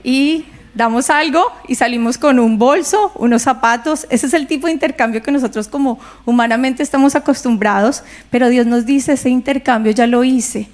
y 0.02 0.44
damos 0.74 1.10
algo 1.10 1.44
y 1.66 1.74
salimos 1.74 2.18
con 2.18 2.38
un 2.38 2.58
bolso, 2.58 3.12
unos 3.16 3.42
zapatos. 3.42 4.06
Ese 4.10 4.26
es 4.26 4.34
el 4.34 4.46
tipo 4.46 4.66
de 4.66 4.72
intercambio 4.72 5.22
que 5.22 5.30
nosotros 5.30 5.68
como 5.68 6.00
humanamente 6.24 6.82
estamos 6.82 7.14
acostumbrados, 7.14 8.02
pero 8.30 8.48
Dios 8.48 8.66
nos 8.66 8.86
dice, 8.86 9.12
ese 9.12 9.28
intercambio 9.28 9.92
ya 9.92 10.06
lo 10.06 10.24
hice 10.24 10.68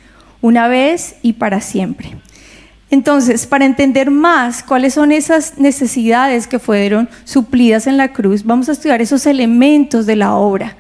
una 0.45 0.69
vez 0.69 1.17
y 1.23 1.33
para 1.33 1.63
siempre. 1.63 2.11
Entonces, 2.91 3.47
para 3.47 3.65
entender 3.65 4.11
más 4.11 4.63
cuáles 4.63 4.93
son 4.93 5.11
esas 5.11 5.57
necesidades 5.57 6.47
que 6.47 6.59
fueron 6.59 7.09
suplidas 7.25 7.87
en 7.87 7.97
la 7.97 8.13
cruz, 8.13 8.45
vamos 8.45 8.69
a 8.69 8.73
estudiar 8.73 9.01
esos 9.01 9.25
elementos 9.25 10.05
de 10.05 10.17
la 10.17 10.35
obra 10.35 10.77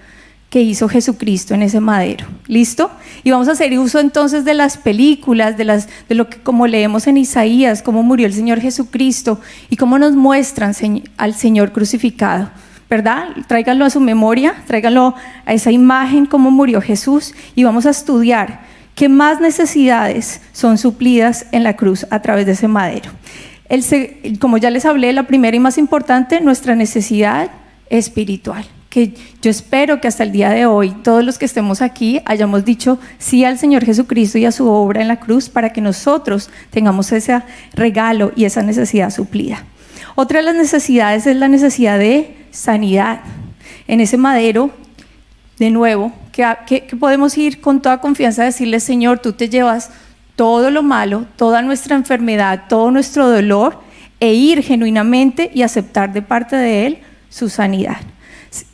que 0.51 0.61
hizo 0.61 0.87
Jesucristo 0.87 1.55
en 1.55 1.63
ese 1.63 1.81
madero. 1.81 2.27
¿Listo? 2.47 2.91
Y 3.23 3.31
vamos 3.31 3.49
a 3.49 3.53
hacer 3.53 3.77
uso 3.79 4.01
entonces 4.01 4.45
de 4.45 4.53
las 4.53 4.77
películas, 4.77 5.57
de, 5.57 5.65
las, 5.65 5.89
de 6.11 6.15
lo 6.15 6.29
que 6.29 6.43
como 6.43 6.67
leemos 6.67 7.07
en 7.07 7.17
Isaías, 7.17 7.83
cómo 7.83 8.03
murió 8.03 8.27
el 8.27 8.35
Señor 8.35 8.61
Jesucristo 8.61 9.41
y 9.71 9.79
cómo 9.79 9.99
nos 9.99 10.15
muestran 10.15 10.75
al 11.17 11.35
Señor 11.35 11.73
crucificado. 11.73 12.51
¿Verdad? 12.91 13.29
Tráiganlo 13.47 13.87
a 13.87 13.91
su 13.91 14.01
memoria, 14.01 14.63
tráiganlo 14.67 15.15
a 15.47 15.55
esa 15.55 15.73
imagen, 15.73 16.27
cómo 16.27 16.51
murió 16.51 16.83
Jesús 16.83 17.35
y 17.55 17.65
vamos 17.65 17.87
a 17.87 17.91
estudiar 17.91 18.74
qué 18.95 19.09
más 19.09 19.41
necesidades 19.41 20.41
son 20.53 20.79
suplidas 20.79 21.47
en 21.53 21.63
la 21.63 21.77
cruz 21.77 22.07
a 22.11 22.23
través 22.23 22.47
de 22.47 22.53
ese 22.53 22.69
madero. 22.69 23.11
Como 24.41 24.59
ya 24.59 24.71
les 24.71 24.85
hablé, 24.85 25.13
la 25.13 25.27
primera 25.27 25.57
y 25.57 25.61
más 25.61 25.79
importante, 25.79 26.41
nuestra 26.41 26.75
necesidad 26.77 27.51
espiritual 27.91 28.65
que 28.95 29.13
yo 29.43 29.51
espero 29.51 30.01
que 30.01 30.07
hasta 30.07 30.23
el 30.23 30.31
día 30.31 30.51
de 30.51 30.67
hoy 30.67 30.93
todos 31.03 31.25
los 31.25 31.37
que 31.37 31.47
estemos 31.47 31.83
aquí 31.83 32.21
hayamos 32.27 32.65
dicho 32.65 33.01
sí 33.19 33.45
al 33.45 33.59
Señor 33.59 33.85
Jesucristo 33.85 34.39
y 34.39 34.45
a 34.45 34.53
su 34.53 34.71
obra 34.71 35.03
en 35.03 35.09
la 35.09 35.19
cruz 35.19 35.49
para 35.49 35.73
que 35.73 35.81
nosotros 35.81 36.49
tengamos 36.71 37.11
ese 37.11 37.43
regalo 37.73 38.31
y 38.37 38.45
esa 38.45 38.63
necesidad 38.63 39.11
suplida. 39.11 39.65
Otra 40.15 40.39
de 40.39 40.45
las 40.45 40.55
necesidades 40.55 41.27
es 41.27 41.35
la 41.35 41.49
necesidad 41.49 41.99
de 41.99 42.37
sanidad. 42.53 43.23
En 43.89 44.01
ese 44.01 44.17
madero, 44.17 44.71
de 45.59 45.71
nuevo, 45.71 46.13
que, 46.33 46.97
podemos 46.99 47.39
ir 47.39 47.61
con 47.61 47.81
toda 47.81 48.01
confianza 48.01 48.43
a 48.43 48.47
decirle, 48.47 48.81
Señor, 48.81 49.21
tú 49.21 49.33
te 49.33 49.49
llevas 49.49 49.91
todo 50.37 50.71
lo 50.71 50.83
malo, 50.83 51.27
toda 51.37 51.63
nuestra 51.63 51.95
enfermedad, 51.95 52.65
todo 52.69 52.91
nuestro 52.91 53.29
dolor, 53.29 53.81
e 54.21 54.33
ir 54.35 54.63
genuinamente 54.63 55.51
y 55.55 55.63
aceptar 55.63 56.13
de 56.13 56.23
parte 56.23 56.57
de 56.57 56.87
Él 56.87 56.99
su 57.29 57.49
sanidad. 57.49 57.99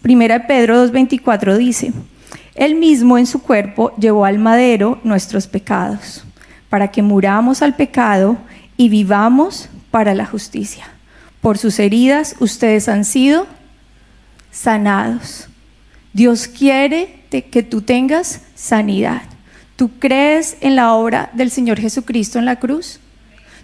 Primera 0.02 0.38
de 0.38 0.44
Pedro 0.44 0.86
2.24 0.86 1.56
dice, 1.56 1.92
Él 2.54 2.74
mismo 2.74 3.18
en 3.18 3.26
su 3.26 3.42
cuerpo 3.42 3.92
llevó 3.96 4.24
al 4.24 4.38
madero 4.38 4.98
nuestros 5.02 5.46
pecados, 5.46 6.24
para 6.68 6.88
que 6.88 7.02
muramos 7.02 7.62
al 7.62 7.74
pecado 7.74 8.36
y 8.76 8.88
vivamos 8.88 9.68
para 9.90 10.14
la 10.14 10.26
justicia. 10.26 10.86
Por 11.40 11.58
sus 11.58 11.78
heridas 11.78 12.36
ustedes 12.38 12.88
han 12.88 13.04
sido 13.04 13.46
sanados. 14.50 15.48
Dios 16.12 16.48
quiere 16.48 17.20
que 17.30 17.62
tú 17.62 17.82
tengas 17.82 18.42
sanidad. 18.54 19.22
¿Tú 19.76 19.90
crees 19.98 20.56
en 20.60 20.76
la 20.76 20.94
obra 20.94 21.30
del 21.32 21.50
Señor 21.50 21.80
Jesucristo 21.80 22.38
en 22.38 22.44
la 22.44 22.56
cruz? 22.56 23.00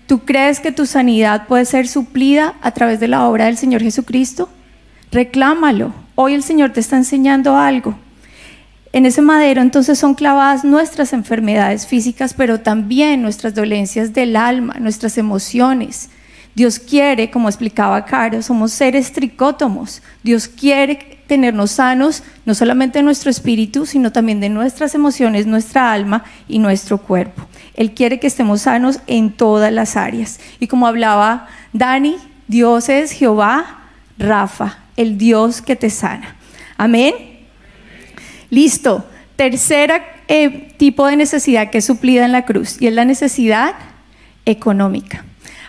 ¿Tú 0.07 0.21
crees 0.21 0.61
que 0.61 0.73
tu 0.73 0.87
sanidad 0.87 1.47
puede 1.49 1.65
ser 1.65 1.89
suplida 1.89 2.55
a 2.63 2.71
través 2.71 3.01
de 3.01 3.09
la 3.09 3.27
obra 3.29 3.47
del 3.47 3.57
Señor 3.57 3.83
Jesucristo? 3.83 4.49
Reclámalo. 5.11 5.93
Hoy 6.15 6.35
el 6.35 6.43
Señor 6.43 6.73
te 6.73 6.81
está 6.81 6.97
enseñando 6.97 7.57
algo. 7.57 7.99
En 8.93 9.05
ese 9.05 9.21
madero 9.21 9.61
entonces 9.61 9.99
son 9.99 10.15
clavadas 10.15 10.65
nuestras 10.65 11.13
enfermedades 11.13 11.87
físicas, 11.87 12.33
pero 12.33 12.61
también 12.61 13.21
nuestras 13.21 13.55
dolencias 13.55 14.15
del 14.15 14.37
alma, 14.37 14.77
nuestras 14.81 15.19
emociones. 15.19 16.09
Dios 16.57 16.79
quiere, 16.79 17.31
como 17.31 17.51
explicaba 17.51 18.07
Caro, 18.07 18.41
somos 18.41 18.73
seres 18.73 19.13
tricótomos. 19.13 20.01
Dios 20.23 20.49
quiere 20.49 21.21
tenernos 21.27 21.73
sanos, 21.73 22.23
no 22.47 22.55
solamente 22.55 22.99
de 22.99 23.03
nuestro 23.03 23.31
espíritu, 23.31 23.85
sino 23.85 24.11
también 24.11 24.41
de 24.41 24.49
nuestras 24.49 24.95
emociones, 24.95 25.47
nuestra 25.47 25.93
alma 25.93 26.25
y 26.49 26.59
nuestro 26.59 26.97
cuerpo. 26.97 27.47
Él 27.75 27.93
quiere 27.93 28.19
que 28.19 28.27
estemos 28.27 28.63
sanos 28.63 29.01
en 29.07 29.33
todas 29.33 29.71
las 29.71 29.99
áreas. 29.99 30.41
Y 30.59 30.67
como 30.67 30.87
hablaba 30.87 31.47
Dani, 31.75 32.17
Dios 32.49 32.89
es 32.89 33.13
Jehová 33.13 33.83
Rafa, 34.17 34.79
el 34.97 35.19
Dios 35.19 35.61
que 35.61 35.77
te 35.77 35.91
sana. 35.91 36.37
Amén. 36.79 37.13
Listo. 38.49 39.05
Tercera 39.37 40.03
eh, 40.27 40.73
tipo 40.79 41.07
de 41.07 41.17
necesidad 41.17 41.69
que 41.69 41.79
es 41.79 41.85
suplida 41.85 42.25
en 42.25 42.33
la 42.33 42.47
cruz 42.47 42.81
y 42.81 42.87
es 42.87 42.95
la 42.95 43.05
necesidad 43.05 43.75
económica. 44.47 45.27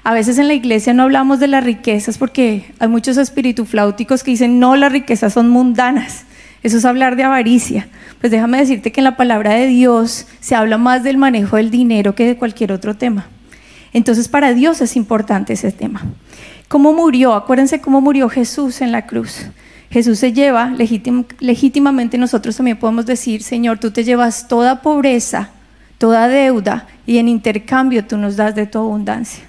A 0.08 0.14
veces 0.14 0.38
en 0.38 0.48
la 0.48 0.54
iglesia 0.54 0.94
no 0.94 1.04
hablamos 1.04 1.38
de 1.42 1.50
las 1.50 1.66
riquezas 1.66 2.18
porque 2.18 2.72
hay 2.80 2.88
muchos 2.88 3.20
flauticos 3.66 4.24
que 4.24 4.32
dicen, 4.32 4.58
no, 4.58 4.78
las 4.78 4.90
riquezas 4.90 5.34
son 5.34 5.50
mundanas. 5.50 6.24
Eso 6.64 6.78
es 6.78 6.86
hablar 6.86 7.18
de 7.18 7.24
avaricia. 7.24 7.90
Pues 8.22 8.32
déjame 8.32 8.58
decirte 8.58 8.94
que 8.94 9.02
en 9.02 9.04
la 9.04 9.18
palabra 9.18 9.56
de 9.56 9.68
Dios 9.68 10.26
se 10.40 10.56
habla 10.56 10.78
más 10.78 11.04
del 11.04 11.18
manejo 11.18 11.58
del 11.58 11.72
dinero 11.72 12.16
que 12.16 12.26
de 12.26 12.38
cualquier 12.38 12.72
otro 12.72 12.96
tema. 12.96 13.28
Entonces 13.92 14.30
para 14.30 14.54
Dios 14.54 14.80
es 14.80 14.96
importante 14.96 15.52
ese 15.52 15.74
tema. 15.74 16.06
¿Cómo 16.70 16.94
murió? 16.94 17.34
Acuérdense 17.34 17.82
cómo 17.82 18.00
murió 18.00 18.30
Jesús 18.30 18.80
en 18.80 18.94
la 18.94 19.08
cruz. 19.08 19.48
Jesús 19.90 20.20
se 20.20 20.32
lleva, 20.32 20.74
legítimamente 21.42 22.18
nosotros 22.18 22.56
también 22.56 22.78
podemos 22.78 23.06
decir, 23.06 23.44
Señor, 23.44 23.78
tú 23.78 23.92
te 23.92 24.06
llevas 24.06 24.48
toda 24.48 24.82
pobreza, 24.82 25.50
toda 25.98 26.30
deuda, 26.30 26.88
y 27.06 27.18
en 27.18 27.28
intercambio 27.28 28.06
tú 28.06 28.18
nos 28.18 28.38
das 28.38 28.56
de 28.56 28.68
tu 28.68 28.80
abundancia. 28.80 29.44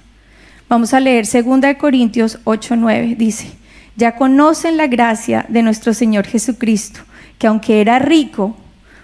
Vamos 0.69 0.93
a 0.93 0.99
leer 0.99 1.25
2 1.25 1.75
Corintios 1.79 2.37
8, 2.43 2.75
9. 2.75 3.15
Dice, 3.17 3.51
ya 3.95 4.15
conocen 4.15 4.77
la 4.77 4.85
gracia 4.85 5.45
de 5.49 5.63
nuestro 5.63 5.95
Señor 5.95 6.27
Jesucristo, 6.27 6.99
que 7.39 7.47
aunque 7.47 7.81
era 7.81 7.97
rico, 7.97 8.55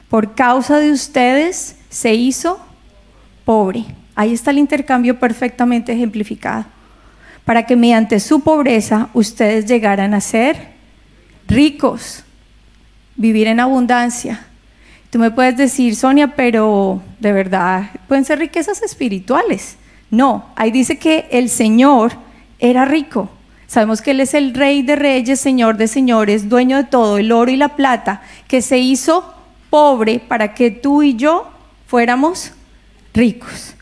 por 0.07 0.35
causa 0.35 0.77
de 0.77 0.91
ustedes 0.91 1.75
se 1.89 2.13
hizo 2.13 2.59
pobre. 3.45 3.83
Ahí 4.13 4.31
está 4.31 4.51
el 4.51 4.59
intercambio 4.59 5.19
perfectamente 5.19 5.91
ejemplificado 5.91 6.65
para 7.45 7.65
que 7.65 7.75
mediante 7.75 8.19
su 8.19 8.41
pobreza 8.41 9.09
ustedes 9.13 9.65
llegaran 9.65 10.13
a 10.13 10.21
ser 10.21 10.69
ricos, 11.47 12.23
vivir 13.15 13.47
en 13.47 13.59
abundancia. 13.59 14.45
Tú 15.09 15.17
me 15.17 15.31
puedes 15.31 15.57
decir, 15.57 15.95
Sonia, 15.95 16.35
pero 16.35 17.01
de 17.19 17.31
verdad 17.31 17.89
pueden 18.07 18.23
ser 18.23 18.37
riquezas 18.37 18.83
espirituales. 18.83 19.77
No, 20.11 20.45
ahí 20.55 20.71
dice 20.71 20.97
que 20.97 21.27
el 21.31 21.49
Señor 21.49 22.13
era 22.59 22.85
rico. 22.85 23.29
Sabemos 23.67 24.01
que 24.01 24.11
Él 24.11 24.19
es 24.19 24.33
el 24.33 24.53
Rey 24.53 24.83
de 24.83 24.95
Reyes, 24.95 25.39
Señor 25.39 25.77
de 25.77 25.87
Señores, 25.87 26.49
dueño 26.49 26.77
de 26.77 26.83
todo, 26.83 27.17
el 27.17 27.31
oro 27.31 27.51
y 27.51 27.57
la 27.57 27.75
plata, 27.75 28.21
que 28.47 28.61
se 28.61 28.77
hizo 28.77 29.33
pobre 29.69 30.19
para 30.19 30.53
que 30.53 30.71
tú 30.71 31.03
y 31.03 31.15
yo 31.15 31.49
fuéramos 31.87 32.53
ricos. 33.13 33.73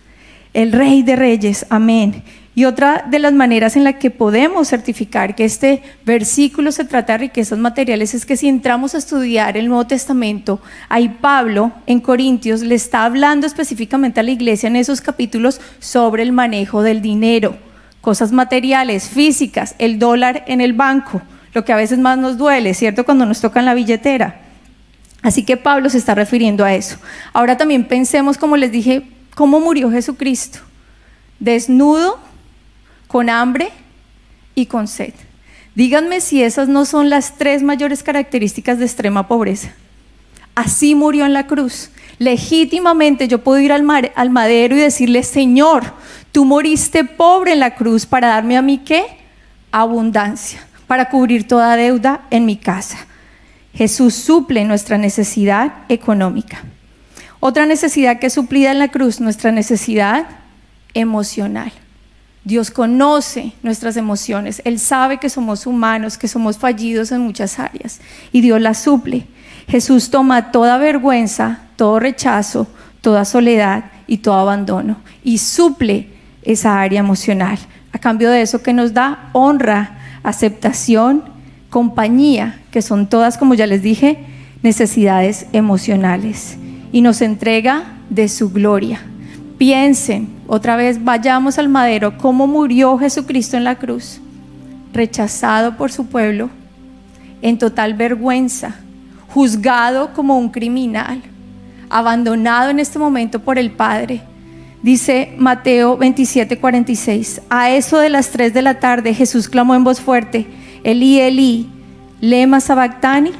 El 0.53 0.71
Rey 0.71 1.03
de 1.03 1.15
Reyes, 1.15 1.65
amén. 1.69 2.23
Y 2.55 2.65
otra 2.65 3.03
de 3.09 3.17
las 3.17 3.33
maneras 3.33 3.75
en 3.75 3.83
la 3.83 3.93
que 3.93 4.11
podemos 4.11 4.67
certificar 4.67 5.35
que 5.35 5.43
este 5.43 5.81
versículo 6.05 6.71
se 6.71 6.85
trata 6.85 7.13
de 7.13 7.19
riquezas 7.19 7.57
materiales 7.57 8.13
es 8.13 8.27
que 8.27 8.37
si 8.37 8.47
entramos 8.47 8.93
a 8.93 8.99
estudiar 8.99 9.57
el 9.57 9.67
Nuevo 9.67 9.87
Testamento, 9.87 10.61
ahí 10.87 11.09
Pablo 11.09 11.71
en 11.87 11.99
Corintios 11.99 12.61
le 12.61 12.75
está 12.75 13.05
hablando 13.05 13.47
específicamente 13.47 14.19
a 14.19 14.23
la 14.23 14.31
iglesia 14.31 14.67
en 14.67 14.75
esos 14.75 15.01
capítulos 15.01 15.61
sobre 15.79 16.21
el 16.21 16.31
manejo 16.31 16.83
del 16.83 17.01
dinero, 17.01 17.57
cosas 18.01 18.31
materiales, 18.31 19.09
físicas, 19.09 19.73
el 19.79 19.97
dólar 19.97 20.43
en 20.45 20.61
el 20.61 20.73
banco, 20.73 21.23
lo 21.53 21.65
que 21.65 21.73
a 21.73 21.77
veces 21.77 21.97
más 21.97 22.19
nos 22.19 22.37
duele, 22.37 22.75
¿cierto? 22.75 23.03
Cuando 23.03 23.25
nos 23.25 23.41
tocan 23.41 23.65
la 23.65 23.73
billetera. 23.73 24.41
Así 25.23 25.43
que 25.43 25.57
Pablo 25.57 25.89
se 25.89 25.97
está 25.97 26.13
refiriendo 26.13 26.65
a 26.65 26.75
eso. 26.75 26.97
Ahora 27.31 27.57
también 27.57 27.85
pensemos, 27.85 28.37
como 28.37 28.57
les 28.57 28.71
dije, 28.71 29.07
cómo 29.33 29.59
murió 29.59 29.89
Jesucristo. 29.89 30.59
Desnudo, 31.39 32.19
con 33.13 33.29
hambre 33.29 33.69
y 34.55 34.65
con 34.65 34.87
sed. 34.87 35.13
Díganme 35.75 36.19
si 36.19 36.41
esas 36.41 36.67
no 36.67 36.83
son 36.83 37.11
las 37.11 37.37
tres 37.37 37.61
mayores 37.61 38.01
características 38.01 38.79
de 38.79 38.85
extrema 38.85 39.27
pobreza. 39.27 39.71
Así 40.55 40.95
murió 40.95 41.23
en 41.27 41.33
la 41.33 41.45
cruz. 41.45 41.91
Legítimamente 42.17 43.27
yo 43.27 43.43
puedo 43.43 43.59
ir 43.59 43.71
al, 43.71 43.83
madero 44.31 44.75
y 44.75 44.79
decirle, 44.79 45.21
Señor, 45.21 45.93
tú 46.31 46.43
moriste 46.43 47.03
pobre 47.03 47.53
en 47.53 47.59
la 47.59 47.75
cruz 47.75 48.07
para 48.07 48.29
darme 48.29 48.57
a 48.57 48.63
mí 48.63 48.79
qué? 48.79 49.05
Abundancia, 49.71 50.65
para 50.87 51.11
cubrir 51.11 51.47
toda 51.47 51.75
deuda 51.75 52.21
en 52.31 52.47
mi 52.47 52.57
casa. 52.57 52.97
Jesús 53.75 54.15
suple 54.15 54.65
nuestra 54.65 54.97
necesidad 54.97 55.83
económica. 55.87 56.63
Otra 57.39 57.67
necesidad 57.67 58.17
que 58.17 58.25
es 58.25 58.33
suplida 58.33 58.71
en 58.71 58.79
la 58.79 58.87
cruz, 58.87 59.19
nuestra 59.19 59.51
necesidad 59.51 60.25
emocional. 60.95 61.71
Dios 62.43 62.71
conoce 62.71 63.53
nuestras 63.63 63.95
emociones, 63.95 64.61
Él 64.65 64.79
sabe 64.79 65.17
que 65.17 65.29
somos 65.29 65.65
humanos, 65.65 66.17
que 66.17 66.27
somos 66.27 66.57
fallidos 66.57 67.11
en 67.11 67.21
muchas 67.21 67.57
áreas 67.59 68.01
y 68.31 68.41
Dios 68.41 68.59
las 68.59 68.79
suple. 68.79 69.27
Jesús 69.67 70.09
toma 70.09 70.51
toda 70.51 70.77
vergüenza, 70.77 71.61
todo 71.77 71.99
rechazo, 71.99 72.67
toda 73.01 73.23
soledad 73.23 73.85
y 74.07 74.17
todo 74.17 74.35
abandono 74.35 74.97
y 75.23 75.37
suple 75.37 76.09
esa 76.43 76.81
área 76.81 76.99
emocional. 76.99 77.57
A 77.93 77.99
cambio 77.99 78.29
de 78.29 78.41
eso 78.41 78.61
que 78.61 78.73
nos 78.73 78.93
da 78.93 79.29
honra, 79.33 79.97
aceptación, 80.23 81.23
compañía, 81.69 82.59
que 82.71 82.81
son 82.81 83.07
todas, 83.07 83.37
como 83.37 83.53
ya 83.53 83.67
les 83.67 83.81
dije, 83.81 84.17
necesidades 84.61 85.45
emocionales. 85.53 86.57
Y 86.91 87.01
nos 87.01 87.21
entrega 87.21 87.83
de 88.09 88.27
su 88.27 88.51
gloria. 88.51 89.01
Piensen, 89.57 90.29
otra 90.47 90.75
vez 90.75 91.03
vayamos 91.03 91.59
al 91.59 91.69
madero, 91.69 92.17
cómo 92.17 92.47
murió 92.47 92.97
Jesucristo 92.97 93.55
en 93.55 93.63
la 93.63 93.75
cruz, 93.75 94.19
rechazado 94.91 95.77
por 95.77 95.91
su 95.91 96.07
pueblo, 96.07 96.49
en 97.41 97.57
total 97.57 97.93
vergüenza, 97.93 98.75
juzgado 99.27 100.13
como 100.13 100.37
un 100.37 100.49
criminal, 100.49 101.21
abandonado 101.89 102.71
en 102.71 102.79
este 102.79 102.97
momento 102.97 103.39
por 103.39 103.59
el 103.59 103.71
Padre. 103.71 104.21
Dice 104.81 105.33
Mateo 105.37 105.97
27, 105.97 106.57
46, 106.59 107.41
a 107.49 107.69
eso 107.69 107.99
de 107.99 108.09
las 108.09 108.31
3 108.31 108.53
de 108.53 108.61
la 108.61 108.79
tarde 108.79 109.13
Jesús 109.13 109.47
clamó 109.47 109.75
en 109.75 109.83
voz 109.83 110.01
fuerte, 110.01 110.47
Elí, 110.83 111.19
Elí, 111.19 111.69
lema 112.19 112.59
sabactani, 112.59 113.31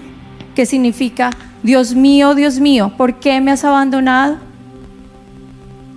que 0.56 0.66
significa, 0.66 1.32
Dios 1.64 1.96
mío, 1.96 2.36
Dios 2.36 2.60
mío, 2.60 2.94
¿por 2.96 3.20
qué 3.20 3.42
me 3.42 3.52
has 3.52 3.66
abandonado? 3.66 4.38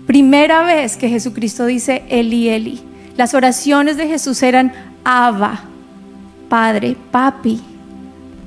Primera 0.07 0.63
vez 0.63 0.97
que 0.97 1.09
Jesucristo 1.09 1.67
dice 1.67 2.05
Eli, 2.09 2.49
Eli. 2.49 2.81
Las 3.17 3.35
oraciones 3.35 3.97
de 3.97 4.07
Jesús 4.07 4.41
eran 4.45 4.73
Abba, 5.03 5.65
Padre, 6.49 6.97
Papi. 7.11 7.61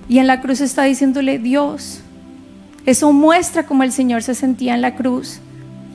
Y 0.07 0.19
en 0.19 0.27
la 0.27 0.39
cruz 0.39 0.61
está 0.61 0.83
diciéndole 0.83 1.37
Dios. 1.37 2.01
Eso 2.85 3.11
muestra 3.11 3.65
cómo 3.65 3.83
el 3.83 3.91
Señor 3.91 4.23
se 4.23 4.35
sentía 4.35 4.73
en 4.73 4.81
la 4.81 4.95
cruz, 4.95 5.41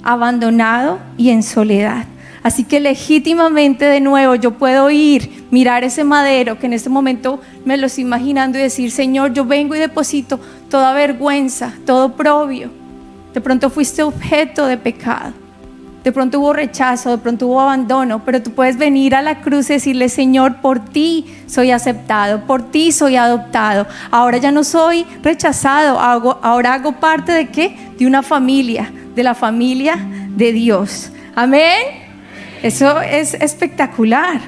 abandonado 0.02 0.98
y 1.16 1.30
en 1.30 1.42
soledad. 1.42 2.04
Así 2.42 2.64
que 2.64 2.78
legítimamente 2.78 3.86
de 3.86 4.00
nuevo 4.00 4.34
yo 4.34 4.58
puedo 4.58 4.90
ir, 4.90 5.46
mirar 5.50 5.82
ese 5.82 6.04
madero 6.04 6.58
que 6.58 6.66
en 6.66 6.74
este 6.74 6.90
momento 6.90 7.40
me 7.64 7.78
lo 7.78 7.86
estoy 7.86 8.04
imaginando 8.04 8.58
y 8.58 8.62
decir, 8.62 8.90
Señor, 8.90 9.32
yo 9.32 9.46
vengo 9.46 9.74
y 9.74 9.78
deposito 9.78 10.38
toda 10.68 10.92
vergüenza, 10.92 11.72
todo 11.86 12.14
propio. 12.14 12.70
De 13.32 13.40
pronto 13.40 13.70
fuiste 13.70 14.02
objeto 14.02 14.66
de 14.66 14.76
pecado 14.76 15.43
de 16.04 16.12
pronto 16.12 16.38
hubo 16.38 16.52
rechazo, 16.52 17.12
de 17.12 17.18
pronto 17.18 17.46
hubo 17.46 17.62
abandono, 17.62 18.22
pero 18.26 18.42
tú 18.42 18.50
puedes 18.50 18.76
venir 18.76 19.14
a 19.14 19.22
la 19.22 19.40
cruz 19.40 19.70
y 19.70 19.74
decirle, 19.74 20.10
Señor, 20.10 20.56
por 20.60 20.84
ti 20.84 21.24
soy 21.46 21.70
aceptado, 21.70 22.42
por 22.46 22.70
ti 22.70 22.92
soy 22.92 23.16
adoptado. 23.16 23.86
Ahora 24.10 24.36
ya 24.36 24.52
no 24.52 24.64
soy 24.64 25.06
rechazado, 25.22 25.98
ahora 25.98 26.74
hago 26.74 27.00
parte 27.00 27.32
de 27.32 27.48
qué? 27.48 27.74
De 27.98 28.06
una 28.06 28.22
familia, 28.22 28.92
de 29.16 29.22
la 29.22 29.34
familia 29.34 29.96
de 30.36 30.52
Dios. 30.52 31.10
Amén. 31.34 31.80
Eso 32.62 33.00
es 33.00 33.32
espectacular. 33.32 34.42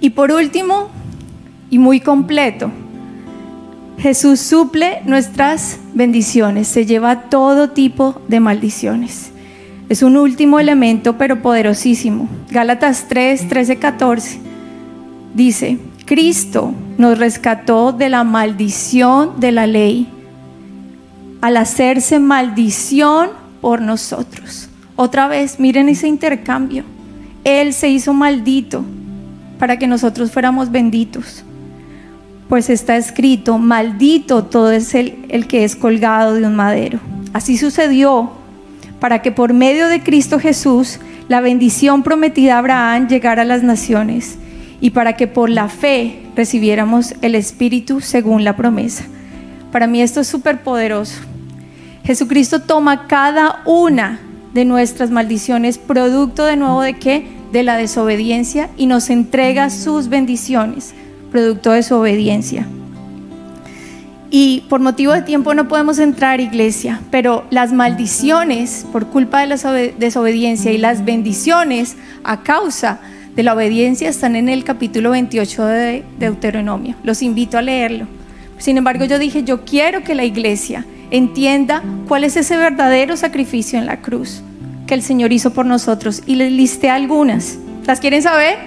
Y 0.00 0.10
por 0.10 0.32
último, 0.32 0.88
y 1.68 1.78
muy 1.78 2.00
completo, 2.00 2.70
Jesús 3.98 4.40
suple 4.40 5.02
nuestras 5.04 5.78
bendiciones, 5.92 6.68
se 6.68 6.86
lleva 6.86 7.28
todo 7.28 7.68
tipo 7.68 8.22
de 8.28 8.40
maldiciones. 8.40 9.29
Es 9.90 10.04
un 10.04 10.16
último 10.16 10.60
elemento, 10.60 11.18
pero 11.18 11.42
poderosísimo. 11.42 12.28
Gálatas 12.48 13.06
3, 13.08 13.48
13, 13.48 13.76
14 13.80 14.38
dice, 15.34 15.78
Cristo 16.06 16.72
nos 16.96 17.18
rescató 17.18 17.90
de 17.90 18.08
la 18.08 18.22
maldición 18.22 19.40
de 19.40 19.50
la 19.50 19.66
ley 19.66 20.06
al 21.40 21.56
hacerse 21.56 22.20
maldición 22.20 23.30
por 23.60 23.80
nosotros. 23.80 24.68
Otra 24.94 25.26
vez, 25.26 25.58
miren 25.58 25.88
ese 25.88 26.06
intercambio. 26.06 26.84
Él 27.42 27.72
se 27.72 27.88
hizo 27.88 28.14
maldito 28.14 28.84
para 29.58 29.76
que 29.76 29.88
nosotros 29.88 30.30
fuéramos 30.30 30.70
benditos. 30.70 31.42
Pues 32.48 32.70
está 32.70 32.96
escrito, 32.96 33.58
maldito 33.58 34.44
todo 34.44 34.70
es 34.70 34.94
el, 34.94 35.26
el 35.30 35.48
que 35.48 35.64
es 35.64 35.74
colgado 35.74 36.34
de 36.34 36.46
un 36.46 36.54
madero. 36.54 37.00
Así 37.32 37.56
sucedió 37.56 38.38
para 39.00 39.22
que 39.22 39.32
por 39.32 39.52
medio 39.52 39.88
de 39.88 40.02
Cristo 40.02 40.38
Jesús 40.38 41.00
la 41.28 41.40
bendición 41.40 42.02
prometida 42.02 42.56
a 42.56 42.58
Abraham 42.58 43.08
llegara 43.08 43.42
a 43.42 43.46
las 43.46 43.62
naciones 43.62 44.38
y 44.80 44.90
para 44.90 45.16
que 45.16 45.26
por 45.26 45.50
la 45.50 45.68
fe 45.68 46.20
recibiéramos 46.36 47.14
el 47.22 47.34
Espíritu 47.34 48.00
según 48.00 48.44
la 48.44 48.56
promesa. 48.56 49.04
Para 49.72 49.86
mí 49.86 50.02
esto 50.02 50.20
es 50.20 50.26
súper 50.26 50.62
poderoso. 50.62 51.20
Jesucristo 52.04 52.62
toma 52.62 53.06
cada 53.06 53.62
una 53.66 54.20
de 54.52 54.64
nuestras 54.64 55.10
maldiciones, 55.10 55.78
producto 55.78 56.44
de 56.44 56.56
nuevo 56.56 56.82
de 56.82 56.94
qué? 56.94 57.26
De 57.52 57.62
la 57.62 57.76
desobediencia 57.76 58.70
y 58.76 58.86
nos 58.86 59.10
entrega 59.10 59.70
sus 59.70 60.08
bendiciones, 60.08 60.94
producto 61.30 61.72
de 61.72 61.82
su 61.82 61.94
obediencia. 61.94 62.66
Y 64.30 64.62
por 64.68 64.80
motivo 64.80 65.12
de 65.12 65.22
tiempo 65.22 65.54
no 65.54 65.66
podemos 65.66 65.98
entrar, 65.98 66.40
iglesia, 66.40 67.00
pero 67.10 67.44
las 67.50 67.72
maldiciones 67.72 68.86
por 68.92 69.08
culpa 69.08 69.40
de 69.40 69.48
la 69.48 69.56
desobediencia 69.98 70.70
y 70.70 70.78
las 70.78 71.04
bendiciones 71.04 71.96
a 72.22 72.42
causa 72.42 73.00
de 73.34 73.42
la 73.42 73.54
obediencia 73.54 74.08
están 74.08 74.36
en 74.36 74.48
el 74.48 74.62
capítulo 74.62 75.10
28 75.10 75.64
de 75.64 76.04
Deuteronomio. 76.18 76.94
Los 77.02 77.22
invito 77.22 77.58
a 77.58 77.62
leerlo. 77.62 78.06
Sin 78.58 78.76
embargo, 78.76 79.04
yo 79.04 79.18
dije, 79.18 79.42
yo 79.42 79.64
quiero 79.64 80.04
que 80.04 80.14
la 80.14 80.24
iglesia 80.24 80.84
entienda 81.10 81.82
cuál 82.06 82.22
es 82.22 82.36
ese 82.36 82.56
verdadero 82.56 83.16
sacrificio 83.16 83.78
en 83.78 83.86
la 83.86 84.00
cruz 84.00 84.42
que 84.86 84.94
el 84.94 85.02
Señor 85.02 85.32
hizo 85.32 85.52
por 85.52 85.66
nosotros. 85.66 86.22
Y 86.26 86.34
les 86.34 86.52
listé 86.52 86.90
algunas. 86.90 87.58
¿Las 87.86 88.00
quieren 88.00 88.22
saber? 88.22 88.58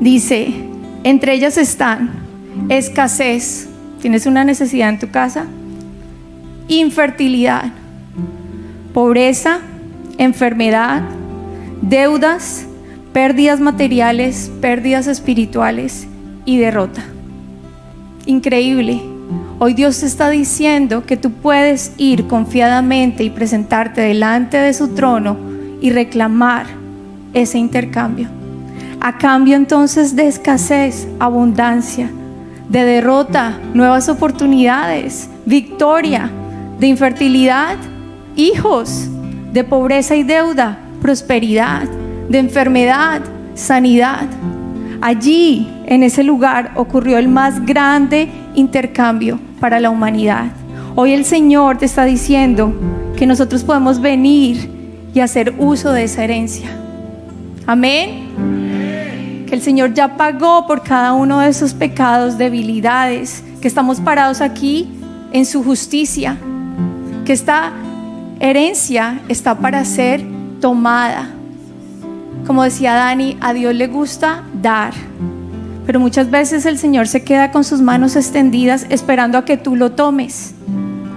Dice, 0.00 0.48
entre 1.04 1.34
ellas 1.34 1.58
están 1.58 2.10
escasez, 2.70 3.68
¿Tienes 4.00 4.26
una 4.26 4.44
necesidad 4.44 4.88
en 4.90 4.98
tu 4.98 5.10
casa? 5.10 5.46
Infertilidad, 6.68 7.72
pobreza, 8.92 9.60
enfermedad, 10.18 11.02
deudas, 11.82 12.66
pérdidas 13.12 13.60
materiales, 13.60 14.50
pérdidas 14.60 15.06
espirituales 15.06 16.06
y 16.44 16.58
derrota. 16.58 17.02
Increíble. 18.26 19.00
Hoy 19.58 19.72
Dios 19.72 20.00
te 20.00 20.06
está 20.06 20.28
diciendo 20.28 21.04
que 21.06 21.16
tú 21.16 21.30
puedes 21.30 21.92
ir 21.96 22.26
confiadamente 22.26 23.24
y 23.24 23.30
presentarte 23.30 24.02
delante 24.02 24.58
de 24.58 24.74
su 24.74 24.88
trono 24.88 25.38
y 25.80 25.90
reclamar 25.90 26.66
ese 27.32 27.58
intercambio. 27.58 28.28
A 29.00 29.18
cambio 29.18 29.56
entonces 29.56 30.16
de 30.16 30.26
escasez, 30.26 31.08
abundancia, 31.18 32.10
de 32.68 32.84
derrota, 32.84 33.58
nuevas 33.74 34.08
oportunidades, 34.08 35.28
victoria, 35.44 36.30
de 36.78 36.88
infertilidad, 36.88 37.76
hijos, 38.34 39.08
de 39.52 39.64
pobreza 39.64 40.16
y 40.16 40.22
deuda, 40.22 40.78
prosperidad, 41.00 41.84
de 42.28 42.38
enfermedad, 42.38 43.22
sanidad. 43.54 44.26
Allí, 45.00 45.70
en 45.86 46.02
ese 46.02 46.24
lugar, 46.24 46.72
ocurrió 46.74 47.18
el 47.18 47.28
más 47.28 47.64
grande 47.64 48.28
intercambio 48.54 49.38
para 49.60 49.78
la 49.78 49.90
humanidad. 49.90 50.46
Hoy 50.96 51.12
el 51.12 51.24
Señor 51.24 51.78
te 51.78 51.86
está 51.86 52.04
diciendo 52.04 52.74
que 53.16 53.26
nosotros 53.26 53.62
podemos 53.62 54.00
venir 54.00 54.70
y 55.14 55.20
hacer 55.20 55.54
uso 55.58 55.92
de 55.92 56.04
esa 56.04 56.24
herencia. 56.24 56.68
Amén 57.66 58.25
que 59.46 59.54
el 59.54 59.62
Señor 59.62 59.94
ya 59.94 60.16
pagó 60.16 60.66
por 60.66 60.82
cada 60.82 61.12
uno 61.12 61.40
de 61.40 61.48
esos 61.48 61.72
pecados, 61.72 62.36
debilidades, 62.36 63.42
que 63.60 63.68
estamos 63.68 64.00
parados 64.00 64.40
aquí 64.40 64.88
en 65.32 65.46
su 65.46 65.62
justicia, 65.62 66.36
que 67.24 67.32
esta 67.32 67.72
herencia 68.40 69.20
está 69.28 69.58
para 69.58 69.84
ser 69.84 70.24
tomada. 70.60 71.30
Como 72.46 72.62
decía 72.62 72.94
Dani, 72.94 73.36
a 73.40 73.52
Dios 73.52 73.74
le 73.74 73.86
gusta 73.86 74.44
dar, 74.60 74.92
pero 75.86 76.00
muchas 76.00 76.30
veces 76.30 76.66
el 76.66 76.78
Señor 76.78 77.08
se 77.08 77.22
queda 77.22 77.50
con 77.50 77.64
sus 77.64 77.80
manos 77.80 78.16
extendidas 78.16 78.86
esperando 78.88 79.38
a 79.38 79.44
que 79.44 79.56
tú 79.56 79.76
lo 79.76 79.92
tomes. 79.92 80.54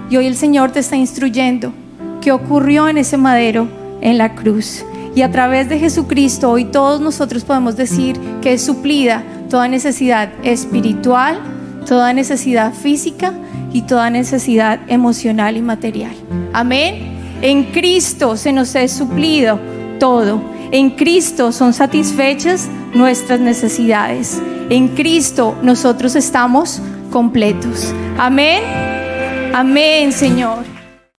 Y 0.08 0.16
hoy 0.16 0.26
el 0.26 0.36
Señor 0.36 0.72
te 0.72 0.80
está 0.80 0.96
instruyendo 0.96 1.72
qué 2.20 2.32
ocurrió 2.32 2.88
en 2.88 2.98
ese 2.98 3.16
madero 3.16 3.68
en 4.00 4.18
la 4.18 4.34
cruz. 4.34 4.84
Y 5.14 5.22
a 5.22 5.30
través 5.30 5.68
de 5.68 5.78
Jesucristo 5.78 6.50
hoy 6.50 6.66
todos 6.66 7.00
nosotros 7.00 7.44
podemos 7.44 7.76
decir 7.76 8.18
que 8.40 8.52
es 8.52 8.62
suplida 8.62 9.24
toda 9.48 9.68
necesidad 9.68 10.30
espiritual, 10.44 11.38
toda 11.86 12.12
necesidad 12.12 12.72
física 12.72 13.34
y 13.72 13.82
toda 13.82 14.10
necesidad 14.10 14.80
emocional 14.88 15.56
y 15.56 15.62
material. 15.62 16.14
Amén. 16.52 17.18
En 17.42 17.64
Cristo 17.64 18.36
se 18.36 18.52
nos 18.52 18.74
es 18.74 18.92
suplido 18.92 19.58
todo. 19.98 20.40
En 20.70 20.90
Cristo 20.90 21.52
son 21.52 21.72
satisfechas 21.72 22.68
nuestras 22.94 23.40
necesidades. 23.40 24.40
En 24.68 24.88
Cristo 24.88 25.56
nosotros 25.62 26.14
estamos 26.14 26.80
completos. 27.10 27.92
Amén. 28.18 28.62
Amén, 29.52 30.12
Señor. 30.12 30.69